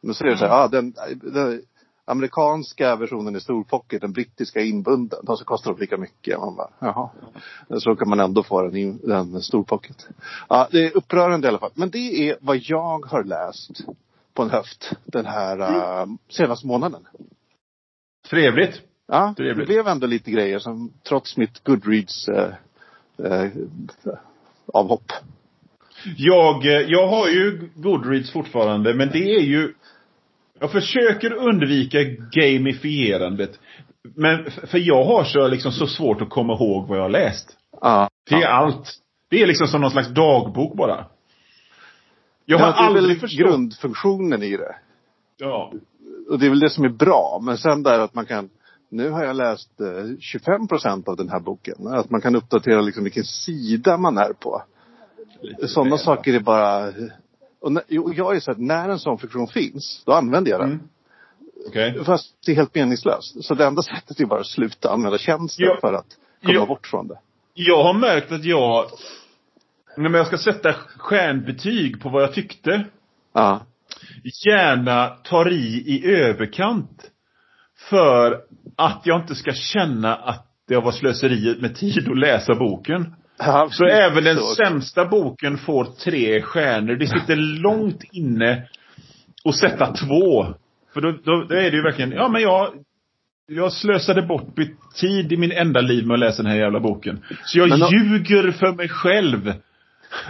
Men 0.03 0.15
så 0.15 0.25
är 0.25 0.31
det 0.31 0.37
så 0.39 0.47
här, 0.47 0.65
ah, 0.65 0.69
den, 0.69 0.95
den 1.23 1.63
amerikanska 2.05 2.97
versionen 2.97 3.35
är 3.35 3.39
storpocket, 3.39 4.01
den 4.01 4.13
brittiska 4.13 4.61
är 4.61 4.65
inbunden. 4.65 5.21
De 5.23 5.37
så 5.37 5.45
kostar 5.45 5.73
de 5.73 5.81
lika 5.81 5.97
mycket. 5.97 6.39
Man 6.39 6.57
bara, 6.57 6.71
jaha. 6.79 7.11
Så 7.79 7.97
kan 7.97 8.09
man 8.09 8.21
ändå 8.21 8.43
få 8.43 8.63
den, 8.63 8.77
in, 8.77 9.01
den 9.03 9.43
storpocket. 9.43 10.07
Ja, 10.49 10.69
det 10.71 10.85
är 10.85 10.97
upprörande 10.97 11.47
i 11.47 11.49
alla 11.49 11.59
fall. 11.59 11.73
Men 11.75 11.91
det 11.91 12.29
är 12.29 12.37
vad 12.41 12.57
jag 12.57 13.07
har 13.07 13.25
läst 13.25 13.71
på 14.35 14.43
en 14.43 14.51
höft 14.51 14.93
den 15.05 15.27
här 15.27 15.59
äh, 15.61 16.07
senaste 16.29 16.67
månaden. 16.67 17.07
Trevligt. 18.31 18.81
Ja, 19.07 19.35
det 19.37 19.43
Trevligt. 19.43 19.67
blev 19.67 19.89
ändå 19.89 20.07
lite 20.07 20.31
grejer 20.31 20.59
som 20.59 20.93
trots 21.03 21.37
mitt 21.37 21.65
Goodreads 21.65 22.29
eh, 22.29 22.55
eh, 23.19 23.51
avhopp. 24.67 25.13
Jag, 26.17 26.65
jag 26.65 27.09
har 27.09 27.29
ju 27.29 27.71
Goodreads 27.75 28.33
fortfarande, 28.33 28.95
men 28.95 29.09
det 29.09 29.37
är 29.37 29.41
ju... 29.41 29.75
Jag 30.65 30.73
försöker 30.73 31.33
undvika 31.33 31.99
gamifierandet. 32.33 33.61
Men 34.17 34.51
för 34.51 34.79
jag 34.79 35.05
har 35.05 35.25
så, 35.25 35.49
liksom, 35.49 35.73
så 35.73 35.87
svårt 35.87 36.21
att 36.21 36.31
komma 36.31 36.53
ihåg 36.53 36.89
vad 36.89 36.99
jag 36.99 37.03
har 37.03 37.11
läst. 37.11 37.57
Ja. 37.81 38.09
Det 38.31 38.35
är 38.35 38.47
allt. 38.47 38.95
Det 39.31 39.43
är 39.43 39.47
liksom 39.47 39.67
som 39.67 39.81
någon 39.81 39.91
slags 39.91 40.09
dagbok 40.09 40.77
bara. 40.77 41.07
Jag 42.45 42.59
har 42.59 42.67
Ja, 42.67 42.73
det 42.73 42.79
är 42.79 42.87
aldrig 42.87 43.09
väl 43.09 43.19
förstått... 43.19 43.41
grundfunktionen 43.41 44.43
i 44.43 44.57
det. 44.57 44.77
Ja. 45.39 45.73
Och 46.31 46.39
det 46.39 46.47
är 46.47 46.51
väl 46.51 46.61
det 46.61 46.71
som 46.71 46.85
är 46.85 46.89
bra. 46.89 47.41
Men 47.43 47.59
sen 47.59 47.83
där 47.83 47.99
att 47.99 48.15
man 48.15 48.27
kan 48.27 48.51
nu 48.91 49.11
har 49.11 49.25
jag 49.25 49.37
läst 49.37 49.81
eh, 49.81 50.19
25 50.21 50.69
procent 50.69 51.09
av 51.09 51.17
den 51.17 51.29
här 51.29 51.41
boken. 51.41 51.87
Att 51.87 52.11
man 52.11 52.21
kan 52.21 52.37
uppdatera 52.37 52.81
liksom 52.81 53.05
vilken 53.05 53.25
sida 53.25 53.97
man 53.97 54.19
är 54.19 54.33
på. 54.33 54.63
Sådana 55.67 55.99
saker 55.99 56.35
är 56.35 56.41
bara... 56.41 56.93
Och 57.65 58.15
jag 58.15 58.37
är 58.37 58.41
så 58.41 58.51
att 58.51 58.59
när 58.59 58.89
en 58.89 58.99
sån 58.99 59.19
funktion 59.19 59.47
finns, 59.47 60.03
då 60.07 60.13
använder 60.13 60.51
jag 60.51 60.61
den. 60.61 60.71
Mm. 60.71 60.89
Okej. 61.69 62.05
Fast 62.05 62.35
det 62.47 62.53
är 62.53 62.57
helt 62.57 62.75
meningslöst. 62.75 63.45
Så 63.45 63.55
det 63.55 63.65
enda 63.67 63.83
sättet 63.83 64.21
är 64.21 64.27
bara 64.27 64.41
att 64.41 64.47
sluta 64.47 64.91
använda 64.91 65.19
tjänsten 65.19 65.67
Ja. 65.67 65.79
för 65.81 65.93
att 65.93 66.07
komma 66.43 66.55
Ja. 66.55 66.67
bort 66.67 66.87
från 66.87 67.09
det. 67.09 67.19
Jag 67.55 67.83
har 67.85 67.95
märkt 67.95 68.33
att 68.33 68.45
jag... 68.45 68.85
När 69.97 70.11
jag 70.11 70.27
ska 70.27 70.39
sätta 70.39 70.73
stjärnbetyg 70.73 72.01
på 72.03 72.09
vad 72.09 72.23
jag 72.23 72.33
tyckte. 72.35 72.85
Ja. 73.33 73.61
Gärna 74.47 75.07
tar 75.09 75.53
i 75.53 75.83
i 75.87 76.07
överkant. 76.15 77.11
För 77.91 78.41
att 78.77 79.01
jag 79.05 79.21
inte 79.21 79.35
ska 79.35 79.53
känna 79.53 80.17
att 80.17 80.47
det 80.69 80.77
var 80.77 80.93
slöseri 80.93 81.57
med 81.61 81.77
tid 81.77 82.09
att 82.09 82.19
läsa 82.19 82.55
boken. 82.55 83.15
Ja 83.39 83.69
Så 83.71 83.85
även 83.87 84.25
den 84.25 84.37
så. 84.37 84.55
sämsta 84.55 85.05
boken 85.05 85.59
får 85.59 85.85
tre 85.85 86.43
stjärnor. 86.43 86.95
Det 86.97 87.07
sitter 87.07 87.37
långt 87.37 88.03
inne 88.13 88.69
att 89.45 89.55
sätta 89.57 89.93
två. 89.93 90.47
För 90.95 91.01
då, 91.01 91.11
då, 91.11 91.45
då 91.49 91.55
är 91.55 91.71
det 91.71 91.77
ju 91.77 91.83
verkligen, 91.83 92.13
ja 92.13 92.29
men 92.29 92.43
jag, 92.43 92.73
jag 93.47 93.73
slösade 93.73 94.23
bort 94.23 94.57
tid 95.01 95.33
i 95.33 95.37
min 95.37 95.53
enda 95.53 95.81
liv 95.81 96.07
med 96.07 96.15
att 96.15 96.21
läsa 96.21 96.43
den 96.43 96.53
här 96.53 96.59
jävla 96.59 96.81
boken. 96.81 97.25
Så 97.45 97.59
jag 97.59 97.71
då- 97.71 97.89
ljuger 97.93 98.51
för 98.53 98.73
mig 98.73 98.89
själv. 98.89 99.53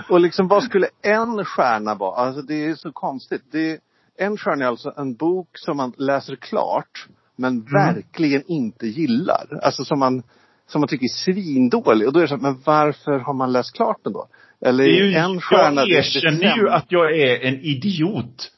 Och 0.08 0.20
liksom 0.20 0.48
vad 0.48 0.62
skulle 0.62 0.86
en 1.02 1.44
stjärna 1.44 1.94
vara? 1.94 2.16
Alltså 2.16 2.42
det 2.42 2.66
är 2.66 2.74
så 2.74 2.92
konstigt. 2.92 3.42
Det 3.52 3.70
är, 3.72 3.78
en 4.18 4.36
stjärna 4.36 4.64
är 4.64 4.68
alltså 4.68 4.92
en 4.96 5.14
bok 5.14 5.48
som 5.52 5.76
man 5.76 5.92
läser 5.98 6.36
klart 6.36 7.06
men 7.36 7.52
Mm. 7.52 7.64
verkligen 7.72 8.42
inte 8.46 8.86
gillar. 8.86 9.60
Alltså 9.62 9.84
som 9.84 9.98
man, 9.98 10.22
som 10.66 10.80
man 10.80 10.88
tycker 10.88 11.04
är 11.04 11.08
svindålig. 11.32 12.06
Och 12.06 12.12
då 12.12 12.18
är 12.20 12.22
det 12.22 12.28
så 12.28 12.34
här, 12.34 12.42
men 12.42 12.60
varför 12.64 13.18
har 13.18 13.34
man 13.34 13.52
läst 13.52 13.74
klart 13.76 13.98
den 14.04 14.12
då? 14.12 14.28
Eller 14.60 14.84
Det 14.84 14.90
är 14.90 15.04
ju, 15.04 15.14
en 15.14 15.40
stjärna 15.40 15.80
jag 15.80 15.98
erkänner 15.98 16.56
ju 16.56 16.68
att 16.68 16.86
jag 16.88 17.18
är 17.18 17.40
en 17.40 17.60
idiot. 17.60 18.50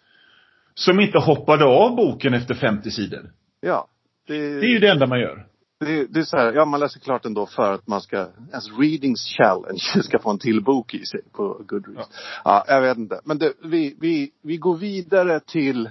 Som 0.74 1.00
inte 1.00 1.18
hoppade 1.18 1.64
av 1.64 1.96
boken 1.96 2.34
efter 2.34 2.54
50 2.54 2.90
sidor. 2.90 3.30
Ja. 3.60 3.88
Det, 4.26 4.60
Det 4.60 4.66
är 4.66 4.70
ju 4.70 4.78
det 4.78 4.88
enda 4.88 5.06
man 5.06 5.20
gör. 5.20 5.46
det, 5.80 6.06
det 6.06 6.20
är 6.20 6.24
så 6.24 6.36
här, 6.36 6.52
ja 6.52 6.64
man 6.64 6.80
läser 6.80 7.00
klart 7.00 7.22
den 7.22 7.34
då 7.34 7.46
för 7.46 7.72
att 7.72 7.86
man 7.86 8.00
ska, 8.00 8.16
ens 8.50 8.78
readings 8.80 9.36
challenge 9.38 10.02
ska 10.02 10.18
få 10.18 10.30
en 10.30 10.38
till 10.38 10.62
bok 10.64 10.94
i 10.94 11.06
sig 11.06 11.20
på 11.32 11.60
Goodreads. 11.68 12.08
Ja, 12.44 12.64
jag 12.68 12.80
vet 12.82 12.96
inte. 12.98 13.20
Men 13.24 13.38
det, 13.38 13.52
vi, 13.64 13.96
vi, 14.00 14.30
vi 14.42 14.56
går 14.56 14.76
vidare 14.76 15.40
till 15.40 15.90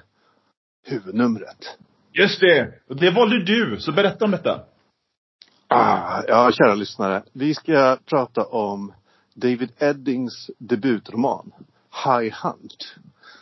huvudnumret. 0.88 1.78
Just 2.14 2.40
det. 2.40 2.74
Det 2.88 3.12
valde 3.12 3.44
du, 3.46 3.78
så 3.80 3.92
berätta 3.92 4.26
om 4.26 4.32
detta. 4.32 4.64
Ah, 5.78 6.24
ja, 6.28 6.52
kära 6.52 6.76
lyssnare. 6.76 7.24
Vi 7.34 7.54
ska 7.54 7.98
prata 8.06 8.46
om 8.46 8.94
David 9.34 9.72
Eddings 9.78 10.52
debutroman 10.58 11.52
High 12.06 12.36
Hunt. 12.44 12.96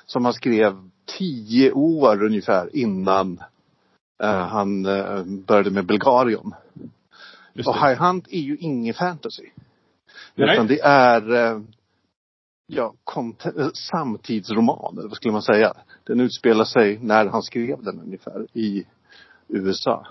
Som 0.05 0.25
han 0.25 0.33
skrev 0.33 0.89
tio 1.17 1.71
år 1.71 2.23
ungefär 2.23 2.75
innan 2.75 3.41
eh, 4.23 4.47
han 4.47 4.85
eh, 4.85 5.23
började 5.23 5.71
med 5.71 5.85
Bulgarion. 5.85 6.53
Just 7.53 7.69
Och. 7.69 7.75
High 7.75 8.03
Hunt 8.03 8.27
är 8.29 8.41
ju 8.41 8.57
ingen 8.57 8.93
fantasy. 8.93 9.49
Nej. 10.35 10.53
Utan 10.53 10.67
det 10.67 10.79
är 10.81 11.33
eh, 11.33 11.61
ja, 12.67 12.93
eh, 13.45 13.69
samtidsroman, 13.73 14.97
eller 14.97 15.07
vad 15.07 15.17
skulle 15.17 15.31
man 15.31 15.41
säga. 15.41 15.73
Den 16.03 16.19
utspelar 16.19 16.65
sig 16.65 16.99
när 17.01 17.25
han 17.25 17.43
skrev 17.43 17.83
den 17.83 17.99
ungefär 17.99 18.47
i 18.53 18.85
USA. 19.47 20.07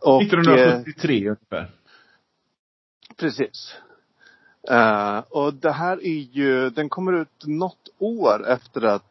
Och, 0.00 0.22
eh, 0.22 0.26
1973 0.26 1.28
ungefär. 1.28 1.70
Precis. 3.16 3.76
Eh, 4.70 5.18
och 5.18 5.54
det 5.54 5.72
här 5.72 6.04
är 6.04 6.20
ju, 6.32 6.70
den 6.70 6.88
kommer 6.88 7.20
ut 7.22 7.46
något 7.46 7.88
år 7.98 8.48
efter 8.48 8.84
att 8.84 9.04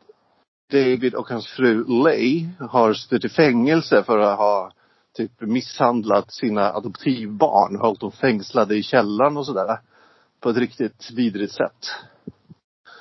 David 0.71 1.15
och 1.15 1.29
hans 1.29 1.47
fru 1.47 1.85
Lay 2.03 2.47
har 2.59 2.93
suttit 2.93 3.25
i 3.25 3.29
fängelse 3.29 4.03
för 4.03 4.19
att 4.19 4.37
ha 4.37 4.71
typ 5.17 5.41
misshandlat 5.41 6.33
sina 6.33 6.73
adoptivbarn, 6.73 7.75
hållit 7.75 7.99
dem 7.99 8.11
fängslade 8.11 8.75
i 8.75 8.83
källaren 8.83 9.37
och 9.37 9.45
sådär. 9.45 9.79
På 10.39 10.49
ett 10.49 10.57
riktigt 10.57 11.11
vidrigt 11.11 11.53
sätt. 11.53 11.91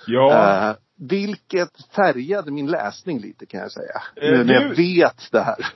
Ja. 0.07 0.33
Eh, 0.69 0.77
vilket 0.99 1.93
färgade 1.95 2.51
min 2.51 2.67
läsning 2.67 3.21
lite 3.21 3.47
kan 3.47 3.61
jag 3.61 3.73
säga. 3.73 4.03
Eh, 4.17 4.31
nu 4.31 4.45
när 4.45 4.55
jag 4.55 4.77
vet 4.77 5.33
det 5.33 5.43
här. 5.43 5.67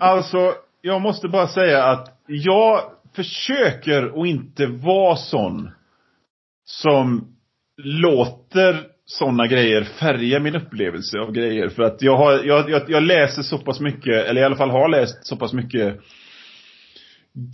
Alltså, 0.00 0.54
jag 0.80 1.00
måste 1.00 1.28
bara 1.28 1.48
säga 1.48 1.84
att 1.84 2.18
jag 2.26 2.82
försöker 3.16 4.20
att 4.20 4.26
inte 4.26 4.66
vara 4.66 5.16
sån 5.16 5.70
som 6.64 7.34
låter 7.82 8.86
såna 9.06 9.46
grejer 9.46 9.82
färga 9.84 10.40
min 10.40 10.56
upplevelse 10.56 11.18
av 11.18 11.32
grejer. 11.32 11.68
För 11.68 11.82
att 11.82 12.02
jag 12.02 12.16
har, 12.16 12.32
jag, 12.44 12.70
jag, 12.70 12.90
jag 12.90 13.02
läser 13.02 13.42
så 13.42 13.58
pass 13.58 13.80
mycket, 13.80 14.26
eller 14.26 14.40
i 14.40 14.44
alla 14.44 14.56
fall 14.56 14.70
har 14.70 14.88
läst 14.88 15.26
så 15.26 15.36
pass 15.36 15.52
mycket 15.52 16.00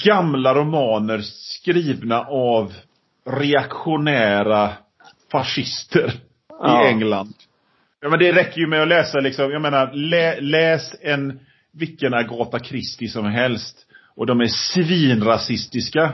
gamla 0.04 0.54
romaner 0.54 1.20
skrivna 1.22 2.20
av 2.24 2.72
reaktionära 3.30 4.70
fascister 5.32 6.12
Ja. 6.48 6.84
i 6.84 6.88
England. 6.88 7.34
Ja 8.00 8.08
men 8.08 8.18
det 8.18 8.32
räcker 8.32 8.60
ju 8.60 8.66
med 8.66 8.82
att 8.82 8.88
läsa 8.88 9.20
liksom, 9.20 9.50
jag 9.50 9.62
menar, 9.62 9.92
lä, 9.92 10.40
läs 10.40 10.94
en, 11.00 11.40
vilken 11.74 12.14
Agatha 12.14 12.58
Christie 12.58 13.08
som 13.08 13.24
helst. 13.24 13.86
Och 14.16 14.26
de 14.26 14.40
är 14.40 14.46
svinrasistiska. 14.46 16.12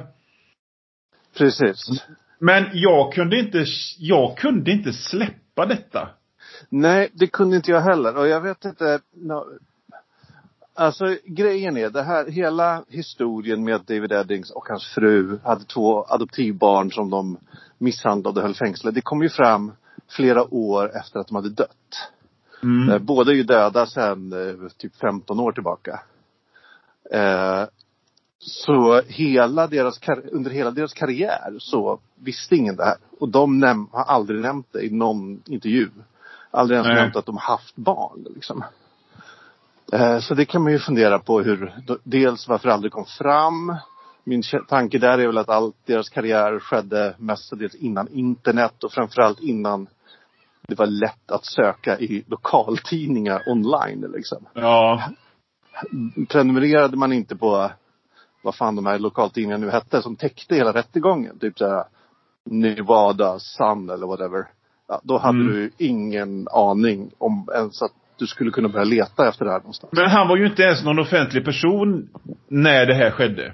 Precis. 1.37 2.05
Men 2.39 2.65
jag 2.73 3.13
kunde 3.13 3.39
inte, 3.39 3.65
jag 3.99 4.39
kunde 4.39 4.71
inte 4.71 4.93
släppa 4.93 5.67
detta. 5.67 6.09
Nej, 6.69 7.11
det 7.13 7.27
kunde 7.27 7.57
inte 7.57 7.71
jag 7.71 7.81
heller. 7.81 8.17
Och 8.17 8.29
jag 8.29 8.41
vet 8.41 8.65
inte. 8.65 9.01
Alltså 10.75 11.17
grejen 11.25 11.77
är 11.77 11.91
det 11.91 12.03
här, 12.03 12.27
hela 12.31 12.85
historien 12.89 13.65
med 13.65 13.81
David 13.81 14.13
Eddings 14.13 14.51
och 14.51 14.69
hans 14.69 14.87
fru 14.95 15.39
hade 15.45 15.65
två 15.65 16.05
adoptivbarn 16.09 16.93
som 16.93 17.11
de 17.11 17.39
misshandlade 17.79 18.41
och 18.41 18.47
höll 18.47 18.55
fängslade. 18.55 18.95
Det 18.95 19.01
kom 19.01 19.23
ju 19.23 19.29
fram 19.29 19.73
flera 20.09 20.55
år 20.55 20.97
efter 20.97 21.21
att 21.21 21.29
de 21.29 21.37
hade 21.37 21.51
dött. 21.51 22.11
Mm. 22.63 22.91
Eh, 22.91 22.99
Båda 22.99 23.31
är 23.31 23.37
ju 23.37 23.43
döda 23.43 23.87
sedan 23.87 24.33
eh, 24.33 24.69
typ 24.77 24.97
15 24.97 25.41
år 25.41 25.53
tillbaka. 25.53 26.01
Eh, 27.11 27.65
så 28.39 29.03
hela 29.07 29.67
deras, 29.67 30.01
under 30.33 30.51
hela 30.51 30.71
deras 30.71 30.95
karriär 30.95 31.57
så 31.59 32.01
visste 32.15 32.57
ingen 32.57 32.77
det 32.77 32.85
här. 32.85 32.97
Och 33.19 33.29
de 33.29 33.63
har 33.93 34.05
aldrig 34.05 34.41
nämnt 34.41 34.67
det 34.73 34.87
i 34.87 34.91
någon 34.91 35.43
intervju. 35.47 35.89
Aldrig 36.51 36.77
ens 36.77 36.87
Nej. 36.89 36.97
nämnt 36.97 37.17
att 37.17 37.27
de 37.27 37.37
haft 37.37 37.77
barn 37.77 38.27
liksom. 38.35 38.65
Eh, 39.93 40.19
så 40.19 40.35
det 40.35 40.45
kan 40.45 40.63
man 40.63 40.73
ju 40.73 40.79
fundera 40.79 41.19
på 41.19 41.41
hur, 41.41 41.75
dels 42.05 42.49
varför 42.49 42.69
det 42.69 42.75
aldrig 42.75 42.93
kom 42.93 43.05
fram. 43.05 43.77
Min 44.25 44.43
tanke 44.69 44.99
där 44.99 45.19
är 45.19 45.27
väl 45.27 45.39
att 45.39 45.49
all 45.49 45.73
deras 45.87 46.09
karriär 46.09 46.59
skedde 46.59 47.15
mestadels 47.19 47.75
innan 47.75 48.09
internet 48.09 48.85
och 48.85 48.93
framförallt 48.93 49.41
innan 49.41 49.87
det 50.71 50.79
var 50.79 50.87
lätt 50.87 51.31
att 51.31 51.45
söka 51.45 51.99
i 51.99 52.25
lokaltidningar 52.27 53.43
online 53.47 54.07
liksom. 54.15 54.47
Ja. 54.55 55.03
Prenumererade 56.29 56.97
man 56.97 57.13
inte 57.13 57.37
på 57.37 57.71
vad 58.43 58.55
fan 58.55 58.77
de 58.77 58.87
här 58.87 58.99
lokaltidningarna 58.99 59.65
nu 59.67 59.71
hette 59.73 60.03
som 60.03 60.17
täckte 60.17 60.55
hela 60.55 60.73
rättegången. 60.73 61.39
Typ 61.39 61.59
såhär 61.59 61.85
Nevada 62.45 63.39
Sun 63.39 63.91
eller 63.91 64.07
whatever. 64.07 64.47
Ja, 64.89 65.01
då 65.05 65.19
hade 65.19 65.39
Mm. 65.39 65.53
du 65.53 65.71
ingen 65.79 66.49
aning 66.53 67.11
om 67.19 67.49
ens 67.55 67.83
att 67.83 67.93
du 68.17 68.27
skulle 68.27 68.51
kunna 68.51 68.69
börja 68.69 68.85
leta 68.85 69.29
efter 69.29 69.45
det 69.45 69.51
här 69.51 69.59
någonstans. 69.59 69.93
Men 69.93 70.11
han 70.11 70.29
var 70.29 70.37
ju 70.37 70.47
inte 70.47 70.63
ens 70.63 70.85
någon 70.85 70.99
offentlig 70.99 71.45
person 71.45 72.09
när 72.49 72.87
det 72.87 72.95
här 72.95 73.11
skedde. 73.11 73.53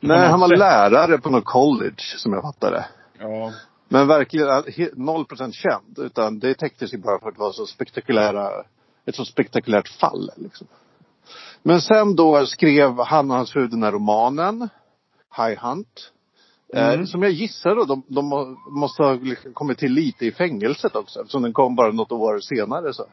Nej, 0.00 0.28
han 0.28 0.40
var 0.40 0.56
lärare 0.56 1.18
på 1.18 1.30
något 1.30 1.44
college 1.44 2.02
som 2.16 2.32
jag 2.32 2.42
fattade. 2.42 2.86
Ja. 3.18 3.52
Men 3.88 4.06
verkligen 4.06 4.48
eh, 4.48 4.62
he- 4.66 4.92
noll 4.96 5.24
procent 5.24 5.54
känd. 5.54 5.98
Utan 5.98 6.38
det 6.38 6.54
täcktes 6.54 6.94
ju 6.94 6.98
bara 6.98 7.20
för 7.20 7.28
att 7.28 7.34
det 7.34 7.40
var 7.40 7.52
så 7.52 7.66
spektakulära, 7.66 8.50
ett 9.06 9.14
så 9.14 9.24
spektakulärt 9.24 9.88
fall 9.88 10.30
liksom. 10.36 10.66
Men 11.62 11.80
sen 11.80 12.16
då 12.16 12.46
skrev 12.46 12.98
han 13.06 13.30
och 13.30 13.36
hans 13.36 13.52
fru 13.52 13.66
den 13.66 13.82
här 13.82 13.92
romanen, 13.92 14.68
High 15.36 15.66
Hunt. 15.66 16.12
Mm. 16.74 17.00
Eh, 17.00 17.06
som 17.06 17.22
jag 17.22 17.32
gissar 17.32 17.74
då, 17.76 17.84
de, 17.84 18.02
de 18.08 18.26
må- 18.28 18.56
måste 18.70 19.02
ha 19.02 19.12
liksom 19.12 19.52
kommit 19.52 19.78
till 19.78 19.92
lite 19.92 20.26
i 20.26 20.32
fängelset 20.32 20.96
också 20.96 21.20
eftersom 21.20 21.42
den 21.42 21.52
kom 21.52 21.76
bara 21.76 21.92
något 21.92 22.12
år 22.12 22.38
senare 22.40 22.92
så. 22.92 23.06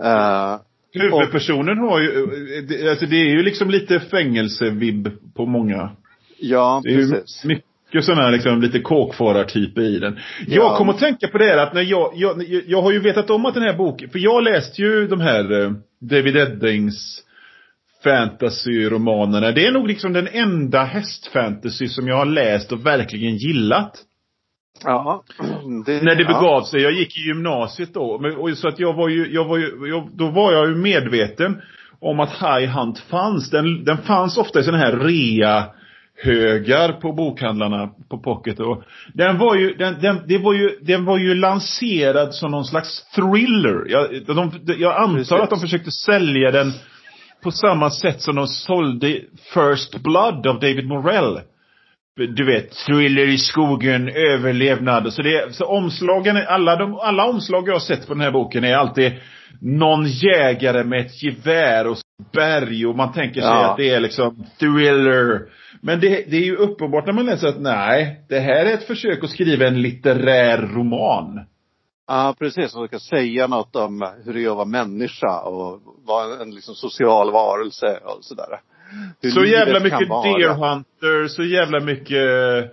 Eh, 0.00 0.58
Huvudpersonen 0.92 1.78
har 1.78 2.00
ju, 2.00 2.22
eh, 2.58 2.62
det- 2.64 2.90
alltså 2.90 3.06
det 3.06 3.16
är 3.16 3.28
ju 3.36 3.42
liksom 3.42 3.70
lite 3.70 4.00
fängelsevibb 4.00 5.08
på 5.34 5.46
många. 5.46 5.90
ja, 6.38 6.82
precis. 6.84 7.44
mycket 7.44 7.64
sådana 8.02 8.22
här 8.22 8.32
liksom 8.32 8.60
lite 8.60 8.80
kåkfarartyper 8.80 9.82
i 9.82 9.98
den. 9.98 10.18
Jag 10.46 10.64
Ja. 10.64 10.76
kom 10.76 10.88
att 10.88 10.98
tänka 10.98 11.28
på 11.28 11.38
det 11.38 11.44
här 11.44 11.56
att 11.58 11.74
när 11.74 11.82
jag, 11.82 12.12
jag, 12.14 12.44
jag 12.66 12.82
har 12.82 12.92
ju 12.92 12.98
vetat 13.00 13.30
om 13.30 13.46
att 13.46 13.54
den 13.54 13.62
här 13.62 13.76
boken, 13.76 14.10
för 14.10 14.18
jag 14.18 14.42
läste 14.42 14.82
ju 14.82 15.06
de 15.06 15.20
här 15.20 15.62
eh, 15.62 15.72
David 16.00 16.36
Eddings 16.36 17.20
fantasy-romanerna. 18.04 19.52
Det 19.52 19.66
är 19.66 19.72
nog 19.72 19.88
liksom 19.88 20.12
den 20.12 20.28
enda 20.32 20.84
hästfantasy 20.84 21.88
som 21.88 22.08
jag 22.08 22.16
har 22.16 22.26
läst 22.26 22.72
och 22.72 22.86
verkligen 22.86 23.36
gillat. 23.36 23.96
Ja. 24.84 25.24
Det, 25.86 26.02
När 26.02 26.14
det 26.14 26.22
ja. 26.22 26.28
begav 26.28 26.62
sig. 26.62 26.80
Jag 26.82 26.92
gick 26.92 27.16
i 27.18 27.20
gymnasiet 27.20 27.94
då. 27.94 28.18
Men, 28.18 28.36
och 28.36 28.58
så 28.58 28.68
att 28.68 28.78
jag 28.78 28.92
var 28.94 29.08
ju, 29.08 29.32
jag 29.34 29.44
var 29.44 29.58
ju, 29.58 29.88
jag, 29.88 30.08
då 30.16 30.30
var 30.30 30.52
jag 30.52 30.68
ju 30.68 30.74
medveten 30.74 31.62
om 32.00 32.20
att 32.20 32.30
High 32.30 32.78
Hunt 32.78 32.98
fanns. 32.98 33.50
Den, 33.50 33.84
den 33.84 33.98
fanns 33.98 34.38
ofta 34.38 34.60
i 34.60 34.62
sådana 34.62 34.82
här 34.82 34.96
rea 34.96 35.64
högar 36.22 36.92
på 36.92 37.12
bokhandlarna 37.12 37.90
på 38.10 38.18
Pocket 38.18 38.60
och 38.60 38.82
den 39.14 39.38
var 39.38 39.56
ju, 39.56 39.74
den, 39.74 40.00
den, 40.00 40.20
det 40.26 40.38
var 40.38 40.54
ju, 40.54 40.78
den 40.80 41.04
var 41.04 41.18
ju 41.18 41.34
lanserad 41.34 42.34
som 42.34 42.50
någon 42.50 42.64
slags 42.64 43.10
thriller. 43.14 43.84
Jag, 43.86 44.26
de, 44.26 44.50
jag 44.78 44.96
antar 44.96 45.16
Precis. 45.16 45.32
att 45.32 45.50
de 45.50 45.60
försökte 45.60 45.90
sälja 45.90 46.50
den 46.50 46.72
på 47.42 47.50
samma 47.50 47.90
sätt 47.90 48.20
som 48.20 48.36
de 48.36 48.46
sålde 48.46 49.20
First 49.54 50.02
Blood 50.02 50.46
av 50.46 50.60
David 50.60 50.86
Morell 50.86 51.40
du 52.16 52.44
vet, 52.44 52.70
thriller 52.86 53.28
i 53.28 53.38
skogen, 53.38 54.08
överlevnad. 54.08 55.12
Så, 55.12 55.22
det, 55.22 55.54
så 55.54 55.64
omslagen, 55.64 56.36
alla, 56.48 56.76
de, 56.76 56.94
alla 56.94 57.24
omslag 57.24 57.68
jag 57.68 57.72
har 57.72 57.80
sett 57.80 58.06
på 58.06 58.14
den 58.14 58.20
här 58.20 58.30
boken 58.30 58.64
är 58.64 58.74
alltid 58.74 59.12
någon 59.60 60.06
jägare 60.06 60.84
med 60.84 61.00
ett 61.00 61.22
gevär 61.22 61.86
och 61.86 61.96
berg 62.32 62.86
och 62.86 62.96
man 62.96 63.12
tänker 63.12 63.40
sig 63.40 63.50
Ja. 63.50 63.70
att 63.70 63.76
det 63.76 63.90
är 63.90 64.00
liksom 64.00 64.46
thriller. 64.58 65.40
Men 65.86 66.00
det, 66.00 66.08
det 66.08 66.36
är 66.36 66.44
ju 66.44 66.56
uppenbart 66.56 67.06
när 67.06 67.12
man 67.12 67.26
läser 67.26 67.48
att 67.48 67.60
nej, 67.60 68.24
det 68.28 68.40
här 68.40 68.66
är 68.66 68.74
ett 68.74 68.86
försök 68.86 69.24
att 69.24 69.30
skriva 69.30 69.66
en 69.66 69.82
litterär 69.82 70.58
roman. 70.58 71.40
Ja, 72.06 72.34
precis. 72.38 72.70
Som 72.70 72.86
ska 72.86 72.98
säga 72.98 73.46
något 73.46 73.76
om 73.76 74.12
hur 74.24 74.34
det 74.34 74.44
är 74.44 74.50
att 74.50 74.56
vara 74.56 74.64
människa 74.64 75.40
och 75.40 75.80
vara 76.06 76.42
en 76.42 76.54
liksom 76.54 76.74
social 76.74 77.32
varelse 77.32 77.98
och 78.04 78.24
sådär. 78.24 78.60
Hur 79.20 79.30
Så 79.30 79.44
jävla 79.44 79.80
mycket 79.80 80.08
vara. 80.08 80.38
Deer 80.38 80.54
Hunter, 80.54 81.28
så 81.28 81.42
jävla 81.42 81.80
mycket 81.80 82.28
eh, 82.30 82.70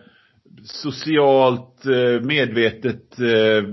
socialt 0.63 1.85
eh, 1.85 2.25
medvetet 2.25 3.19
eh, 3.19 3.63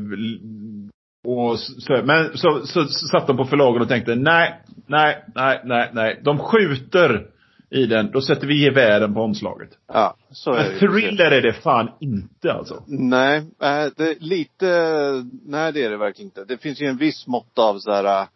och 1.26 1.58
så, 1.58 2.02
men 2.04 2.36
så, 2.38 2.66
så, 2.66 2.84
så 2.84 3.06
satt 3.06 3.26
de 3.26 3.36
på 3.36 3.44
förlagen 3.44 3.82
och 3.82 3.88
tänkte 3.88 4.14
nej, 4.14 4.62
nej, 4.86 5.24
nej, 5.34 5.60
nej, 5.64 5.90
nej. 5.92 6.20
De 6.24 6.38
skjuter 6.38 7.26
i 7.70 7.86
den, 7.86 8.10
då 8.10 8.20
sätter 8.20 8.46
vi 8.46 8.62
gevären 8.64 9.14
på 9.14 9.20
omslaget. 9.20 9.70
Ja, 9.86 10.16
så 10.30 10.50
är 10.50 10.56
Men 10.56 10.64
det 10.66 10.72
ju. 10.72 10.78
thriller 10.78 11.30
är 11.30 11.42
det 11.42 11.52
fan 11.52 11.90
inte 12.00 12.52
alltså. 12.52 12.82
Nej, 12.86 13.36
äh, 13.38 13.86
det 13.96 14.08
är 14.10 14.20
lite, 14.20 14.66
nej 15.46 15.72
det 15.72 15.84
är 15.84 15.90
det 15.90 15.96
verkligen 15.96 16.26
inte. 16.26 16.44
Det 16.44 16.58
finns 16.58 16.80
ju 16.80 16.86
en 16.86 16.96
viss 16.96 17.26
mått 17.26 17.58
av 17.58 17.78
så 17.78 17.90
här 17.92 18.20
äh, 18.22 18.26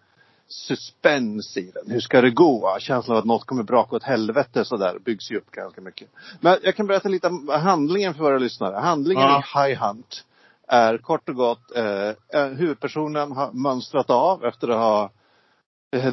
suspens 0.48 1.56
i 1.56 1.70
den. 1.74 1.90
Hur 1.92 2.00
ska 2.00 2.20
det 2.20 2.30
gå? 2.30 2.76
Känslan 2.80 3.16
av 3.16 3.20
att 3.20 3.26
något 3.26 3.44
kommer 3.46 3.62
braka 3.62 3.96
åt 3.96 4.02
helvete 4.02 4.64
sådär 4.64 4.98
byggs 5.04 5.30
ju 5.30 5.36
upp 5.36 5.50
ganska 5.50 5.80
mycket. 5.80 6.08
Men 6.40 6.58
jag 6.62 6.76
kan 6.76 6.86
berätta 6.86 7.08
lite 7.08 7.26
om 7.26 7.48
handlingen 7.48 8.14
för 8.14 8.22
våra 8.24 8.38
lyssnare. 8.38 8.76
Handlingen 8.76 9.22
Ja. 9.24 9.42
i 9.66 9.68
High 9.70 9.84
Hunt 9.86 10.24
är 10.68 10.98
kort 10.98 11.28
och 11.28 11.34
gott, 11.34 11.76
eh, 11.76 12.46
huvudpersonen 12.46 13.32
har 13.32 13.52
mönstrat 13.52 14.10
av 14.10 14.44
efter 14.44 14.68
att 14.68 14.76
ha 14.78 15.10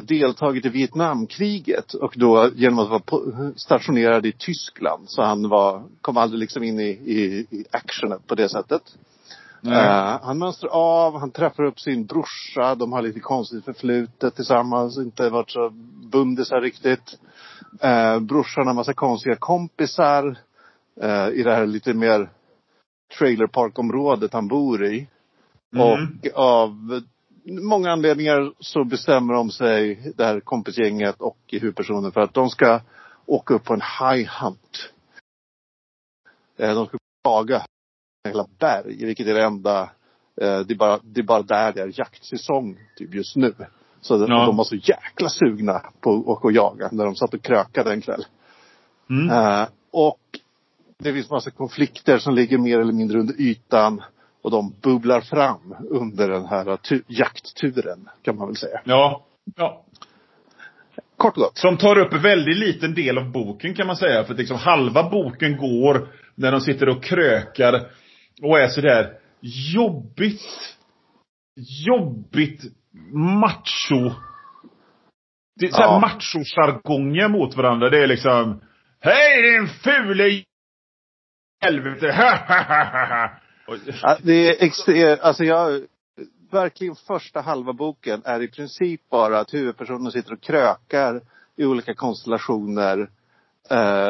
deltagit 0.02 0.66
i 0.66 0.68
Vietnamkriget 0.68 1.94
och 1.94 2.14
då 2.16 2.50
genom 2.54 2.78
att 2.78 2.88
vara 2.90 3.52
stationerad 3.56 4.26
i 4.26 4.32
Tyskland. 4.32 5.10
Så 5.10 5.22
han 5.22 5.48
var, 5.48 5.82
kom 6.00 6.16
aldrig 6.16 6.40
liksom 6.40 6.62
in 6.62 6.80
i, 6.80 6.88
i, 6.88 7.46
i 7.50 7.64
actionen 7.70 8.20
på 8.26 8.34
det 8.34 8.48
sättet. 8.48 8.82
Eh, 9.66 10.20
han 10.22 10.38
mönstrar 10.38 10.70
av, 10.70 11.18
han 11.18 11.30
träffar 11.30 11.64
upp 11.64 11.80
sin 11.80 12.06
brorsa, 12.06 12.74
de 12.74 12.92
har 12.92 13.02
lite 13.02 13.20
konstigt 13.20 13.64
förflutet 13.64 14.36
tillsammans, 14.36 14.98
inte 14.98 15.30
varit 15.30 15.50
så 15.50 15.70
bundisar 16.12 16.60
riktigt. 16.60 17.18
Uh, 17.84 18.20
brorsan 18.20 18.66
har 18.66 18.74
massa 18.74 18.94
konstiga 18.94 19.36
kompisar 19.36 20.38
eh, 21.00 21.28
i 21.28 21.42
det 21.42 21.54
här 21.54 21.66
lite 21.66 21.94
mer 21.94 22.30
trailerparkområdet 23.18 24.32
han 24.32 24.48
bor 24.48 24.84
i. 24.84 25.08
Mm. 25.74 25.86
Och 25.86 25.98
av 26.34 27.00
många 27.50 27.90
anledningar 27.92 28.52
så 28.58 28.84
bestämmer 28.84 29.34
de 29.34 29.50
sig, 29.50 30.12
det 30.16 30.24
här 30.24 30.40
kompisgänget 30.40 31.20
och 31.20 31.38
huvudpersonen 31.48 32.12
för 32.12 32.20
att 32.20 32.34
de 32.34 32.50
ska 32.50 32.80
åka 33.26 33.54
upp 33.54 33.64
på 33.64 33.74
en 33.74 33.80
high 34.00 34.28
hunt. 34.42 34.92
Eh, 36.56 36.74
De 36.74 36.86
ska 36.86 36.98
jaga 37.24 37.62
hela 38.28 38.46
berg, 38.58 39.04
vilket 39.06 39.26
är 39.26 39.34
det 39.34 39.44
enda, 39.44 39.82
eh, 40.40 40.60
det 40.60 40.74
är 40.74 40.76
bara, 40.76 40.98
det 41.02 41.20
är 41.20 41.24
bara 41.24 41.42
där 41.42 41.72
det 41.72 41.80
är 41.82 41.92
jaktsäsong 41.94 42.78
typ 42.96 43.14
just 43.14 43.36
nu. 43.36 43.54
Så 44.00 44.14
Ja. 44.14 44.46
de 44.46 44.56
var 44.56 44.64
så 44.64 44.76
jäkla 44.76 45.28
sugna 45.28 45.82
på 46.00 46.10
att 46.14 46.26
åka 46.26 46.46
och 46.48 46.52
jaga 46.52 46.88
när 46.92 47.04
de 47.04 47.14
satt 47.14 47.34
och 47.34 47.42
krökade 47.42 47.92
en 47.92 48.00
kväll. 48.00 48.24
Mm. 49.10 49.30
Eh, 49.30 49.68
och 49.90 50.20
det 50.98 51.12
finns 51.12 51.30
massa 51.30 51.50
konflikter 51.50 52.18
som 52.18 52.34
ligger 52.34 52.58
mer 52.58 52.78
eller 52.78 52.92
mindre 52.92 53.20
under 53.20 53.40
ytan. 53.40 54.02
Och 54.42 54.50
de 54.50 54.74
bubblar 54.82 55.20
fram 55.20 55.74
under 55.90 56.28
den 56.28 56.44
här 56.46 56.64
tu- 56.76 57.02
jaktturen, 57.06 58.08
kan 58.22 58.36
man 58.36 58.46
väl 58.46 58.56
säga. 58.56 58.80
Ja. 58.84 59.26
ja. 59.56 59.84
Kort 61.16 61.36
och 61.36 61.42
gott. 61.42 61.58
Som 61.58 61.76
tar 61.76 61.98
upp 61.98 62.12
en 62.12 62.22
väldigt 62.22 62.56
liten 62.58 62.94
del 62.94 63.18
av 63.18 63.30
boken 63.32 63.74
kan 63.74 63.86
man 63.86 63.96
säga. 63.96 64.24
För 64.24 64.34
liksom 64.34 64.56
halva 64.56 65.10
boken 65.10 65.56
går 65.56 66.08
när 66.34 66.52
de 66.52 66.60
sitter 66.60 66.88
och 66.88 67.02
krökar 67.02 67.90
och 68.42 68.58
är 68.60 68.68
sådär 68.68 69.12
jobbigt, 69.74 70.76
jobbigt 71.86 72.62
macho. 73.12 74.10
Det 75.60 75.66
är 75.66 75.70
såhär 75.70 75.84
Ja. 75.88 75.98
macho-jargonger 75.98 77.28
mot 77.28 77.56
varandra. 77.56 77.90
Det 77.90 77.98
är 78.02 78.06
liksom 78.06 78.60
Hej 79.00 79.42
din 79.42 79.68
fule 79.68 80.42
helvete! 81.64 82.06
Och- 82.06 82.12
Ja, 82.14 83.39
det 84.22 84.48
är 84.48 84.64
extremt, 84.64 85.20
alltså 85.20 85.44
jag, 85.44 85.80
verkligen 86.50 86.94
första 86.94 87.40
halva 87.40 87.72
boken 87.72 88.22
är 88.24 88.42
i 88.42 88.48
princip 88.48 89.00
bara 89.10 89.40
att 89.40 89.54
huvudpersonen 89.54 90.12
sitter 90.12 90.32
och 90.32 90.40
krökar 90.40 91.20
i 91.56 91.64
olika 91.64 91.94
konstellationer. 91.94 93.10
Eh, 93.70 94.08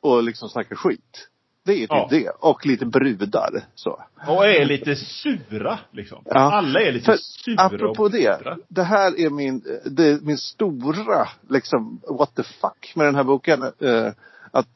och 0.00 0.22
liksom 0.22 0.48
snackar 0.48 0.76
skit. 0.76 1.28
Det 1.64 1.72
är 1.72 1.78
typ 1.78 1.88
Ja. 1.90 2.08
det. 2.10 2.28
Och 2.28 2.66
lite 2.66 2.86
brudar. 2.86 3.64
Så. 3.74 4.04
Och 4.28 4.46
är 4.46 4.64
lite 4.64 4.96
sura 4.96 5.78
liksom. 5.92 6.22
Ja. 6.24 6.34
Alla 6.52 6.80
är 6.80 6.92
lite 6.92 7.04
För 7.06 7.16
sura 7.16 7.62
apropå 7.62 8.02
och 8.02 8.10
det. 8.10 8.38
bittra. 8.38 8.58
Det 8.68 8.82
här 8.82 9.20
är 9.20 9.30
min, 9.30 9.62
det 9.84 10.22
min 10.22 10.38
stora, 10.38 11.28
liksom, 11.48 12.00
what 12.08 12.34
the 12.34 12.42
fuck 12.42 12.92
med 12.94 13.06
den 13.06 13.14
här 13.14 13.24
boken. 13.24 13.62
Eh, 13.62 14.12
att 14.50 14.68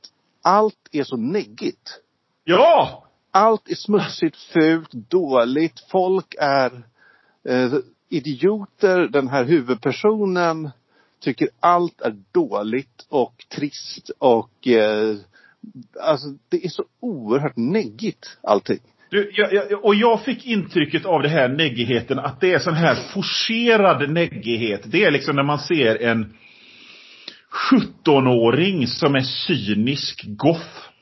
allt 0.42 0.88
är 0.92 1.04
så 1.04 1.16
neggigt. 1.16 2.00
Ja! 2.44 3.03
Allt 3.36 3.70
är 3.70 3.74
smutsigt, 3.74 4.36
fult, 4.36 4.92
dåligt. 4.92 5.80
Folk 5.90 6.34
är 6.38 6.82
eh, 7.48 7.72
idioter. 8.08 9.08
Den 9.08 9.28
här 9.28 9.44
huvudpersonen 9.44 10.70
tycker 11.20 11.48
allt 11.60 12.00
är 12.00 12.16
dåligt 12.32 13.06
och 13.08 13.44
trist 13.54 14.10
och 14.18 14.68
eh, 14.68 15.16
alltså 16.00 16.26
det 16.48 16.64
är 16.64 16.68
så 16.68 16.84
oerhört 17.00 17.56
neggigt 17.56 18.38
allting. 18.42 18.80
Du, 19.10 19.30
jag, 19.34 19.52
jag, 19.52 19.84
och 19.84 19.94
jag 19.94 20.24
fick 20.24 20.46
intrycket 20.46 21.06
av 21.06 21.22
det 21.22 21.28
här 21.28 21.48
neggigheten 21.48 22.18
att 22.18 22.40
det 22.40 22.52
är 22.52 22.58
sån 22.58 22.74
här 22.74 22.94
forcerad 23.14 24.10
neggighet. 24.10 24.82
Det 24.84 25.04
är 25.04 25.10
liksom 25.10 25.36
när 25.36 25.42
man 25.42 25.58
ser 25.58 26.02
en 26.02 26.34
17-åring 27.70 28.86
som 28.86 29.14
är 29.14 29.20
cynisk 29.20 30.24
goth. 30.26 30.93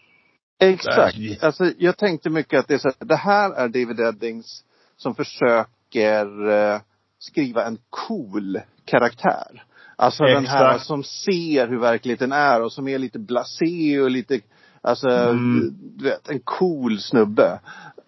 Exakt. 0.63 1.43
Alltså 1.43 1.73
jag 1.79 1.97
tänkte 1.97 2.31
mycket 2.31 2.61
att 2.61 2.69
det 2.69 2.75
är 2.75 2.79
så 2.79 2.89
här, 2.89 3.07
det 3.07 3.17
här 3.17 3.51
är 3.51 3.69
David 3.69 4.01
Eddings 4.01 4.65
som 4.97 5.15
försöker 5.15 6.49
eh, 6.51 6.81
skriva 7.19 7.65
en 7.65 7.79
cool 7.91 8.61
karaktär. 8.85 9.65
Alltså 9.97 10.25
Exakt. 10.25 10.43
den 10.43 10.47
här 10.47 10.79
som 10.79 11.05
ser 11.05 11.69
hur 11.69 11.79
verkligheten 11.79 12.33
är 12.33 12.63
och 12.63 12.73
som 12.73 12.89
är 12.89 12.99
lite 12.99 13.19
blasé 13.19 14.01
och 14.01 14.11
lite, 14.11 14.41
alltså 14.81 15.09
mm. 15.09 15.75
du 15.97 16.05
vet, 16.05 16.29
en 16.29 16.41
cool 16.41 17.01
snubbe. 17.01 17.61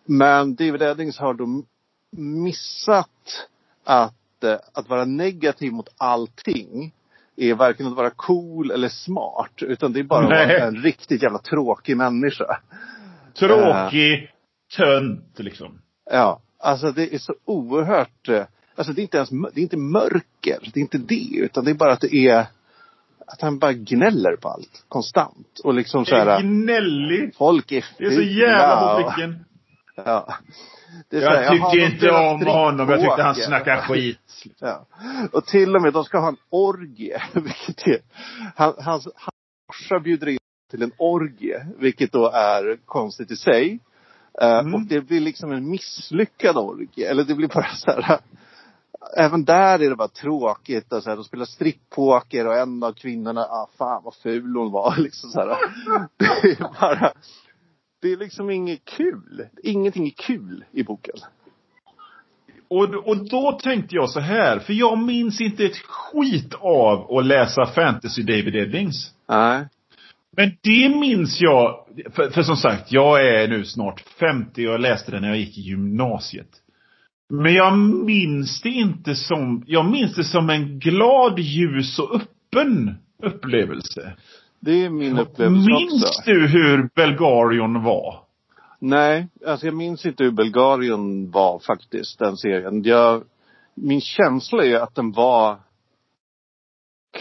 Men 0.05 0.55
David 0.55 0.83
Eddings 0.83 1.19
har 1.19 1.35
då 1.35 1.63
missat 2.17 3.49
att, 3.85 4.45
eh, 4.45 4.59
att 4.73 4.89
vara 4.89 5.05
negativ 5.05 5.73
mot 5.73 5.89
allting 5.97 6.93
är 7.37 7.55
varken 7.55 7.87
att 7.87 7.97
vara 7.97 8.11
cool 8.11 8.71
eller 8.71 8.89
smart. 8.89 9.63
Utan 9.63 9.93
det 9.93 10.01
är 10.01 10.05
bara 10.05 10.25
att 10.25 10.49
vara 10.49 10.67
en 10.67 10.77
riktigt 10.77 11.23
jävla 11.23 11.39
tråkig 11.39 11.97
människa. 11.97 12.61
Tråkig 13.39 14.23
uh, 14.23 14.29
tönt 14.77 15.39
liksom. 15.39 15.81
Ja. 16.11 16.41
Alltså 16.59 16.93
det 16.93 17.15
är 17.15 17.19
så 17.19 17.35
oerhört, 17.45 18.29
eh, 18.29 18.45
alltså 18.77 18.93
det 18.93 19.01
är 19.01 19.03
inte 19.03 19.17
ens, 19.17 19.31
det 19.31 19.61
är 19.61 19.63
inte 19.63 19.77
mörker. 19.77 20.59
Det 20.73 20.77
är 20.77 20.83
inte 20.83 20.99
det. 20.99 21.37
Utan 21.37 21.65
det 21.65 21.71
är 21.71 21.75
bara 21.75 21.93
att 21.93 22.01
det 22.01 22.15
är 22.15 22.47
att 23.27 23.41
han 23.41 23.59
bara 23.59 23.73
gnäller 23.73 24.37
på 24.37 24.49
allt. 24.49 24.85
Konstant. 24.89 25.61
Och 25.65 25.75
liksom 25.75 26.05
så 26.05 26.17
här. 26.17 26.43
Gnällig. 26.43 27.35
Folk 27.37 27.73
är 27.73 27.85
Det 27.99 28.05
är 28.05 28.11
så 28.11 28.23
jävla 28.23 28.97
på 28.97 29.11
pricken. 29.11 29.45
Ja. 29.97 30.35
Det 31.09 31.17
är 31.17 31.23
jag 31.23 31.31
här, 31.31 31.51
tyckte 31.51 31.77
jag 31.77 31.91
inte 31.93 32.11
om 32.11 32.47
honom. 32.47 32.89
Jag 32.89 33.01
tyckte 33.01 33.23
han 33.23 33.35
snackade 33.35 33.83
skit. 33.83 34.45
Ja. 34.59 34.87
Och 35.33 35.47
till 35.47 35.77
och 35.77 35.83
med, 35.83 35.93
de 35.93 36.05
ska 36.05 36.19
ha 36.19 36.29
en 36.29 36.37
orgie. 36.51 37.23
Vilket 37.33 37.87
är, 37.87 38.01
han, 38.57 38.75
hans, 38.79 39.09
morsa 39.69 40.01
bjuder 40.01 40.29
in 40.29 40.39
till 40.71 40.83
en 40.83 40.93
orgie. 40.99 41.67
Vilket 41.79 42.13
då 42.13 42.31
är 42.31 42.77
konstigt 42.85 43.31
i 43.31 43.37
sig. 43.37 43.79
Eh, 44.41 44.59
mm. 44.59 44.75
Och 44.75 44.81
det 44.81 45.01
blir 45.01 45.21
liksom 45.21 45.53
en 45.53 45.71
misslyckad 45.71 46.57
orgie. 46.57 47.11
Eller 47.11 47.25
det 47.25 47.35
blir 47.35 47.49
bara 47.49 47.75
så 47.75 48.01
här. 48.01 48.19
Även 49.17 49.45
där 49.45 49.83
är 49.83 49.91
det 49.91 49.97
bara 49.97 50.09
tråkigt. 50.09 50.93
Och 50.93 51.03
så 51.03 51.11
här, 51.11 51.17
de 51.17 51.25
spelar 51.25 51.45
stripppoker 51.45 52.47
och 52.47 52.57
en 52.57 52.83
av 52.83 52.93
kvinnorna, 52.93 53.41
ah 53.41 53.69
fan 53.79 54.03
vad 54.05 54.15
ful 54.15 54.57
hon 54.57 54.73
var. 54.73 54.97
Liksom 54.99 55.31
så 55.31 55.41
här. 55.41 55.57
Det 56.17 56.49
är 56.49 56.81
bara 56.81 57.13
det 58.05 58.13
är 58.13 58.17
liksom 58.17 58.51
inget 58.51 58.85
kul. 58.85 59.47
Ingenting 59.63 60.07
är 60.07 60.11
kul 60.11 60.65
i 60.73 60.83
boken. 60.83 61.15
Och, 62.69 63.09
och 63.09 63.29
då 63.29 63.53
tänkte 63.53 63.95
jag 63.95 64.11
så 64.11 64.21
här, 64.21 64.59
för 64.59 64.73
jag 64.73 64.99
minns 64.99 65.41
inte 65.41 65.65
ett 65.65 65.77
skit 65.77 66.55
av 66.55 67.17
att 67.17 67.27
läsa 67.27 67.67
fantasy 67.67 68.23
David 68.23 68.57
Eddings. 68.57 69.15
Nej. 69.29 69.67
Men 70.37 70.53
det 70.61 70.89
minns 70.89 71.41
jag, 71.41 71.87
för, 72.13 72.31
för, 72.31 72.43
som 72.43 72.57
sagt, 72.57 72.93
jag 72.93 73.29
är 73.29 73.49
nu 73.49 73.65
snart 73.65 74.01
50 74.01 74.67
och 74.67 74.73
jag 74.73 74.81
läste 74.81 75.11
det 75.11 75.21
när 75.21 75.29
jag 75.29 75.39
gick 75.39 75.59
i 75.59 75.61
gymnasiet. 75.61 76.51
Men 77.31 77.55
jag 77.55 77.79
minns 77.79 78.61
det 78.63 78.69
inte 78.69 79.15
som, 79.15 79.65
jag 79.67 79.91
minns 79.91 80.15
det 80.15 80.25
som 80.25 80.51
en 80.51 80.79
glad, 80.79 81.39
ljus 81.39 81.99
och 81.99 82.15
öppen 82.15 82.95
upplevelse. 83.23 84.17
Det 84.65 84.85
är 84.85 84.91
min 84.91 85.19
upplevelse 85.19 85.71
Minns 85.71 86.05
också. 86.05 86.23
du 86.25 86.47
hur 86.47 86.91
Belgarion 86.95 87.83
var? 87.83 88.21
Nej, 88.79 89.29
alltså 89.47 89.67
jag 89.67 89.75
minns 89.75 90.07
inte 90.07 90.25
hur 90.25 90.31
Belgarion 90.31 91.31
var 91.31 91.59
faktiskt, 91.59 92.19
den 92.19 92.37
serien. 92.37 92.83
Jag, 92.83 93.25
min 93.75 94.01
känsla 94.01 94.65
är 94.65 94.81
att 94.81 94.95
den 94.95 95.13
var 95.13 95.59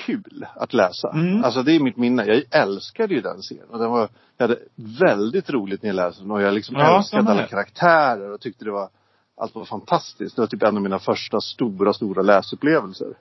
kul 0.06 0.46
att 0.56 0.74
läsa. 0.74 1.12
Mm. 1.14 1.44
Alltså 1.44 1.64
det 1.64 1.72
är 1.72 1.80
mitt 1.80 1.98
minne. 1.98 2.26
Jag 2.26 2.44
älskade 2.62 3.14
ju 3.14 3.22
den 3.22 3.42
serien. 3.42 3.70
Och 3.70 3.80
den 3.80 3.92
var, 3.92 4.10
jag 4.38 4.48
hade 4.48 4.60
väldigt 5.00 5.50
roligt 5.50 5.84
när 5.84 5.90
jag 5.90 5.96
läste 5.96 6.22
den 6.22 6.32
och 6.32 6.42
jag 6.42 6.54
liksom 6.54 6.76
ja, 6.76 6.98
älskade 6.98 7.32
alla 7.32 7.48
karaktärer 7.48 8.32
och 8.32 8.42
tyckte 8.42 8.66
det 8.66 8.72
var, 8.72 8.90
allt 9.38 9.56
var 9.56 9.66
fantastiskt. 9.66 10.36
Det 10.36 10.42
var 10.42 10.48
typ 10.48 10.64
en 10.64 10.76
av 10.76 10.84
mina 10.84 11.00
första 11.00 11.42
stora, 11.42 11.94
stora 11.94 12.22
läsupplevelser. 12.22 13.14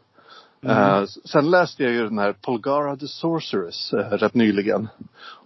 Mm. 0.64 1.02
Uh, 1.02 1.06
sen 1.24 1.50
läste 1.50 1.82
jag 1.82 1.92
ju 1.92 2.08
den 2.08 2.18
här 2.18 2.32
Polgara 2.32 2.96
the 2.96 3.08
Sorceress 3.08 3.94
uh, 3.94 3.98
rätt 3.98 4.34
nyligen. 4.34 4.88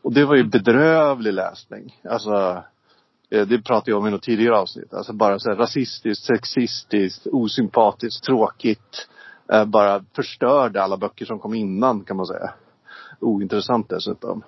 Och 0.03 0.13
det 0.13 0.25
var 0.25 0.37
ju 0.37 0.45
bedrövlig 0.45 1.33
läsning. 1.33 2.01
Alltså, 2.11 2.63
uh, 3.35 3.47
det 3.47 3.63
pratade 3.63 3.91
jag 3.91 3.99
om 4.01 4.07
i 4.07 4.11
något 4.11 4.23
tidigare 4.23 4.59
avsnitt. 4.59 4.95
Alltså 4.95 5.13
bara 5.13 5.39
så 5.39 5.51
här 5.51 5.57
rasistiskt, 5.57 6.25
sexistiskt, 6.25 7.27
osympatiskt, 7.27 8.25
tråkigt. 8.25 9.09
bara 9.67 10.05
förstörde 10.17 10.83
alla 10.83 10.97
böcker 10.97 11.25
som 11.25 11.39
kom 11.39 11.55
innan 11.55 12.05
kan 12.05 12.17
man 12.17 12.27
säga. 12.27 12.51
Ointressant 13.21 13.89
dessutom. 13.89 14.43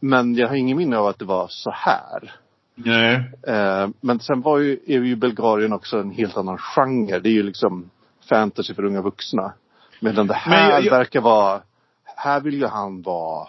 men 0.00 0.34
jag 0.34 0.48
har 0.48 0.54
ingen 0.54 0.76
minne 0.76 0.98
av 0.98 1.06
att 1.06 1.18
det 1.18 1.24
var 1.24 1.46
så 1.48 1.70
här. 1.70 2.34
Nej. 2.74 3.30
men 4.00 4.20
sen 4.20 4.40
var 4.40 4.58
ju, 4.58 4.78
är 4.86 5.00
ju 5.00 5.16
Bulgarien 5.16 5.72
också 5.72 6.00
en 6.00 6.10
helt 6.10 6.36
annan 6.36 6.58
genre. 6.58 7.18
Det 7.18 7.28
är 7.28 7.32
ju 7.32 7.42
liksom 7.42 7.90
fantasy 8.28 8.74
för 8.74 8.84
unga 8.84 9.02
vuxna. 9.02 9.52
Medan 10.00 10.26
det 10.26 10.34
här 10.34 10.70
jag, 10.70 10.84
jag... 10.84 10.90
verkar 10.90 11.20
vara, 11.20 11.62
här 12.04 12.40
vill 12.40 12.54
ju 12.54 12.66
han 12.66 13.02
vara, 13.02 13.48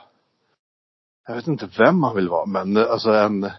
jag 1.28 1.36
vet 1.36 1.48
inte 1.48 1.70
vem 1.78 2.04
han 2.04 2.16
vill 2.16 2.30
vara 2.30 2.46
men 2.46 2.78
alltså 2.78 3.12
en, 3.12 3.52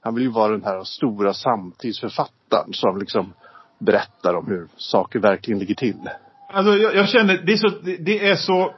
han 0.00 0.14
vill 0.14 0.24
ju 0.24 0.30
vara 0.30 0.52
den 0.52 0.64
här 0.64 0.84
stora 0.84 1.34
samtidsförfattaren 1.34 2.72
som 2.72 2.98
liksom 2.98 3.32
berättar 3.78 4.34
om 4.34 4.46
hur 4.46 4.68
saker 4.76 5.18
verkligen 5.18 5.58
ligger 5.58 5.74
till. 5.74 6.10
Alltså 6.48 6.76
jag, 6.76 6.94
jag 6.94 7.08
känner, 7.08 7.42
det 7.46 7.52
är 7.52 7.56
så, 7.56 7.68
det, 7.98 8.28
är 8.28 8.36
så, 8.36 8.74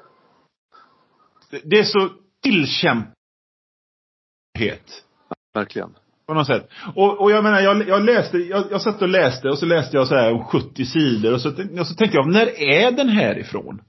det 1.65 1.79
är 1.79 1.85
så 1.85 2.09
tillkämpat. 2.43 3.15
Verkligen. 5.55 5.95
På 6.31 6.35
något 6.35 6.47
sätt. 6.47 6.71
Och, 6.95 7.21
och 7.21 7.31
jag 7.31 7.45
menar, 7.45 7.61
jag, 7.61 7.89
jag 7.89 8.05
läste, 8.05 8.39
jag, 8.39 8.65
jag 8.71 8.81
satt 8.81 9.03
och 9.03 9.09
läste 9.09 9.49
och 9.49 9.59
så 9.59 9.67
läste 9.67 9.97
jag 9.97 10.07
så 10.07 10.15
här 10.15 10.33
om 10.33 10.45
70 10.45 10.85
sidor 10.85 11.35
och 11.35 11.41
så, 11.41 11.49
och 11.81 11.87
så 11.87 11.95
tänkte 11.95 12.17
jag, 12.17 12.33
när 12.33 12.63
är 12.63 12.91
den 12.91 13.09
här 13.09 13.39
ifrån? 13.39 13.81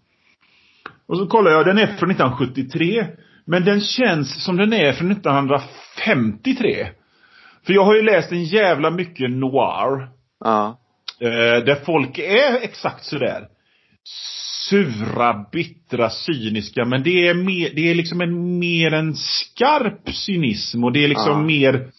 Och 1.08 1.18
så 1.18 1.28
kollade 1.28 1.56
jag, 1.56 1.66
den 1.66 1.78
är 1.78 1.86
från 1.86 2.12
1973. 2.12 3.08
Men 3.46 3.66
den 3.66 3.82
känns 3.82 4.44
som 4.44 4.58
den 4.58 4.74
är 4.74 4.94
från 4.94 5.12
1953. 5.12 6.88
För 7.66 7.74
jag 7.74 7.86
har 7.86 7.96
ju 7.96 8.02
läst 8.02 8.32
en 8.32 8.44
jävla 8.44 8.92
mycket 8.92 9.32
noir. 9.32 10.10
Ja. 10.40 10.80
Eh, 11.20 11.64
där 11.66 11.86
folk 11.86 12.20
är 12.20 12.62
exakt 12.62 13.06
sådär. 13.06 13.48
Sura, 14.70 15.46
bittra, 15.52 16.10
cyniska. 16.10 16.86
Men 16.86 17.04
det 17.04 17.28
är 17.28 17.34
mer, 17.34 17.70
det 17.76 17.92
är 17.92 17.96
liksom 17.96 18.22
en, 18.22 18.60
mer 18.60 18.94
en 18.94 19.16
skarp 19.16 20.10
cynism 20.10 20.84
och 20.84 20.92
det 20.92 21.04
är 21.04 21.08
liksom 21.08 21.32
ja. 21.32 21.42
mer 21.42 21.92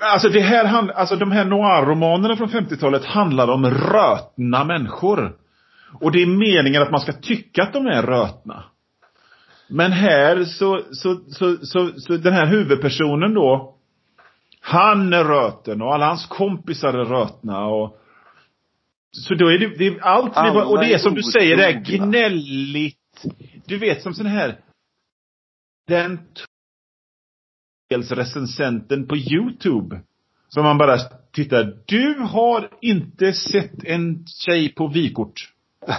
Alltså 0.00 0.28
det 0.28 0.40
här 0.40 0.90
alltså 0.90 1.16
de 1.16 1.32
här 1.32 1.44
noir-romanerna 1.44 2.36
från 2.36 2.48
50-talet 2.48 3.04
handlar 3.04 3.50
om 3.50 3.66
rötna 3.66 4.64
människor. 4.64 5.36
Och 6.00 6.12
det 6.12 6.22
är 6.22 6.26
meningen 6.26 6.82
att 6.82 6.90
man 6.90 7.00
ska 7.00 7.12
tycka 7.12 7.62
att 7.62 7.72
de 7.72 7.86
är 7.86 8.02
rötna. 8.02 8.64
Men 9.68 9.92
här 9.92 10.44
så, 10.44 10.80
så, 10.90 11.16
så, 11.28 11.56
så, 11.56 11.90
så 11.96 12.16
den 12.16 12.32
här 12.32 12.46
huvudpersonen 12.46 13.34
då. 13.34 13.74
Han 14.60 15.12
är 15.12 15.24
röten 15.24 15.82
och 15.82 15.94
alla 15.94 16.06
hans 16.06 16.26
kompisar 16.26 16.92
är 16.92 17.04
rötna 17.04 17.66
och 17.66 17.98
så 19.10 19.34
då 19.34 19.48
är 19.48 19.58
det, 19.58 19.78
det 19.78 19.86
är 19.86 20.00
allt, 20.00 20.36
alla 20.36 20.64
och 20.64 20.78
det 20.78 20.94
är 20.94 20.98
som 20.98 21.14
du 21.14 21.22
säger, 21.22 21.56
det 21.56 21.66
är 21.66 21.72
gnälligt. 21.72 22.96
Du 23.66 23.78
vet 23.78 24.02
som 24.02 24.14
sån 24.14 24.26
här 24.26 24.58
den 25.86 26.18
recensenten 27.90 29.06
på 29.06 29.16
YouTube. 29.16 30.00
Som 30.48 30.64
man 30.64 30.78
bara 30.78 30.98
tittar. 31.32 31.76
Du 31.86 32.14
har 32.20 32.70
inte 32.80 33.32
sett 33.32 33.84
en 33.84 34.24
tjej 34.26 34.74
på 34.74 34.86
vykort. 34.86 35.52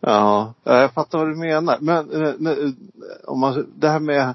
ja, 0.00 0.54
jag 0.64 0.92
fattar 0.92 1.18
vad 1.18 1.28
du 1.28 1.36
menar. 1.36 1.78
Men, 1.80 2.06
men 2.38 2.76
om 3.26 3.40
man, 3.40 3.66
det 3.76 3.88
här 3.88 4.00
med 4.00 4.34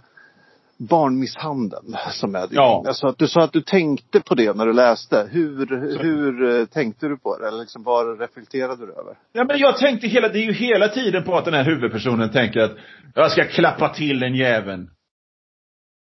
barnmisshandeln 0.77 1.95
som 2.11 2.35
är 2.35 2.39
det. 2.39 2.55
Ja. 2.55 2.83
Alltså, 2.87 3.15
du 3.17 3.27
sa 3.27 3.43
att 3.43 3.53
du 3.53 3.61
tänkte 3.61 4.19
på 4.19 4.35
det 4.35 4.55
när 4.55 4.65
du 4.65 4.73
läste. 4.73 5.27
Hur, 5.31 5.67
hur 6.03 6.59
eh, 6.59 6.65
tänkte 6.65 7.07
du 7.07 7.17
på 7.17 7.37
det? 7.37 7.47
Eller 7.47 7.59
liksom, 7.59 7.83
vad 7.83 8.19
reflekterade 8.19 8.85
du 8.85 8.91
över? 8.91 9.17
Ja 9.33 9.43
men 9.43 9.59
jag 9.59 9.77
tänkte 9.77 10.07
hela, 10.07 10.27
det 10.27 10.39
är 10.39 10.45
ju 10.45 10.53
hela 10.53 10.87
tiden 10.87 11.23
på 11.23 11.37
att 11.37 11.45
den 11.45 11.53
här 11.53 11.63
huvudpersonen 11.63 12.31
tänker 12.31 12.59
att 12.59 12.75
jag 13.15 13.31
ska 13.31 13.43
klappa 13.43 13.89
till 13.89 14.19
den 14.19 14.35
jäveln. 14.35 14.89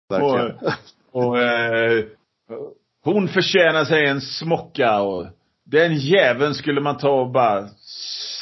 Verkligen. 0.09 0.55
Och, 1.11 1.27
och 1.27 1.39
eh, 1.39 2.05
Hon 3.13 3.27
förtjänar 3.27 3.85
sig 3.85 4.05
en 4.05 4.21
smocka 4.21 5.01
och 5.01 5.27
den 5.65 5.95
jäveln 5.95 6.53
skulle 6.53 6.81
man 6.81 6.97
ta 6.97 7.09
och 7.09 7.31
bara 7.31 7.67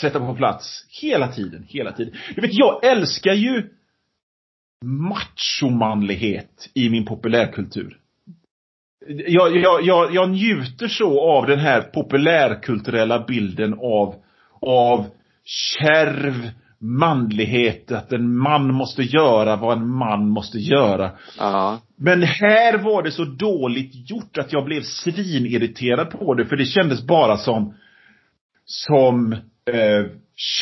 sätta 0.02 0.20
på 0.20 0.36
plats. 0.36 0.86
Hela 1.02 1.28
tiden, 1.28 1.66
hela 1.70 1.92
tiden. 1.92 2.14
Du 2.36 2.42
vet, 2.42 2.54
jag 2.54 2.86
älskar 2.86 3.34
ju 3.34 3.70
machomanlighet 4.86 6.70
i 6.74 6.90
min 6.90 7.06
populärkultur. 7.06 7.98
Jag, 9.08 9.58
jag, 9.58 9.82
jag, 9.84 10.16
jag 10.16 10.30
njuter 10.30 10.88
så 10.88 11.22
av 11.22 11.48
den 11.48 11.60
här 11.60 11.82
populärkulturella 11.82 13.26
bilden 13.28 13.74
av, 13.74 14.16
av 14.62 15.06
kärv 15.44 16.50
manlighet, 16.86 17.92
att 17.92 18.14
en 18.14 18.38
man 18.38 18.74
måste 18.74 19.02
göra 19.04 19.56
vad 19.56 19.78
en 19.78 19.88
man 19.88 20.30
måste 20.30 20.58
göra. 20.58 21.12
Ja. 21.40 21.80
Men 21.98 22.24
här 22.24 22.78
var 22.78 23.04
det 23.04 23.12
så 23.12 23.26
dåligt 23.26 24.10
gjort 24.10 24.38
att 24.38 24.54
jag 24.54 24.66
blev 24.66 24.82
svinirriterad 24.82 26.10
på 26.10 26.34
det, 26.34 26.46
för 26.46 26.56
det 26.56 26.66
kändes 26.66 27.04
bara 27.08 27.38
som, 27.38 27.74
som 28.66 29.34
eh, 29.34 30.06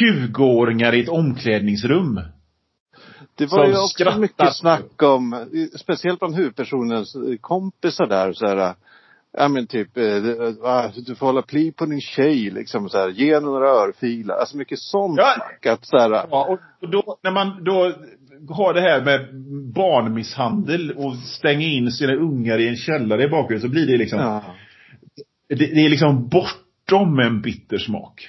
20-åringar 0.01 0.93
i 0.93 1.01
ett 1.01 1.09
omklädningsrum. 1.09 2.21
Det 3.35 3.45
var 3.45 3.63
Som 3.63 3.71
ju 3.71 3.77
också 3.77 3.87
skrattar. 3.87 4.19
mycket 4.19 4.55
snack 4.55 5.03
om, 5.03 5.47
speciellt 5.79 6.19
bland 6.19 6.35
huvudpersonens 6.35 7.15
kompisar 7.41 8.07
där 8.07 8.33
så 8.33 8.47
här. 8.47 8.75
Ja 9.37 9.47
men 9.47 9.67
typ, 9.67 9.97
eh, 9.97 10.03
det- 10.03 10.55
ah, 10.63 10.91
du 11.05 11.15
får 11.15 11.25
hålla 11.25 11.41
pli 11.41 11.71
på 11.71 11.85
din 11.85 12.01
tjej 12.01 12.49
liksom 12.51 12.89
så 12.89 12.97
här, 12.97 13.09
ge 13.09 13.33
henne 13.33 13.45
några 13.45 13.67
örfilar. 13.69 14.35
Alltså 14.35 14.57
mycket 14.57 14.79
sånt 14.79 15.17
Ja. 15.17 15.33
snack. 15.35 15.65
Att 15.65 15.85
så 15.85 15.97
här, 15.97 16.09
Ja, 16.11 16.57
och 16.81 16.89
då, 16.89 17.17
när 17.23 17.31
man 17.31 17.63
då 17.63 17.93
har 18.49 18.73
det 18.73 18.81
här 18.81 19.01
med 19.05 19.35
barnmisshandel 19.73 20.91
och 20.91 21.15
stänga 21.15 21.65
in 21.67 21.91
sina 21.91 22.13
ungar 22.13 22.59
i 22.59 22.67
en 22.67 22.75
källare 22.75 23.23
i 23.23 23.27
bakgrunden 23.29 23.61
så 23.61 23.71
blir 23.73 23.87
det 23.87 23.97
liksom, 23.97 24.19
ja. 24.19 24.43
det, 25.49 25.55
det 25.55 25.85
är 25.85 25.89
liksom 25.89 26.27
bortom 26.29 27.19
en 27.19 27.41
bitter 27.41 27.77
smak. 27.77 28.27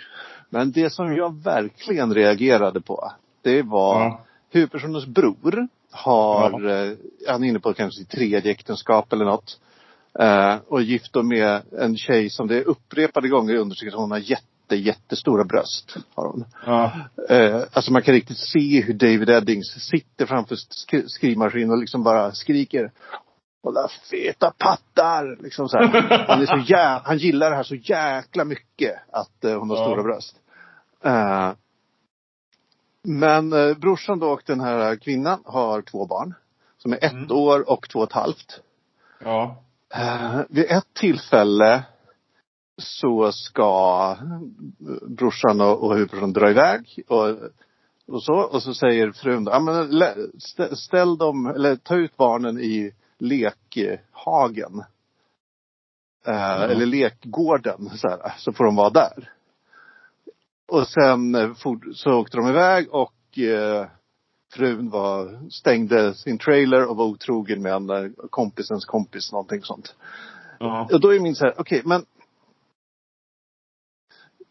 Men 0.50 0.72
det 0.72 0.90
som 0.90 1.16
jag 1.16 1.42
verkligen 1.44 2.14
reagerade 2.14 2.80
på, 2.80 3.12
det 3.42 3.62
var 3.62 4.00
Ja. 4.00 4.24
huvudpersonens 4.52 5.07
bror 5.07 5.68
har, 5.92 6.52
eh, 6.70 6.92
han 7.28 7.44
är 7.44 7.48
inne 7.48 7.61
på 7.61 7.72
kanske 7.74 7.98
sitt 8.00 8.11
tredje 8.11 8.50
äktenskap 8.50 9.12
eller 9.12 9.24
något. 9.24 9.61
Eh, 10.19 10.57
och 10.69 10.81
då 11.12 11.23
med 11.23 11.62
en 11.79 11.97
tjej 11.97 12.31
som 12.31 12.49
det 12.49 12.57
är 12.59 12.69
upprepade 12.69 13.29
gånger 13.29 13.55
undersökt 13.55 13.95
att 13.95 14.01
hon 14.01 14.11
har 14.11 14.19
jätte, 14.19 14.77
jättestora 14.77 15.45
bröst. 15.45 15.97
Har 16.15 16.27
hon. 16.29 16.45
Ja. 16.67 16.93
Eh, 17.29 17.62
alltså 17.73 17.93
man 17.93 18.03
kan 18.03 18.15
riktigt 18.15 18.39
se 18.39 18.81
hur 18.81 18.95
David 18.95 19.31
Eddings 19.31 19.67
sitter 19.91 20.27
framför 20.27 20.55
sk- 20.55 21.07
skrivmaskinen 21.07 21.71
och 21.71 21.79
liksom 21.79 22.03
bara 22.03 22.33
skriker 22.33 22.93
Hålla 23.62 23.89
feta 24.11 24.53
pattar! 24.59 25.43
Liksom 25.43 25.69
så 25.69 25.79
här. 25.79 25.87
Han, 26.29 26.43
är 26.43 26.47
så 26.47 26.57
jä- 26.73 27.01
han 27.05 27.19
gillar 27.19 27.51
det 27.51 27.57
här 27.57 27.62
så 27.62 27.75
jäkla 27.75 28.45
mycket 28.45 28.95
att 29.12 29.45
eh, 29.45 29.59
hon 29.59 29.71
har 29.71 29.77
Ja. 29.77 29.85
stora 29.85 30.03
bröst. 30.03 30.37
Men 33.03 33.51
brorsan 33.81 34.19
då 34.19 34.29
och 34.31 34.43
den 34.47 34.61
här 34.61 34.97
kvinnan 34.97 35.43
har 35.45 35.83
två 35.83 36.07
barn. 36.07 36.35
Som 36.79 36.93
är 36.93 36.97
ett 37.05 37.12
Mm. 37.12 37.31
år 37.33 37.71
och 37.71 37.89
två 37.89 37.99
och 37.99 38.05
ett 38.07 38.12
halvt. 38.12 38.61
Ja. 39.25 39.62
Eh, 39.95 40.40
vid 40.49 40.64
ett 40.70 40.95
tillfälle 40.95 41.84
så 42.76 43.32
ska 43.32 44.16
brorsan 45.09 45.61
och, 45.61 45.84
och 45.84 45.95
huvudpersonen 45.95 46.32
dra 46.32 46.51
iväg 46.51 47.05
och, 47.09 47.28
och 48.07 48.22
så. 48.22 48.34
Och 48.34 48.62
så 48.62 48.74
säger 48.74 49.12
frun 49.12 49.45
ja 49.51 49.61
men 49.61 49.90
lä- 49.90 50.14
stä- 50.38 50.74
ställ 50.74 51.16
dem, 51.18 51.47
eller 51.47 51.76
ta 51.76 51.97
ut 51.97 52.16
barnen 52.16 52.59
i 52.59 52.92
lekhagen. 53.18 54.84
Eh, 56.26 56.62
Eller 56.62 56.86
lekgården 56.86 57.90
så, 57.97 58.09
här, 58.09 58.34
så 58.38 58.53
får 58.53 58.64
de 58.64 58.76
vara 58.76 58.90
där. 58.90 59.32
Och 60.68 60.88
sen 60.88 61.34
eh, 61.34 61.53
så 61.95 62.12
åkte 62.14 62.36
de 62.36 62.49
iväg 62.49 62.95
och 62.95 63.38
eh, 63.38 63.86
frun 64.55 64.90
var, 64.90 65.50
stängde 65.50 66.14
sin 66.14 66.38
trailer 66.38 66.86
och 66.86 66.96
var 66.96 67.05
otrogen 67.05 67.62
med 67.62 67.72
en 67.72 67.90
eh, 67.90 68.11
kompisens 68.30 68.84
kompis, 68.84 69.32
någonting 69.32 69.62
sånt. 69.62 69.94
Ja. 70.59 70.88
Och 70.92 71.00
då 71.00 71.14
är 71.14 71.20
min 71.20 71.34
så 71.34 71.44
här, 71.44 71.55
okej 71.59 71.82
men 71.84 72.05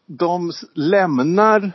de 0.06 0.52
lämnar 0.74 1.72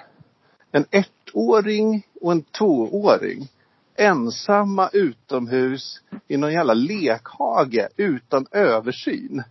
en 0.71 0.85
ettåring 0.91 2.07
och 2.21 2.31
en 2.31 2.43
tvååring 2.43 3.47
ensamma 3.95 4.89
utomhus 4.93 6.01
i 6.27 6.37
någon 6.37 6.53
jävla 6.53 6.73
lekhage 6.73 7.87
utan 7.97 8.45
översyn. 8.51 9.43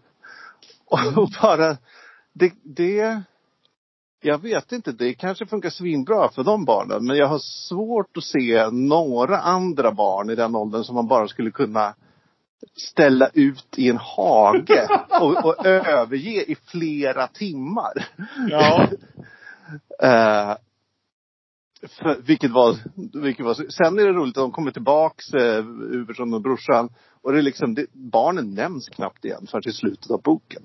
Och, 0.84 0.98
och 1.16 1.30
bara, 1.42 1.76
det, 2.32 2.52
det, 2.62 3.22
jag 4.20 4.42
vet 4.42 4.72
inte, 4.72 4.92
det 4.92 5.14
kanske 5.14 5.46
funkar 5.46 5.70
svinbra 5.70 6.28
för 6.28 6.44
de 6.44 6.64
barnen 6.64 7.06
men 7.06 7.16
jag 7.16 7.26
har 7.26 7.38
svårt 7.38 8.16
att 8.16 8.24
se 8.24 8.70
några 8.70 9.38
andra 9.38 9.92
barn 9.92 10.30
i 10.30 10.34
den 10.34 10.56
åldern 10.56 10.84
som 10.84 10.94
man 10.94 11.08
bara 11.08 11.28
skulle 11.28 11.50
kunna 11.50 11.94
ställa 12.90 13.28
ut 13.34 13.74
i 13.76 13.88
en 13.88 13.96
hage 13.96 14.88
och, 15.20 15.44
och 15.44 15.66
överge 15.66 16.50
i 16.50 16.56
flera 16.66 17.26
timmar. 17.26 18.06
Ja. 18.50 18.88
Eh, 20.02 20.56
för, 21.86 22.20
vilket 22.26 22.50
var, 22.50 22.76
vilket 23.22 23.44
var, 23.46 23.54
sen 23.54 23.98
är 23.98 24.06
det 24.06 24.12
roligt 24.12 24.36
att 24.36 24.44
de 24.44 24.52
kommer 24.52 24.70
tillbaks, 24.70 25.34
eh, 25.34 25.64
Uversson 25.90 26.34
och 26.34 26.40
brorsan. 26.40 26.88
Och 27.22 27.32
det 27.32 27.38
är 27.38 27.42
liksom, 27.42 27.74
det, 27.74 27.86
barnen 27.92 28.54
nämns 28.54 28.88
knappt 28.88 29.24
igen 29.24 29.46
förrän 29.50 29.62
till 29.62 29.72
slutet 29.72 30.10
av 30.10 30.22
boken. 30.22 30.62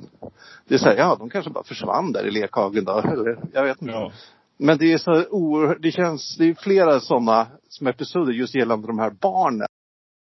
Det 0.67 0.73
är 0.75 0.79
så 0.79 0.85
här, 0.85 0.95
ja 0.95 1.15
de 1.19 1.29
kanske 1.29 1.51
bara 1.51 1.63
försvann 1.63 2.11
där 2.11 2.27
i 2.27 2.31
lekhagen 2.31 2.83
då, 2.83 2.99
eller 2.99 3.39
jag 3.53 3.63
vet 3.63 3.81
inte. 3.81 3.93
Ja. 3.93 4.11
Men 4.57 4.77
det 4.77 4.93
är 4.93 4.97
så 4.97 5.25
oerhört, 5.29 5.81
det 5.81 5.91
känns, 5.91 6.37
det 6.37 6.45
är 6.45 6.53
flera 6.53 6.99
sådana 6.99 7.47
som 7.69 7.87
episoder 7.87 8.33
just 8.33 8.55
gällande 8.55 8.87
de 8.87 8.99
här 8.99 9.09
barnen. 9.21 9.67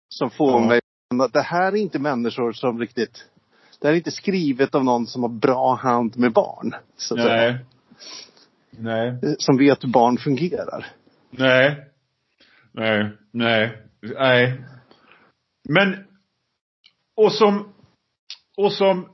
Som 0.08 0.30
får 0.30 0.50
Ja. 0.50 0.68
mig 0.68 0.80
att 1.24 1.32
det 1.32 1.42
här 1.42 1.72
är 1.72 1.76
inte 1.76 1.98
människor 1.98 2.52
som 2.52 2.80
riktigt, 2.80 3.24
det 3.80 3.86
här 3.86 3.92
är 3.92 3.96
inte 3.96 4.10
skrivet 4.10 4.74
av 4.74 4.84
någon 4.84 5.06
som 5.06 5.22
har 5.22 5.30
bra 5.30 5.74
hand 5.74 6.16
med 6.16 6.32
barn. 6.32 6.74
Så 6.96 7.14
att 7.14 7.20
säga. 7.20 7.58
Nej. 8.78 9.18
Nej. 9.22 9.36
Som 9.38 9.56
vet 9.56 9.84
hur 9.84 9.88
barn 9.88 10.18
fungerar. 10.18 10.86
Nej. 11.30 11.84
Nej. 12.72 13.12
Nej. 13.32 13.82
Nej. 14.02 14.60
Men, 15.68 15.96
och 17.16 17.32
som, 17.32 17.72
och 18.56 18.72
som, 18.72 19.08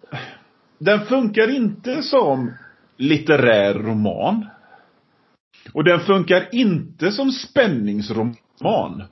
den 0.79 1.01
funkar 1.01 1.51
inte 1.51 2.03
som 2.03 2.53
litterär 2.97 3.75
roman. 3.75 4.47
Och 5.73 5.85
den 5.85 6.01
funkar 6.01 6.49
inte 6.53 7.13
som 7.13 7.33
spänningsroman. 7.33 9.05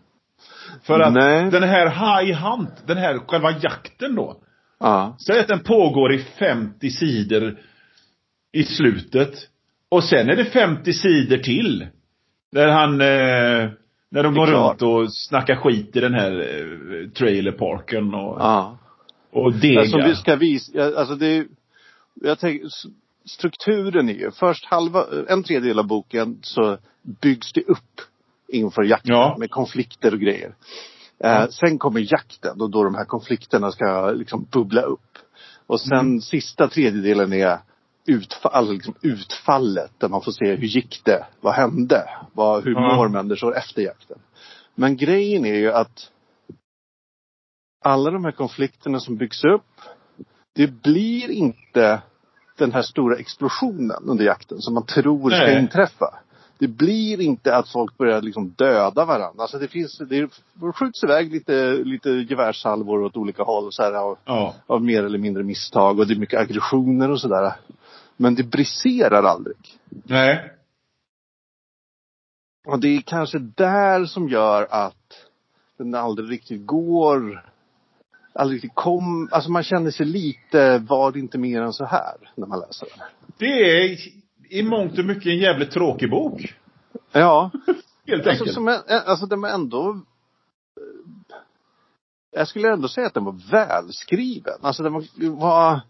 För 0.83 1.01
att 1.01 1.13
Nej. 1.13 1.51
den 1.51 1.63
här 1.63 1.87
High 1.87 2.39
Hunt, 2.39 2.87
den 2.87 2.97
här 2.97 3.19
själva 3.19 3.51
jakten 3.51 4.15
då. 4.15 4.43
Ja. 4.79 5.17
Säg 5.27 5.41
att 5.41 5.49
den 5.49 5.63
pågår 5.63 6.13
i 6.13 6.19
50 6.19 6.91
sidor 6.91 7.59
i 8.53 8.65
slutet. 8.65 9.35
Och 9.91 10.05
sen 10.05 10.29
är 10.31 10.37
det 10.37 10.45
50 10.45 10.93
sidor 10.93 11.37
till. 11.37 11.87
Där 12.53 12.69
han, 12.69 12.93
eh, 13.01 13.71
när 14.11 14.23
de 14.23 14.35
går 14.35 14.47
klart. 14.47 14.71
runt 14.71 14.83
och 14.83 15.13
snackar 15.15 15.57
skit 15.57 15.97
i 15.97 16.01
den 16.01 16.15
här 16.15 16.33
eh, 16.41 17.11
trailerparken 17.11 18.15
och, 18.15 18.37
Ja. 18.41 18.79
och 19.33 19.53
degar. 19.55 19.85
Som 19.85 20.01
vi 20.05 20.15
ska 20.15 20.37
visa, 20.37 20.83
alltså 20.99 21.15
det 21.15 21.47
jag 22.15 22.39
tänker, 22.39 22.69
strukturen 23.25 24.09
är 24.09 24.15
ju, 24.15 24.31
först 24.31 24.65
halva, 24.65 25.05
en 25.29 25.43
tredjedel 25.43 25.79
av 25.79 25.87
boken 25.87 26.39
så 26.43 26.79
byggs 27.23 27.53
det 27.53 27.63
upp 27.63 28.01
inför 28.49 28.83
jakten 28.83 29.15
Ja. 29.17 29.37
med 29.39 29.51
konflikter 29.51 30.13
och 30.15 30.21
grejer. 30.21 30.55
Eh, 31.25 31.47
sen 31.49 31.79
kommer 31.79 32.13
jakten 32.13 32.61
och 32.61 32.71
då 32.71 32.85
de 32.85 32.95
här 32.95 33.05
konflikterna 33.05 33.73
ska 33.73 34.11
liksom 34.11 34.47
bubbla 34.53 34.83
upp. 34.83 35.19
Och 35.67 35.81
sen 35.81 35.99
Mm. 35.99 36.21
sista 36.21 36.69
tredjedelen 36.69 37.33
är 37.33 37.59
utfall, 38.07 38.73
liksom 38.73 38.95
utfallet 39.03 39.91
där 39.99 40.09
man 40.09 40.23
får 40.23 40.33
se 40.33 40.55
hur 40.57 40.67
gick 40.67 41.01
det? 41.05 41.27
Vad 41.41 41.55
hände? 41.55 42.11
Vad, 42.33 42.65
hur 42.65 42.75
mår 42.75 43.09
människor 43.09 43.57
efter 43.57 43.83
jakten? 43.83 44.19
Men 44.75 44.97
grejen 44.97 45.45
är 45.45 45.55
ju 45.55 45.73
att 45.73 46.11
alla 47.85 48.11
de 48.11 48.25
här 48.25 48.33
konflikterna 48.33 49.01
som 49.01 49.17
byggs 49.17 49.45
upp 49.45 49.81
det 50.53 50.67
blir 50.83 51.31
inte 51.31 52.03
den 52.59 52.73
här 52.73 52.83
stora 52.83 53.17
explosionen 53.17 54.03
under 54.03 54.25
jakten 54.25 54.59
som 54.61 54.75
man 54.75 54.87
tror 54.87 55.31
ska 55.31 55.39
Nej. 55.39 55.59
inträffa. 55.61 56.15
Det 56.59 56.69
blir 56.69 57.21
inte 57.21 57.57
att 57.57 57.69
folk 57.69 57.99
börjar 57.99 58.23
liksom 58.23 58.55
döda 58.57 59.05
varandra. 59.05 59.43
Alltså 59.43 59.59
det 59.59 59.69
finns, 59.69 59.99
det 59.99 60.29
skjuts 60.75 61.05
iväg 61.05 61.33
lite, 61.33 61.73
lite 61.73 62.11
gevärssalvor 62.11 63.03
åt 63.03 63.17
olika 63.17 63.43
håll 63.43 63.73
så 63.73 63.83
här, 63.83 63.93
av, 63.93 64.19
Ja. 64.25 64.55
av 64.67 64.83
mer 64.85 65.05
eller 65.05 65.19
mindre 65.19 65.43
misstag 65.43 65.99
och 65.99 66.07
det 66.07 66.15
är 66.15 66.19
mycket 66.19 66.41
aggressioner 66.41 67.11
och 67.11 67.21
sådär. 67.21 67.53
Men 68.21 68.35
det 68.35 68.43
briserar 68.43 69.23
aldrig. 69.23 69.57
Nej. 69.89 70.53
Och 72.67 72.81
det 72.81 72.89
är 72.89 73.01
kanske 73.01 73.39
där 73.39 74.05
som 74.05 74.29
gör 74.29 74.67
att 74.71 75.27
den 75.79 75.95
aldrig 75.95 76.31
riktigt 76.31 76.67
går 76.67 77.51
aldrig 78.33 78.57
riktigt 78.57 78.75
kom, 78.75 79.29
alltså 79.33 79.51
man 79.51 79.63
kände 79.63 79.93
sig 79.93 80.07
lite, 80.07 80.79
var 80.79 81.13
det 81.13 81.19
inte 81.19 81.39
mer 81.39 81.63
än 81.63 81.73
så 81.73 81.85
här 81.85 82.33
när 82.35 82.47
man 82.47 82.61
läser 82.61 82.89
den? 82.97 83.07
Det 83.39 83.47
är 83.47 83.99
i 84.49 84.63
mångt 84.63 84.99
och 84.99 85.05
mycket 85.05 85.27
en 85.27 85.39
jävligt 85.39 85.71
tråkig 85.71 86.11
bok. 86.11 86.55
Ja. 87.13 87.51
Helt 88.07 88.27
alltså, 88.27 88.31
enkelt. 88.31 88.55
som, 88.55 88.69
en- 88.69 88.81
alltså 88.89 89.27
den 89.27 89.41
var 89.41 89.49
ändå 89.49 90.01
jag 92.33 92.49
skulle 92.49 92.73
ändå 92.73 92.89
säga 92.89 93.07
att 93.07 93.15
den 93.15 93.25
var 93.25 93.51
välskriven. 93.51 94.59
Alltså 94.61 94.83
den 94.83 94.93
var, 94.93 95.31
var 95.31 95.81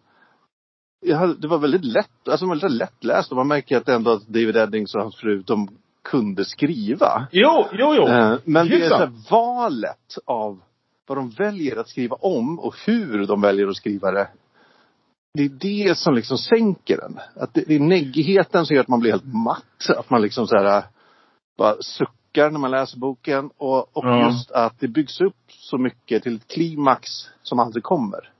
det 1.38 1.48
var 1.48 1.59
väldigt 1.59 1.84
lätt, 1.84 2.28
alltså 2.28 2.46
väldigt 2.46 2.70
lättläst 2.72 3.30
och 3.30 3.36
man 3.36 3.48
märker 3.48 3.76
att 3.76 3.88
ändå 3.88 4.11
att 4.11 4.26
David 4.26 4.57
Eddings 4.57 4.94
och 4.94 5.03
hans 5.03 5.16
fru, 5.16 5.42
de 5.46 5.68
kunde 6.05 6.44
skriva. 6.44 7.28
Jo, 7.32 7.66
jo, 7.72 7.94
jo. 7.94 8.09
Eh, 8.09 8.38
Men 8.44 8.68
det 8.68 8.84
är 8.84 8.88
så 8.88 8.96
här, 8.96 9.12
valet 9.30 10.18
av 10.24 10.61
vad 11.07 11.18
de 11.18 11.30
väljer 11.30 11.76
att 11.76 11.88
skriva 11.88 12.16
om 12.16 12.59
och 12.59 12.74
hur 12.86 13.26
de 13.26 13.40
väljer 13.40 13.68
att 13.68 13.76
skriva 13.76 14.11
det. 14.11 14.28
Det 15.34 15.42
är 15.44 15.48
det 15.48 15.98
som 15.98 16.14
liksom 16.14 16.38
sänker 16.38 16.96
den. 16.96 17.18
Att 17.36 17.55
det, 17.55 17.64
det 17.66 17.74
är 17.74 17.80
neggigheten 17.80 18.66
som 18.66 18.74
gör 18.74 18.82
att 18.82 18.88
man 18.88 19.01
blir 19.01 19.11
helt 19.11 19.34
matt. 19.34 19.90
Att 19.98 20.11
man 20.11 20.22
liksom 20.22 20.46
så 20.46 20.57
här 20.57 20.76
äh, 20.78 20.84
bara 21.59 21.76
suckar 21.80 22.51
när 22.51 22.59
man 22.59 22.70
läser 22.70 22.98
boken. 22.98 23.51
Och, 23.57 23.96
och 23.96 24.05
Ja. 24.05 24.26
just 24.26 24.51
att 24.51 24.80
det 24.80 24.88
byggs 24.88 25.20
upp 25.20 25.36
så 25.48 25.78
mycket 25.78 26.22
till 26.22 26.36
ett 26.36 26.48
klimax 26.48 27.11
som 27.42 27.59
aldrig 27.59 27.84
kommer. 27.84 28.30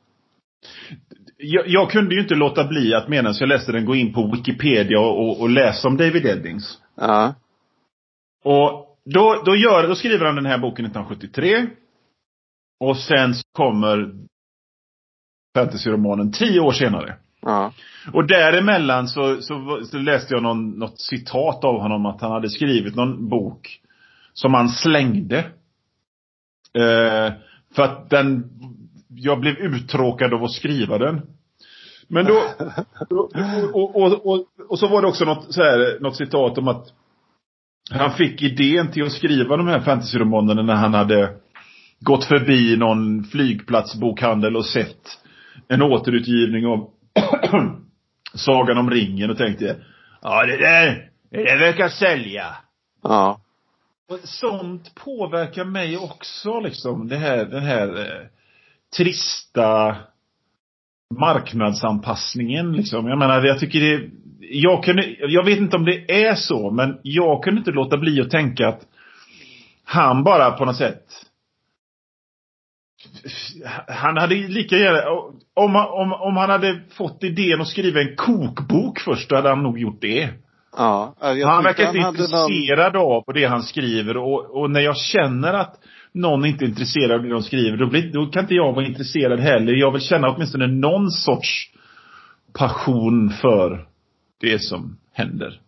Jag, 1.43 1.69
jag 1.69 1.91
kunde 1.91 2.15
ju 2.15 2.21
inte 2.21 2.35
låta 2.35 2.65
bli 2.65 2.95
att 2.95 3.09
medan 3.09 3.35
jag 3.41 3.49
läste 3.49 3.73
den 3.73 3.85
gå 3.85 3.95
in 3.95 4.13
på 4.13 4.31
Wikipedia 4.37 5.01
och, 5.01 5.41
och, 5.41 5.51
läsa 5.51 5.89
om 5.89 5.97
David 5.97 6.27
Eddings. 6.27 6.79
Ja. 6.97 7.35
Och 8.45 8.97
då, 9.05 9.43
då, 9.45 9.57
gör, 9.57 9.89
då 9.89 9.95
skriver 9.95 10.27
han 10.27 10.35
den 10.35 10.47
här 10.47 10.59
boken 10.59 10.85
1973. 10.85 11.67
Och 12.81 12.97
sen 12.97 13.35
kommer 13.53 14.15
fantasyromanen 15.55 16.33
tio 16.33 16.61
år 16.61 16.73
senare. 16.73 17.17
Ja. 17.43 17.73
Och 18.13 18.27
däremellan 18.27 19.09
så, 19.09 19.43
så, 19.43 19.81
så 19.85 19.99
läste 19.99 20.35
jag 20.35 20.43
någon, 20.43 20.71
något 20.71 21.01
citat 21.01 21.65
av 21.65 21.81
honom 21.81 22.07
att 22.07 22.21
han 22.21 22.33
hade 22.33 22.51
skrivit 22.51 22.95
någon 22.95 23.29
bok 23.29 23.81
som 24.33 24.55
han 24.55 24.69
slängde. 24.69 25.39
Eh, 26.79 27.33
för 27.75 27.83
att 27.83 28.11
den, 28.11 28.51
jag 29.15 29.41
blev 29.41 29.57
uttråkad 29.57 30.35
av 30.35 30.45
att 30.45 30.53
skriva 30.53 30.99
den. 30.99 31.23
Men 32.09 32.25
då, 32.25 32.43
och, 33.73 33.97
och, 33.97 34.27
och, 34.27 34.47
och, 34.69 34.79
så 34.79 34.89
var 34.89 35.03
det 35.03 35.09
också 35.09 35.25
något, 35.25 35.55
så 35.55 35.63
här, 35.63 36.01
något 36.01 36.17
citat 36.17 36.59
om 36.59 36.69
att 36.69 36.87
han 37.91 38.13
fick 38.13 38.43
idén 38.43 38.91
till 38.91 39.05
att 39.05 39.13
skriva 39.13 39.57
de 39.57 39.67
här 39.67 39.81
fantasyromanerna 39.81 40.63
när 40.63 40.75
han 40.75 40.95
hade 40.95 41.35
gått 42.01 42.25
förbi 42.25 42.77
någon 42.77 43.25
flygplatsbokhandel 43.25 44.57
och 44.57 44.67
sett 44.67 45.19
en 45.69 45.83
återutgivning 45.83 46.67
av 46.67 46.91
Sagan 48.35 48.79
om 48.79 48.91
ringen 48.91 49.31
och 49.31 49.39
tänkte 49.39 49.77
Ja 50.23 50.47
det 50.47 50.57
där, 50.57 51.11
det 51.31 51.45
där 51.45 51.59
verkar 51.59 51.89
sälja. 51.89 52.57
Ja. 53.03 53.41
Och 54.11 54.19
sånt 54.25 54.95
påverkar 54.95 55.65
mig 55.65 55.99
också 55.99 56.61
liksom. 56.61 57.09
Det 57.09 57.17
här, 57.17 57.45
den 57.45 57.63
här 57.63 57.99
eh, 57.99 58.27
trista 58.97 59.97
marknadsanpassningen 61.21 62.73
liksom. 62.73 63.09
Jag 63.09 63.19
menar, 63.19 63.45
jag 63.45 63.59
tycker 63.59 63.81
det 63.81 64.11
jag 64.53 64.85
kunde, 64.85 65.17
jag 65.19 65.45
vet 65.45 65.59
inte 65.59 65.77
om 65.77 65.85
det 65.85 66.25
är 66.27 66.35
så, 66.35 66.71
men 66.71 66.99
jag 67.03 67.45
kunde 67.45 67.59
inte 67.59 67.71
låta 67.71 67.97
bli 67.97 68.21
att 68.21 68.31
tänka 68.31 68.69
att 68.69 68.81
han 69.85 70.25
bara 70.25 70.51
på 70.51 70.65
något 70.65 70.77
sätt 70.77 71.05
han 73.89 74.17
hade 74.17 74.35
lika 74.35 74.77
gärna, 74.77 75.11
om, 75.55 75.77
om, 75.77 76.13
om 76.13 76.37
han 76.37 76.51
hade 76.51 76.81
fått 76.91 77.25
idén 77.25 77.61
att 77.61 77.69
skriva 77.69 78.01
en 78.01 78.17
kokbok 78.17 79.01
först, 79.01 79.29
då 79.29 79.37
hade 79.37 79.49
han 79.49 79.63
nog 79.63 79.79
gjort 79.79 80.01
det. 80.01 80.29
Ja. 80.77 81.15
Han 81.21 81.65
verkar 81.65 81.87
inte 81.87 82.01
hade 82.01 82.19
någon- 82.19 82.53
intresserad 82.53 82.97
av 82.97 83.25
det 83.35 83.45
han 83.45 83.63
skriver 83.63 84.17
och, 84.17 84.61
och 84.61 84.71
när 84.71 84.81
jag 84.81 84.97
känner 84.97 85.55
att 85.55 85.77
någon 86.13 86.45
inte 86.45 86.65
är 86.65 86.69
intresserad 86.69 87.11
av 87.11 87.23
det 87.23 87.29
de 87.29 87.43
skriver, 87.43 87.77
då, 87.77 87.87
blir, 87.87 88.13
då 88.13 88.27
kan 88.27 88.43
inte 88.43 88.55
jag 88.55 88.73
vara 88.73 88.87
intresserad 88.87 89.41
heller. 89.41 89.73
Jag 89.73 89.93
vill 89.93 90.01
känna 90.01 90.31
åtminstone 90.35 90.67
någon 90.67 91.11
sorts 91.11 91.73
passion 92.53 93.31
för 93.31 93.87
det 94.41 94.59
som 94.59 94.99
händer. 95.13 95.61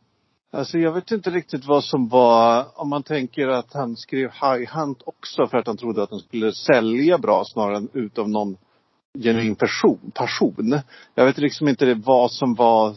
Alltså 0.52 0.78
jag 0.78 0.92
vet 0.92 1.10
inte 1.10 1.30
riktigt 1.30 1.66
vad 1.66 1.84
som 1.84 2.08
var, 2.08 2.66
om 2.74 2.88
man 2.88 3.02
tänker 3.02 3.48
att 3.48 3.72
han 3.72 3.96
skrev 3.96 4.30
High 4.30 4.78
Hunt 4.78 5.02
också 5.06 5.46
för 5.46 5.58
att 5.58 5.66
han 5.66 5.76
trodde 5.76 6.02
att 6.02 6.10
den 6.10 6.18
skulle 6.18 6.52
sälja 6.52 7.18
bra 7.18 7.44
snarare 7.44 7.76
än 7.76 7.88
utav 7.92 8.28
någon 8.28 8.56
genuin 9.18 9.54
person, 9.54 10.12
passion. 10.14 10.80
Jag 11.14 11.24
vet 11.24 11.38
liksom 11.38 11.68
inte 11.68 11.84
det, 11.84 11.94
vad 11.94 12.30
som 12.30 12.54
var 12.54 12.94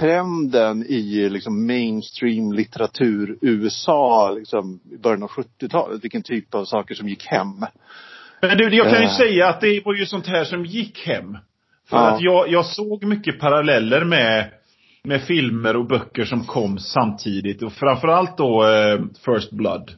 trenden 0.00 0.82
i 0.86 1.28
liksom 1.28 1.66
mainstream 1.66 2.52
litteratur 2.52 3.38
USA 3.40 4.30
liksom 4.30 4.80
i 4.92 4.96
början 4.96 5.22
av 5.22 5.30
70-talet. 5.30 6.04
Vilken 6.04 6.22
typ 6.22 6.54
av 6.54 6.64
saker 6.64 6.94
som 6.94 7.08
gick 7.08 7.26
hem. 7.26 7.48
Men 8.42 8.58
du, 8.58 8.76
jag 8.76 8.90
kan 8.90 9.00
ju 9.00 9.06
Eh. 9.06 9.16
säga 9.16 9.48
att 9.48 9.60
det 9.60 9.82
var 9.84 9.94
ju 9.94 10.06
sånt 10.06 10.26
här 10.26 10.44
som 10.44 10.64
gick 10.64 11.06
hem. 11.06 11.38
För 11.88 11.96
Ja. 11.96 12.10
att 12.10 12.20
jag, 12.22 12.48
jag 12.48 12.66
såg 12.66 13.04
mycket 13.04 13.38
paralleller 13.40 14.04
med, 14.04 14.50
med 15.04 15.22
filmer 15.22 15.76
och 15.76 15.86
böcker 15.86 16.24
som 16.24 16.44
kom 16.44 16.78
samtidigt. 16.78 17.62
Och 17.62 17.72
framförallt 17.72 18.36
då 18.36 18.66
eh, 18.68 19.00
First 19.24 19.50
Blood. 19.50 19.90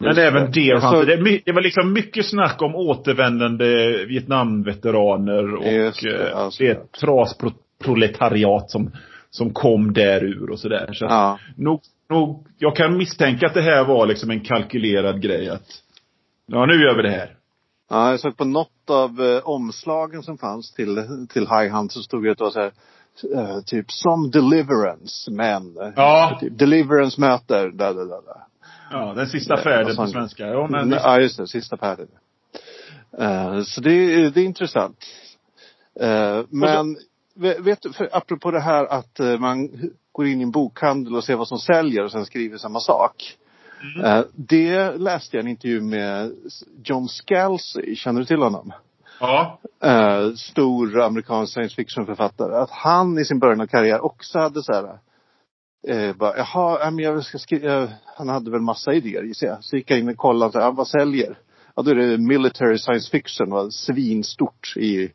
Men 0.00 0.06
Just 0.08 0.18
även 0.18 0.44
det. 0.44 0.50
Deer 0.60 0.80
Hunter. 0.80 1.16
Det, 1.16 1.40
det 1.44 1.52
var 1.52 1.62
liksom 1.62 1.92
mycket 1.92 2.26
snack 2.26 2.62
om 2.62 2.74
återvändande 2.74 3.66
Vietnamveteraner 4.06 5.54
och 5.54 5.64
det, 5.64 6.04
eh, 6.06 6.28
ja, 6.32 6.50
det 6.58 6.80
såklart. 6.92 7.54
Trasproletariat 7.90 8.70
som, 8.70 8.90
som 9.30 9.52
kom 9.52 9.92
därur 9.92 10.50
och 10.50 10.58
sådär. 10.60 10.92
Så 10.92 11.04
att 11.04 11.10
Ja. 11.10 11.38
nog, 11.56 11.80
nog, 12.08 12.46
jag 12.58 12.76
kan 12.76 12.96
misstänka 12.98 13.46
att 13.46 13.54
det 13.54 13.62
här 13.62 13.84
var 13.84 14.06
liksom 14.06 14.30
en 14.30 14.40
kalkylerad 14.40 15.22
grej 15.22 15.48
att 15.48 15.82
Ja, 16.46 16.66
nu 16.66 16.72
gör 16.72 16.96
vi 16.96 17.02
det 17.02 17.10
här. 17.10 17.36
Ja, 17.90 18.10
jag 18.10 18.20
såg 18.20 18.36
på 18.36 18.44
något 18.44 18.90
av 18.90 19.20
eh, 19.22 19.40
omslagen 19.48 20.22
som 20.22 20.38
fanns 20.38 20.72
till, 20.72 21.04
till 21.32 21.46
High 21.48 21.76
Hunt 21.76 21.92
så 21.92 22.02
stod 22.02 22.24
det 22.24 22.30
att 22.30 22.38
det 22.38 22.44
var 22.44 22.50
så 22.50 22.60
här, 22.60 22.72
eh, 23.34 23.60
typ 23.66 23.90
som 23.92 24.30
Deliverance, 24.30 25.30
men. 25.30 25.76
eh, 25.76 25.92
Ja. 25.96 26.38
Typ, 26.40 26.58
deliverance 26.58 27.20
möter, 27.20 27.68
där, 27.68 27.94
där, 27.94 27.94
där, 27.94 28.04
där. 28.26 28.42
Ja, 28.90 29.12
den 29.16 29.26
sista 29.26 29.54
Ja, 29.56 29.62
färden 29.62 29.96
på 29.96 30.06
svenska. 30.06 30.46
Ja, 30.46 30.68
men 30.70 30.90
Ja, 30.90 31.20
just 31.20 31.36
det. 31.36 31.46
Sista 31.46 31.76
färden. 31.76 32.06
Eh, 33.18 33.62
så 33.62 33.80
det, 33.80 33.92
är- 33.92 34.30
det 34.30 34.40
är 34.40 34.44
intressant. 34.44 35.04
Eh, 36.00 36.40
men, 36.50 36.96
vet 37.34 37.82
du, 37.82 37.92
för 37.92 38.08
apropå 38.12 38.50
det 38.50 38.60
här 38.60 38.84
att 38.84 39.20
eh, 39.20 39.38
man 39.38 39.70
går 40.12 40.26
in 40.26 40.40
i 40.40 40.42
en 40.42 40.50
bokhandel 40.50 41.16
och 41.16 41.24
ser 41.24 41.36
vad 41.36 41.48
som 41.48 41.58
säljer 41.58 42.04
och 42.04 42.12
sen 42.12 42.26
skriver 42.26 42.58
samma 42.58 42.80
sak. 42.80 43.36
Mm. 43.96 44.04
Eh, 44.04 44.24
det 44.34 44.96
läste 44.96 45.36
jag 45.36 45.44
en 45.44 45.50
intervju 45.50 45.80
med 45.80 46.32
John 46.84 47.08
Scalzi, 47.08 47.96
känner 47.96 48.20
du 48.20 48.26
till 48.26 48.42
honom? 48.42 48.72
ja. 49.20 49.58
eh, 49.82 50.34
stor 50.34 51.00
amerikansk 51.00 51.52
science 51.52 51.74
fiction-författare. 51.74 52.54
Att 52.54 52.70
han 52.70 53.18
i 53.18 53.24
sin 53.24 53.38
början 53.38 53.60
av 53.60 53.66
karriär 53.66 54.04
också 54.04 54.38
hade 54.38 54.62
så 54.62 54.72
här. 54.72 54.98
Eh, 55.88 56.16
bara, 56.16 56.36
jaha, 56.36 56.78
ja, 56.80 56.90
men 56.90 57.04
jag 57.04 57.24
ska 57.24 57.38
skriva. 57.38 57.88
han 58.04 58.28
hade 58.28 58.50
väl 58.50 58.60
massa 58.60 58.92
idéer 58.94 59.22
gissar 59.22 59.46
jag. 59.46 59.64
Så 59.64 59.76
gick 59.76 59.90
jag 59.90 59.98
in 59.98 60.08
och 60.08 60.16
kollade, 60.16 60.52
så 60.52 60.60
här, 60.60 60.72
vad 60.72 60.88
säljer? 60.88 61.38
Ja, 61.76 61.82
då 61.82 61.90
är 61.90 61.94
det 61.94 62.18
military 62.18 62.78
science 62.78 63.10
fiction, 63.10 63.50
var 63.50 63.70
svinstort 63.70 64.76
i 64.76 65.12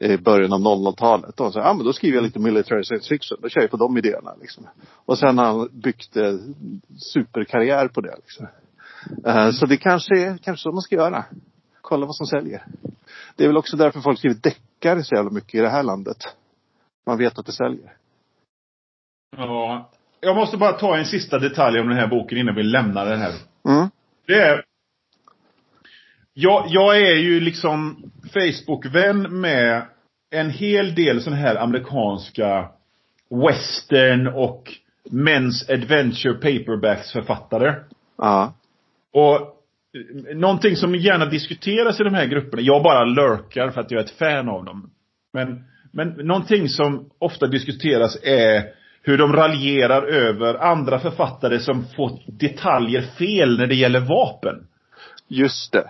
i 0.00 0.16
början 0.16 0.52
av 0.52 0.60
00-talet. 0.60 1.40
Och 1.40 1.52
så, 1.52 1.58
ja 1.58 1.74
men 1.74 1.86
då 1.86 1.92
skriver 1.92 2.16
jag 2.16 2.24
lite 2.24 2.38
military 2.38 2.84
science 2.84 3.08
fiction. 3.08 3.38
Då 3.42 3.48
kör 3.48 3.60
jag 3.60 3.70
på 3.70 3.76
de 3.76 3.98
idéerna 3.98 4.34
liksom. 4.40 4.66
Och 5.06 5.18
sen 5.18 5.38
har 5.38 5.44
han 5.44 5.68
byggt 5.72 6.16
eh, 6.16 6.32
superkarriär 6.96 7.88
på 7.88 8.00
det 8.00 8.16
liksom. 8.16 8.46
Eh, 9.26 9.50
så 9.50 9.66
det 9.66 9.76
kanske 9.76 10.18
är 10.18 10.38
kanske 10.38 10.62
så 10.62 10.72
man 10.72 10.82
ska 10.82 10.94
göra. 10.94 11.24
Kolla 11.80 12.06
vad 12.06 12.16
som 12.16 12.26
säljer. 12.26 12.64
Det 13.36 13.44
är 13.44 13.48
väl 13.48 13.56
också 13.56 13.76
därför 13.76 14.00
folk 14.00 14.18
skriver 14.18 14.36
deckare 14.36 15.04
så 15.04 15.14
jävla 15.14 15.30
mycket 15.30 15.54
i 15.54 15.58
det 15.58 15.70
här 15.70 15.82
landet. 15.82 16.16
Man 17.06 17.18
vet 17.18 17.38
att 17.38 17.46
det 17.46 17.52
säljer. 17.52 17.92
ja. 19.36 19.90
Jag 20.20 20.36
måste 20.36 20.56
bara 20.56 20.72
ta 20.72 20.96
en 20.96 21.04
sista 21.04 21.38
detalj 21.38 21.80
om 21.80 21.88
den 21.88 21.96
här 21.96 22.06
boken 22.06 22.38
innan 22.38 22.54
vi 22.54 22.62
lämnar 22.62 23.06
den 23.06 23.20
här. 23.20 23.32
Mm. 23.68 23.88
Det 24.26 24.34
är... 24.34 24.64
Jag, 26.40 26.64
jag 26.68 26.96
är 26.96 27.16
ju 27.16 27.40
liksom 27.40 28.10
Facebook-vän 28.32 29.40
med 29.40 29.82
en 30.30 30.50
hel 30.50 30.94
del 30.94 31.22
sådana 31.22 31.42
här 31.42 31.56
amerikanska 31.56 32.68
western 33.30 34.26
och 34.26 34.72
Men's 35.10 35.72
Adventure 35.72 36.34
Paperbacks 36.34 37.12
författare. 37.12 37.74
Ja. 38.18 38.54
Och 39.12 39.34
eh, 39.34 40.36
någonting 40.36 40.76
som 40.76 40.94
gärna 40.94 41.26
diskuteras 41.26 42.00
i 42.00 42.04
de 42.04 42.14
här 42.14 42.26
grupperna, 42.26 42.62
jag 42.62 42.82
bara 42.82 43.04
lurkar 43.04 43.70
för 43.70 43.80
att 43.80 43.90
jag 43.90 44.00
är 44.00 44.04
ett 44.04 44.18
fan 44.18 44.48
av 44.48 44.64
dem. 44.64 44.90
Men, 45.32 45.64
men 45.92 46.08
någonting 46.08 46.68
som 46.68 47.10
ofta 47.18 47.46
diskuteras 47.46 48.18
är 48.22 48.64
hur 49.02 49.18
de 49.18 49.32
raljerar 49.32 50.02
över 50.02 50.54
andra 50.54 50.98
författare 50.98 51.58
som 51.58 51.84
fått 51.96 52.22
detaljer 52.26 53.02
fel 53.02 53.58
när 53.58 53.66
det 53.66 53.74
gäller 53.74 54.00
vapen. 54.00 54.66
Just 55.28 55.72
det. 55.72 55.84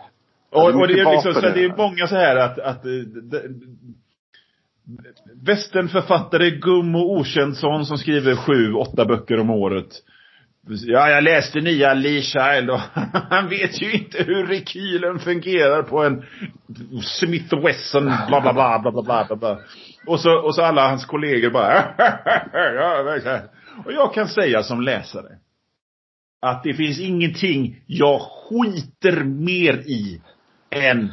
Och, 0.51 0.65
och 0.65 0.89
det 0.89 1.01
är 1.01 1.13
liksom, 1.13 1.35
så 1.35 1.41
det 1.41 1.65
är 1.65 1.77
många 1.77 2.07
så 2.07 2.17
här 2.17 2.37
att, 2.37 2.59
att 2.59 2.85
eh, 2.85 2.91
Västernförfattare 5.43 6.51
Gum 6.51 6.95
och 6.95 7.11
Okändsson 7.11 7.87
som 7.87 7.99
skriver 7.99 8.37
sju, 8.37 8.73
åtta 8.73 9.05
böcker 9.05 9.41
om 9.41 9.51
året. 9.51 9.89
Ja, 10.69 11.11
jag 11.11 11.25
läste 11.25 11.61
nya 11.61 11.95
Lee 11.95 12.23
Child 12.23 12.71
och 12.71 12.81
han 13.31 13.49
vet 13.49 13.83
ju 13.83 13.93
inte 13.93 14.23
hur 14.23 14.47
rekylen 14.47 15.19
fungerar 15.19 15.83
på 15.83 16.05
en 16.05 16.25
Smith 17.03 17.57
Wesson 17.65 18.05
bla 18.05 18.41
bla 18.41 18.53
bla 18.53 18.79
bla 18.79 19.03
bla 19.03 19.25
bla 19.27 19.37
bla. 19.37 19.59
Och 20.07 20.21
så, 20.21 20.39
och 20.39 20.55
så 20.55 20.63
alla 20.63 20.89
hans 20.89 21.05
kollegor 21.07 21.51
bara 21.51 21.85
Och 23.85 23.93
jag 23.93 24.15
kan 24.15 24.29
säga 24.29 24.63
som 24.63 24.81
läsare. 24.81 25.39
Att 26.43 26.63
det 26.63 26.75
finns 26.75 27.01
ingenting 27.01 27.83
jag 27.87 28.21
skiter 28.21 29.25
mer 29.25 29.73
i 29.73 30.21
än 30.71 31.13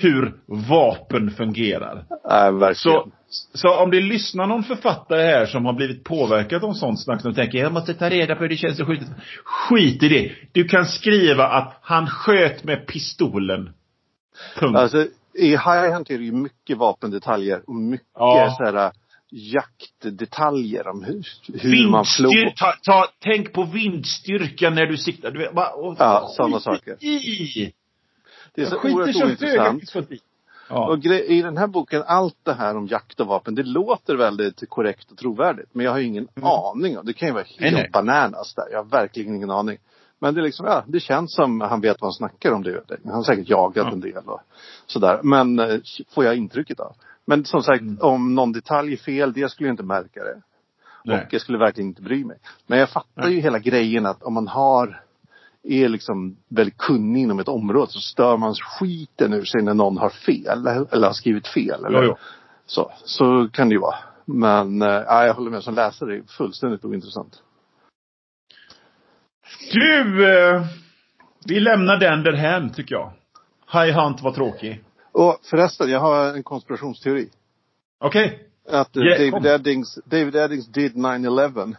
hur 0.00 0.34
vapen 0.68 1.30
fungerar. 1.30 2.04
Nej, 2.30 2.52
verkligen. 2.52 2.74
Så, 2.74 3.10
så 3.54 3.82
om 3.82 3.90
det 3.90 4.00
lyssnar 4.00 4.46
någon 4.46 4.62
författare 4.62 5.22
här 5.22 5.46
som 5.46 5.64
har 5.64 5.72
blivit 5.72 6.04
påverkad 6.04 6.64
av 6.64 6.72
sånt 6.72 7.00
snack 7.04 7.24
och 7.24 7.34
tänker 7.34 7.58
jag 7.58 7.72
måste 7.72 7.94
ta 7.94 8.10
reda 8.10 8.34
på 8.34 8.42
hur 8.42 8.48
det 8.48 8.56
känns 8.56 8.80
att 8.80 8.86
skjuta. 8.86 9.04
Skit 9.44 10.02
i 10.02 10.08
det. 10.08 10.32
Du 10.52 10.64
kan 10.64 10.86
skriva 10.86 11.46
att 11.48 11.78
han 11.82 12.06
sköt 12.06 12.64
med 12.64 12.86
pistolen. 12.86 13.70
Punkt. 14.58 14.76
Alltså, 14.78 15.06
i 15.34 15.48
High 15.50 15.92
Hunt 15.94 16.10
är 16.10 16.18
det 16.18 16.24
ju 16.24 16.32
mycket 16.32 16.78
vapendetaljer 16.78 17.62
och 17.66 17.74
mycket 17.74 18.06
Ja. 18.18 18.54
så 18.58 18.64
här 18.64 18.92
jaktdetaljer 19.30 20.88
om 20.88 21.04
hur, 21.04 21.22
hur 21.58 21.88
man 21.90 22.04
slår. 22.04 22.50
Ta, 22.56 22.72
ta, 22.82 23.06
tänk 23.18 23.52
på 23.52 23.64
vindstyrkan 23.64 24.74
när 24.74 24.86
du 24.86 24.96
siktar. 24.96 25.30
Du 25.30 25.38
vet, 25.38 25.54
bara, 25.54 25.70
och, 25.70 25.96
Ja, 25.98 26.28
sådana 26.36 26.60
saker. 26.60 27.04
I. 27.04 27.72
Det 28.54 28.62
är 28.62 28.66
så 28.66 28.76
oerhört 28.76 29.16
ointressant. 29.24 29.82
Ja. 30.68 30.88
Och 30.88 31.04
i 31.06 31.42
den 31.42 31.56
här 31.56 31.66
boken, 31.66 32.02
allt 32.06 32.36
det 32.42 32.52
här 32.54 32.76
om 32.76 32.86
jakt 32.86 33.20
och 33.20 33.26
vapen, 33.26 33.54
det 33.54 33.62
låter 33.62 34.16
väldigt 34.16 34.68
korrekt 34.68 35.10
och 35.10 35.16
trovärdigt. 35.18 35.68
Men 35.72 35.84
jag 35.84 35.92
har 35.92 35.98
ju 35.98 36.06
ingen 36.06 36.28
aning 36.42 36.98
om, 36.98 37.06
det 37.06 37.12
kan 37.12 37.28
ju 37.28 37.34
vara 37.34 37.44
helt 37.44 37.60
Mm. 37.60 37.74
Nej, 37.74 37.82
nej. 37.82 37.90
bananas 37.92 38.54
där. 38.54 38.64
Jag 38.70 38.78
har 38.78 38.84
verkligen 38.84 39.34
ingen 39.34 39.50
aning. 39.50 39.78
Men 40.18 40.34
det 40.34 40.40
är 40.40 40.42
liksom, 40.42 40.66
ja, 40.66 40.84
det 40.86 41.00
känns 41.00 41.34
som 41.34 41.60
han 41.60 41.80
vet 41.80 42.00
vad 42.00 42.06
han 42.08 42.12
snackar 42.12 42.52
om 42.52 42.62
det. 42.62 42.82
Han 43.04 43.14
har 43.14 43.22
säkert 43.22 43.48
jagat 43.48 43.86
Ja. 43.86 43.92
en 43.92 44.00
del 44.00 44.24
och 44.26 44.40
sådär. 44.86 45.20
Men 45.22 45.58
eh, 45.58 45.78
får 46.14 46.24
jag 46.24 46.36
intrycket 46.36 46.80
av. 46.80 46.94
Men 47.24 47.44
som 47.44 47.62
sagt, 47.62 47.80
Mm. 47.80 47.98
om 48.00 48.34
någon 48.34 48.52
detalj 48.52 48.92
är 48.92 48.96
fel, 48.96 49.32
det 49.32 49.48
skulle 49.50 49.68
jag 49.68 49.72
inte 49.72 49.82
märka 49.82 50.20
det. 50.24 50.42
Nej. 51.04 51.16
Och 51.26 51.32
jag 51.34 51.40
skulle 51.40 51.58
verkligen 51.58 51.88
inte 51.88 52.02
bry 52.02 52.24
mig. 52.24 52.36
Men 52.66 52.78
jag 52.78 52.90
fattar 52.90 53.28
ju 53.28 53.40
hela 53.40 53.58
grejen 53.58 54.06
att 54.06 54.22
om 54.22 54.34
man 54.34 54.48
har 54.48 55.02
är 55.64 55.88
liksom 55.88 56.36
väldigt 56.48 56.78
kunnig 56.78 57.22
inom 57.22 57.38
ett 57.38 57.48
område 57.48 57.92
så 57.92 58.00
stör 58.00 58.36
man 58.36 58.54
skiten 58.54 59.32
ur 59.32 59.44
sig 59.44 59.62
när 59.62 59.74
någon 59.74 59.98
har 59.98 60.10
fel 60.10 60.66
eller, 60.66 61.06
har 61.06 61.12
skrivit 61.12 61.48
fel. 61.48 61.84
Eller, 61.84 62.02
Jo, 62.02 62.08
jo. 62.08 62.16
Så, 62.66 62.92
så 63.04 63.48
kan 63.52 63.68
det 63.68 63.72
ju 63.72 63.80
vara. 63.80 63.96
Men 64.24 64.82
äh, 64.82 64.88
ja, 64.88 65.26
jag 65.26 65.34
håller 65.34 65.50
med, 65.50 65.62
som 65.62 65.74
läsare 65.74 66.14
är 66.14 66.16
det 66.16 66.32
fullständigt 66.32 66.84
ointressant. 66.84 67.42
Du, 69.72 70.30
eh, 70.32 70.62
vi 71.46 71.60
lämnar 71.60 71.96
den 71.96 72.22
därhän 72.22 72.72
tycker 72.72 72.94
jag. 72.94 73.12
High 73.72 74.00
Hunt 74.00 74.22
var 74.22 74.32
tråkig. 74.32 74.84
Och 75.12 75.38
förresten, 75.42 75.90
jag 75.90 76.00
har 76.00 76.34
en 76.34 76.42
konspirationsteori. 76.42 77.28
Okej? 78.00 78.48
Att 78.68 78.96
eh, 78.96 79.02
Ja, 79.02 79.30
David. 79.30 79.46
Eddings, 79.46 79.98
David 80.04 80.36
Eddings 80.36 80.66
did 80.66 80.94
9-11. 80.94 81.76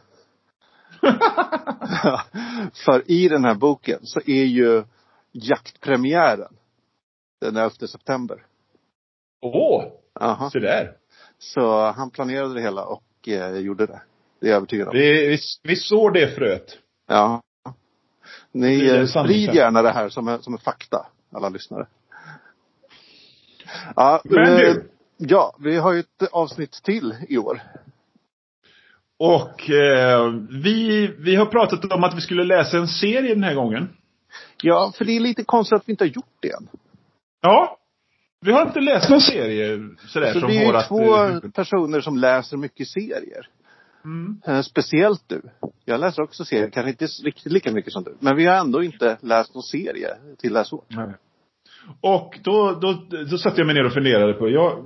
För 2.86 3.12
i 3.12 3.28
den 3.30 3.46
här 3.46 3.56
boken 3.56 4.00
så 4.04 4.20
är 4.26 4.44
ju 4.44 4.84
jaktpremiären 5.32 6.54
den 7.42 7.58
11 7.58 7.70
september. 7.70 8.46
Åh, 9.42 9.84
Aha. 10.20 10.50
se 10.50 10.60
där. 10.60 10.98
Så 11.38 11.92
han 11.92 12.10
planerade 12.10 12.54
det 12.54 12.62
hela 12.62 12.86
och 12.86 13.28
eh, 13.28 13.58
gjorde 13.58 13.86
det. 13.86 14.02
Det 14.40 14.48
är 14.48 14.50
jag 14.50 14.58
övertygad 14.58 14.88
om. 14.88 14.94
Vi, 14.94 15.28
vi, 15.28 15.38
vi 15.64 15.76
såg 15.76 16.14
det 16.14 16.36
fröet. 16.36 16.78
Ja. 17.08 17.42
Ni 18.52 18.90
en 18.90 19.00
eh, 19.00 19.06
sprid 19.06 19.54
gärna 19.54 19.82
det 19.82 19.92
här 19.92 20.10
som, 20.10 20.38
som 20.42 20.54
är 20.54 20.58
fakta, 20.58 21.08
alla 21.32 21.50
lyssnare. 21.50 21.88
Ja, 23.96 24.22
Men 24.24 24.54
eh, 24.54 24.58
du. 24.58 24.90
Ja, 25.18 25.56
vi 25.60 25.78
har 25.78 25.94
ju 25.94 26.00
ett 26.00 26.30
avsnitt 26.32 26.72
till 26.72 27.16
i 27.30 27.38
år. 27.38 27.62
Och 29.24 29.70
eh, 29.70 30.34
vi, 30.50 31.08
vi 31.20 31.36
har 31.36 31.46
pratat 31.46 31.94
om 31.94 32.04
att 32.04 32.18
vi 32.18 32.22
skulle 32.22 32.44
läsa 32.44 32.78
en 32.78 32.88
serie 32.88 33.34
den 33.34 33.44
här 33.44 33.54
gången. 33.54 33.90
Ja, 34.62 34.94
för 34.98 35.06
det 35.06 35.16
är 35.16 35.20
lite 35.20 35.44
konstigt 35.44 35.76
att 35.76 35.88
vi 35.88 35.92
inte 35.92 36.04
har 36.04 36.10
gjort 36.10 36.38
det 36.40 36.52
än. 36.52 36.68
Ja. 37.42 37.78
Vi 38.42 38.52
har 38.52 38.62
inte 38.62 38.80
läst 38.80 39.10
någon 39.10 39.22
serie 39.22 39.90
sådär 40.08 40.34
Så 40.34 40.40
som 40.40 40.50
vi 40.50 40.58
är 40.58 40.66
har 40.66 40.74
ju 40.74 40.78
att... 40.78 40.88
två 40.88 41.26
eh, 41.26 41.40
personer 41.56 42.02
som 42.02 42.18
läser 42.18 42.58
mycket 42.58 42.88
serier. 42.88 43.48
Mm. 44.06 44.42
Eh, 44.48 44.62
Speciellt 44.62 45.24
du. 45.28 45.42
Jag 45.86 46.00
läser 46.00 46.24
också 46.24 46.46
serier, 46.46 46.70
kanske 46.70 46.90
inte 46.90 47.06
riktigt 47.06 47.52
lika 47.52 47.72
mycket 47.72 47.94
som 47.94 48.04
du. 48.04 48.16
Men 48.20 48.36
vi 48.36 48.46
har 48.46 48.56
ändå 48.56 48.84
inte 48.84 49.18
läst 49.22 49.54
någon 49.54 49.64
serie 49.64 50.10
till 50.38 50.54
läsår. 50.54 50.84
Nej. 50.88 51.14
Och 52.02 52.40
då, 52.44 52.72
då, 52.82 53.06
då 53.32 53.38
satte 53.38 53.62
jag 53.62 53.66
mig 53.66 53.76
ner 53.76 53.86
och 53.86 53.94
funderade 53.94 54.34
på, 54.34 54.50
ja, 54.50 54.84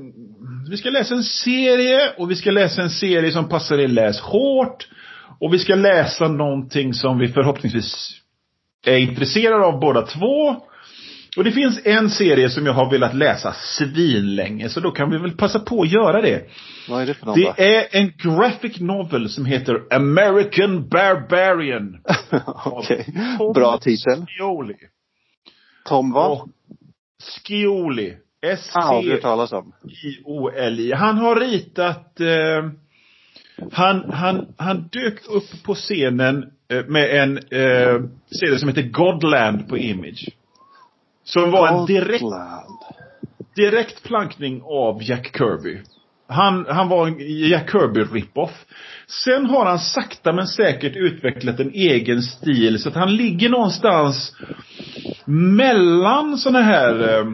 vi 0.70 0.78
ska 0.78 0.89
läsa 0.89 1.15
en 1.15 1.24
serie 1.24 2.13
och 2.18 2.32
vi 2.32 2.36
ska 2.36 2.51
läsa 2.51 2.82
en 2.82 2.89
serie 2.89 3.32
som 3.32 3.49
passar 3.49 3.78
i 3.78 3.88
läs 3.88 4.20
hårt. 4.20 4.88
Och 5.39 5.53
vi 5.53 5.59
ska 5.59 5.76
läsa 5.76 6.28
någonting 6.28 6.93
som 6.93 7.20
vi 7.20 7.28
förhoppningsvis 7.28 8.11
är 8.86 8.97
intresserade 8.97 9.65
av 9.65 9.80
båda 9.80 10.01
två. 10.01 10.61
Och 11.38 11.43
det 11.43 11.51
finns 11.51 11.80
en 11.84 12.09
serie 12.09 12.49
som 12.49 12.65
jag 12.65 12.74
har 12.74 12.91
velat 12.91 13.13
läsa 13.13 13.53
svinlänge, 13.53 14.70
så 14.70 14.80
då 14.80 14.91
kan 14.91 15.11
vi 15.11 15.18
väl 15.18 15.32
passa 15.32 15.59
på 15.59 15.82
att 15.82 15.91
göra 15.91 16.22
det. 16.22 16.45
Vad 16.89 17.01
är 17.01 17.05
det 17.05 17.13
för 17.13 17.26
någon 17.26 17.41
då? 17.41 17.53
Det 17.57 17.76
är 17.78 17.88
en 17.91 18.11
graphic 18.18 18.80
novel 18.80 19.30
som 19.30 19.45
heter 19.45 19.93
American 19.95 20.89
Barbarian. 20.89 22.01
Okej. 22.65 23.05
Tom 23.38 23.53
Bra 23.53 23.78
titel. 23.78 24.26
Scioli. 24.28 24.76
Tom 25.86 26.11
vad? 26.11 26.32
Och 26.32 26.47
Scioli. 29.89 30.93
Han 30.93 31.17
har 31.17 31.35
ritat, 31.35 32.19
eh, 32.19 32.69
han, 33.71 34.11
han, 34.11 34.53
han 34.57 34.88
dök 34.91 35.27
upp 35.27 35.63
på 35.63 35.75
scenen 35.75 36.51
eh, 36.71 36.85
med 36.85 37.21
en 37.21 37.38
eh, 37.38 38.01
serie 38.39 38.59
som 38.59 38.69
heter 38.69 38.81
Godland 38.81 39.69
på 39.69 39.77
Image. 39.77 40.29
Som 41.23 41.51
var 41.51 41.67
en 41.67 41.85
direkt, 41.85 42.23
direkt 43.55 44.03
plankning 44.03 44.61
av 44.65 45.03
Jack 45.03 45.38
Kirby. 45.38 45.79
Han, 46.27 46.65
han 46.69 46.89
var 46.89 47.07
en 47.07 47.15
Jack 47.49 47.71
Kirby 47.71 47.99
rip-off. 47.99 48.65
Sen 49.07 49.45
har 49.45 49.65
han 49.65 49.79
sakta 49.79 50.33
men 50.33 50.47
säkert 50.47 50.95
utvecklat 50.95 51.59
en 51.59 51.71
egen 51.71 52.21
stil 52.21 52.79
så 52.79 52.89
att 52.89 52.95
han 52.95 53.15
ligger 53.15 53.49
någonstans 53.49 54.35
mellan 55.25 56.38
såna 56.38 56.61
här 56.61 57.19
eh, 57.19 57.25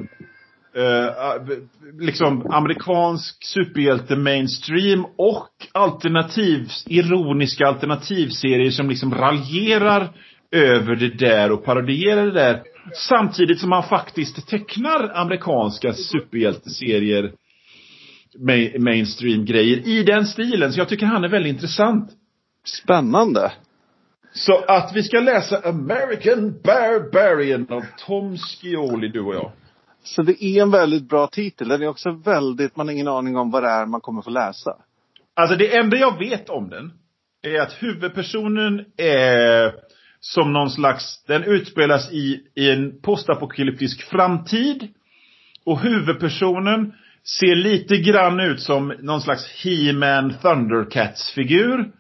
eh, 0.76 1.56
liksom 2.00 2.52
amerikansk 2.52 3.46
superhjälte 3.46 4.16
mainstream 4.16 5.06
och 5.18 5.50
alternativ, 5.72 6.68
ironiska 6.86 7.68
alternativserier 7.68 8.72
som 8.72 8.90
liksom 8.90 9.14
raljerar 9.16 10.14
över 10.52 10.96
det 10.96 11.18
där 11.18 11.52
och 11.52 11.66
parodierar 11.66 12.26
det 12.26 12.32
där. 12.32 12.62
Samtidigt 13.10 13.60
som 13.60 13.72
han 13.72 13.84
faktiskt 13.84 14.48
tecknar 14.48 15.12
amerikanska 15.16 15.94
superhjälteserier 15.94 17.32
ma- 18.40 18.80
mainstream-grejer 18.80 19.88
i 19.88 20.04
den 20.04 20.26
stilen. 20.26 20.74
Så 20.74 20.80
jag 20.80 20.90
tycker 20.90 21.06
han 21.06 21.24
är 21.24 21.30
väldigt 21.30 21.54
intressant. 21.54 22.12
Spännande. 22.66 23.52
Så 24.34 24.64
att 24.68 24.92
vi 24.96 25.04
ska 25.04 25.20
läsa 25.20 25.70
American 25.70 26.62
Barbarian 26.64 27.68
av 27.70 27.86
Tom 28.06 28.38
Scioli, 28.38 29.08
du 29.08 29.22
och 29.22 29.36
jag. 29.36 29.52
Så 30.04 30.22
det 30.22 30.44
är 30.44 30.62
en 30.62 30.72
väldigt 30.72 31.10
bra 31.10 31.28
titel. 31.28 31.68
Den 31.68 31.82
är 31.82 31.88
också 31.88 32.12
väldigt, 32.12 32.76
man 32.76 32.88
har 32.88 32.94
ingen 32.94 33.08
aning 33.08 33.38
om 33.38 33.52
vad 33.52 33.64
det 33.64 33.70
är 33.70 33.86
man 33.86 34.02
kommer 34.02 34.22
få 34.22 34.30
läsa. 34.30 34.76
Alltså 35.34 35.56
det 35.56 35.78
enda 35.78 35.98
jag 35.98 36.18
vet 36.18 36.50
om 36.50 36.70
den 36.70 36.94
är 37.42 37.62
att 37.62 37.84
huvudpersonen 37.84 38.86
är 38.98 39.74
som 40.20 40.54
någon 40.54 40.70
slags, 40.70 41.24
den 41.28 41.44
utspelas 41.44 42.12
i, 42.12 42.42
i 42.56 42.72
en 42.72 43.02
postapokalyptisk 43.02 44.04
framtid. 44.04 44.88
Och 45.66 45.80
huvudpersonen 45.80 46.94
ser 47.40 47.56
lite 47.56 47.98
grann 47.98 48.40
ut 48.40 48.62
som 48.62 48.94
någon 49.00 49.22
slags 49.22 49.64
He-Man 49.64 50.34
Thundercats-figur. 50.42 51.92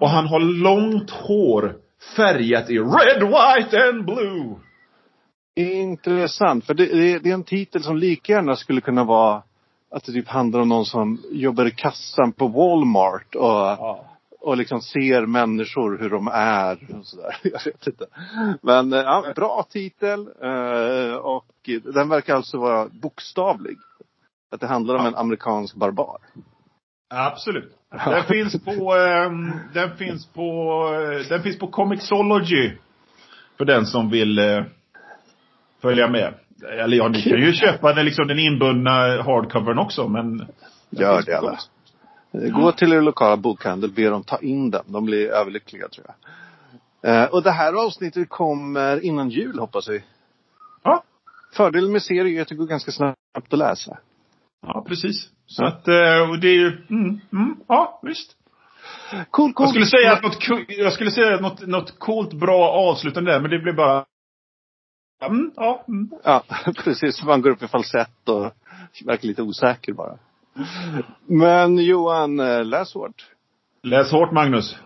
Och 0.00 0.10
han 0.10 0.26
har 0.26 0.40
långt 0.40 1.10
hår 1.10 1.76
färgat 2.16 2.70
i 2.70 2.78
red, 2.78 3.22
white 3.22 3.88
and 3.88 4.04
blue. 4.04 4.56
Intressant, 5.56 6.64
för 6.64 6.74
det, 6.74 6.86
det, 6.86 7.18
det 7.18 7.30
är 7.30 7.34
en 7.34 7.44
titel 7.44 7.82
som 7.82 7.96
lika 7.96 8.32
gärna 8.32 8.56
skulle 8.56 8.80
kunna 8.80 9.04
vara 9.04 9.42
att 9.90 10.04
det 10.04 10.12
typ 10.12 10.28
handlar 10.28 10.60
om 10.60 10.68
någon 10.68 10.84
som 10.84 11.22
jobbar 11.30 11.66
i 11.66 11.70
kassan 11.70 12.32
på 12.32 12.48
Walmart 12.48 13.34
och, 13.34 13.98
och 14.40 14.56
liksom 14.56 14.80
ser 14.80 15.26
människor 15.26 15.98
hur 15.98 16.10
de 16.10 16.28
är 16.32 16.96
och 16.98 17.06
sådär. 17.06 17.36
Jag 17.42 17.64
vet 17.64 17.86
inte. 17.86 18.06
Men 18.62 18.92
eh, 18.92 18.98
ja, 18.98 19.32
bra 19.36 19.66
titel. 19.70 20.28
Eh, 20.42 21.14
och 21.14 21.70
den 21.94 22.08
verkar 22.08 22.34
alltså 22.34 22.58
vara 22.58 22.88
bokstavlig. 22.88 23.76
Att 24.50 24.60
det 24.60 24.66
handlar 24.66 24.94
om 24.94 25.06
en 25.06 25.14
amerikansk 25.14 25.74
barbar. 25.74 26.18
Absolut. 27.14 27.72
Den 27.90 28.24
finns 28.24 28.64
på, 28.64 28.94
ehm, 28.94 29.52
den 29.74 29.96
finns 29.96 30.26
på, 30.26 30.88
eh, 30.94 31.28
den 31.28 31.42
finns 31.42 31.58
på 31.58 31.66
Comixology. 31.66 32.72
För 33.58 33.64
den 33.64 33.86
som 33.86 34.10
vill 34.10 34.38
följa 35.84 36.08
med. 36.08 36.34
Eller 36.80 36.96
ja, 36.96 37.08
ni 37.08 37.22
kan 37.22 37.38
ju 37.40 37.52
köpa 37.52 37.92
den, 37.92 38.04
liksom, 38.04 38.26
den 38.28 38.38
inbundna 38.38 39.22
hardcovern 39.22 39.78
också, 39.78 40.08
men... 40.08 40.46
Gör 40.90 41.22
det 41.22 41.38
alla. 41.38 41.58
Gå 42.32 42.72
till 42.72 42.92
er 42.92 43.00
lokala 43.02 43.36
bokhandel, 43.36 43.90
be 43.92 44.08
dem 44.08 44.22
ta 44.22 44.38
in 44.38 44.70
den. 44.70 44.82
De 44.86 45.04
blir 45.04 45.28
överlyckliga 45.28 45.88
tror 45.88 46.06
jag. 46.06 46.16
Eh, 47.14 47.24
och 47.24 47.42
det 47.42 47.50
här 47.50 47.72
avsnittet 47.86 48.28
kommer 48.28 49.04
innan 49.04 49.30
jul 49.30 49.58
hoppas 49.58 49.88
vi. 49.88 50.02
Ja, 50.82 51.02
Fördelen 51.52 51.92
med 51.92 52.02
serier 52.02 52.38
är 52.38 52.42
att 52.42 52.48
det 52.48 52.54
går 52.54 52.66
ganska 52.66 52.92
snabbt 52.92 53.52
att 53.52 53.58
läsa. 53.58 53.98
ja 54.66 54.84
precis. 54.88 55.28
Så 55.46 55.62
Ja. 55.62 55.68
att, 55.68 55.88
eh, 55.88 56.30
och 56.30 56.38
det 56.40 56.48
är 56.48 56.54
ju, 56.54 56.68
mm, 56.90 57.20
mm, 57.32 57.56
ja 57.68 58.00
visst. 58.02 58.36
Cool, 59.30 59.52
cool. 59.52 59.64
Jag 59.64 59.70
skulle 59.70 59.86
säga 59.86 60.12
att 60.12 60.22
något, 60.22 60.38
jag 60.68 60.92
skulle 60.92 61.10
säga 61.10 61.40
något, 61.40 61.66
något 61.66 61.98
coolt, 61.98 62.32
bra 62.32 62.70
avslutande 62.70 63.32
där, 63.32 63.40
men 63.40 63.50
det 63.50 63.58
blir 63.58 63.72
bara... 63.72 64.04
Mm, 65.26 65.50
ja, 65.56 65.84
mm. 65.88 66.10
Ja, 66.24 66.42
precis. 66.84 67.22
Man 67.22 67.42
går 67.42 67.50
upp 67.50 67.62
i 67.62 67.68
falsett 67.68 68.28
och 68.28 68.52
verkar 69.04 69.28
lite 69.28 69.42
osäker 69.42 69.92
bara. 69.92 70.18
Men 71.26 71.78
Johan, 71.78 72.40
eh, 72.40 72.64
läs 72.64 72.94
hårt. 72.94 73.26
Läs 73.82 74.12
hårt 74.12 74.32
Magnus. 74.32 74.76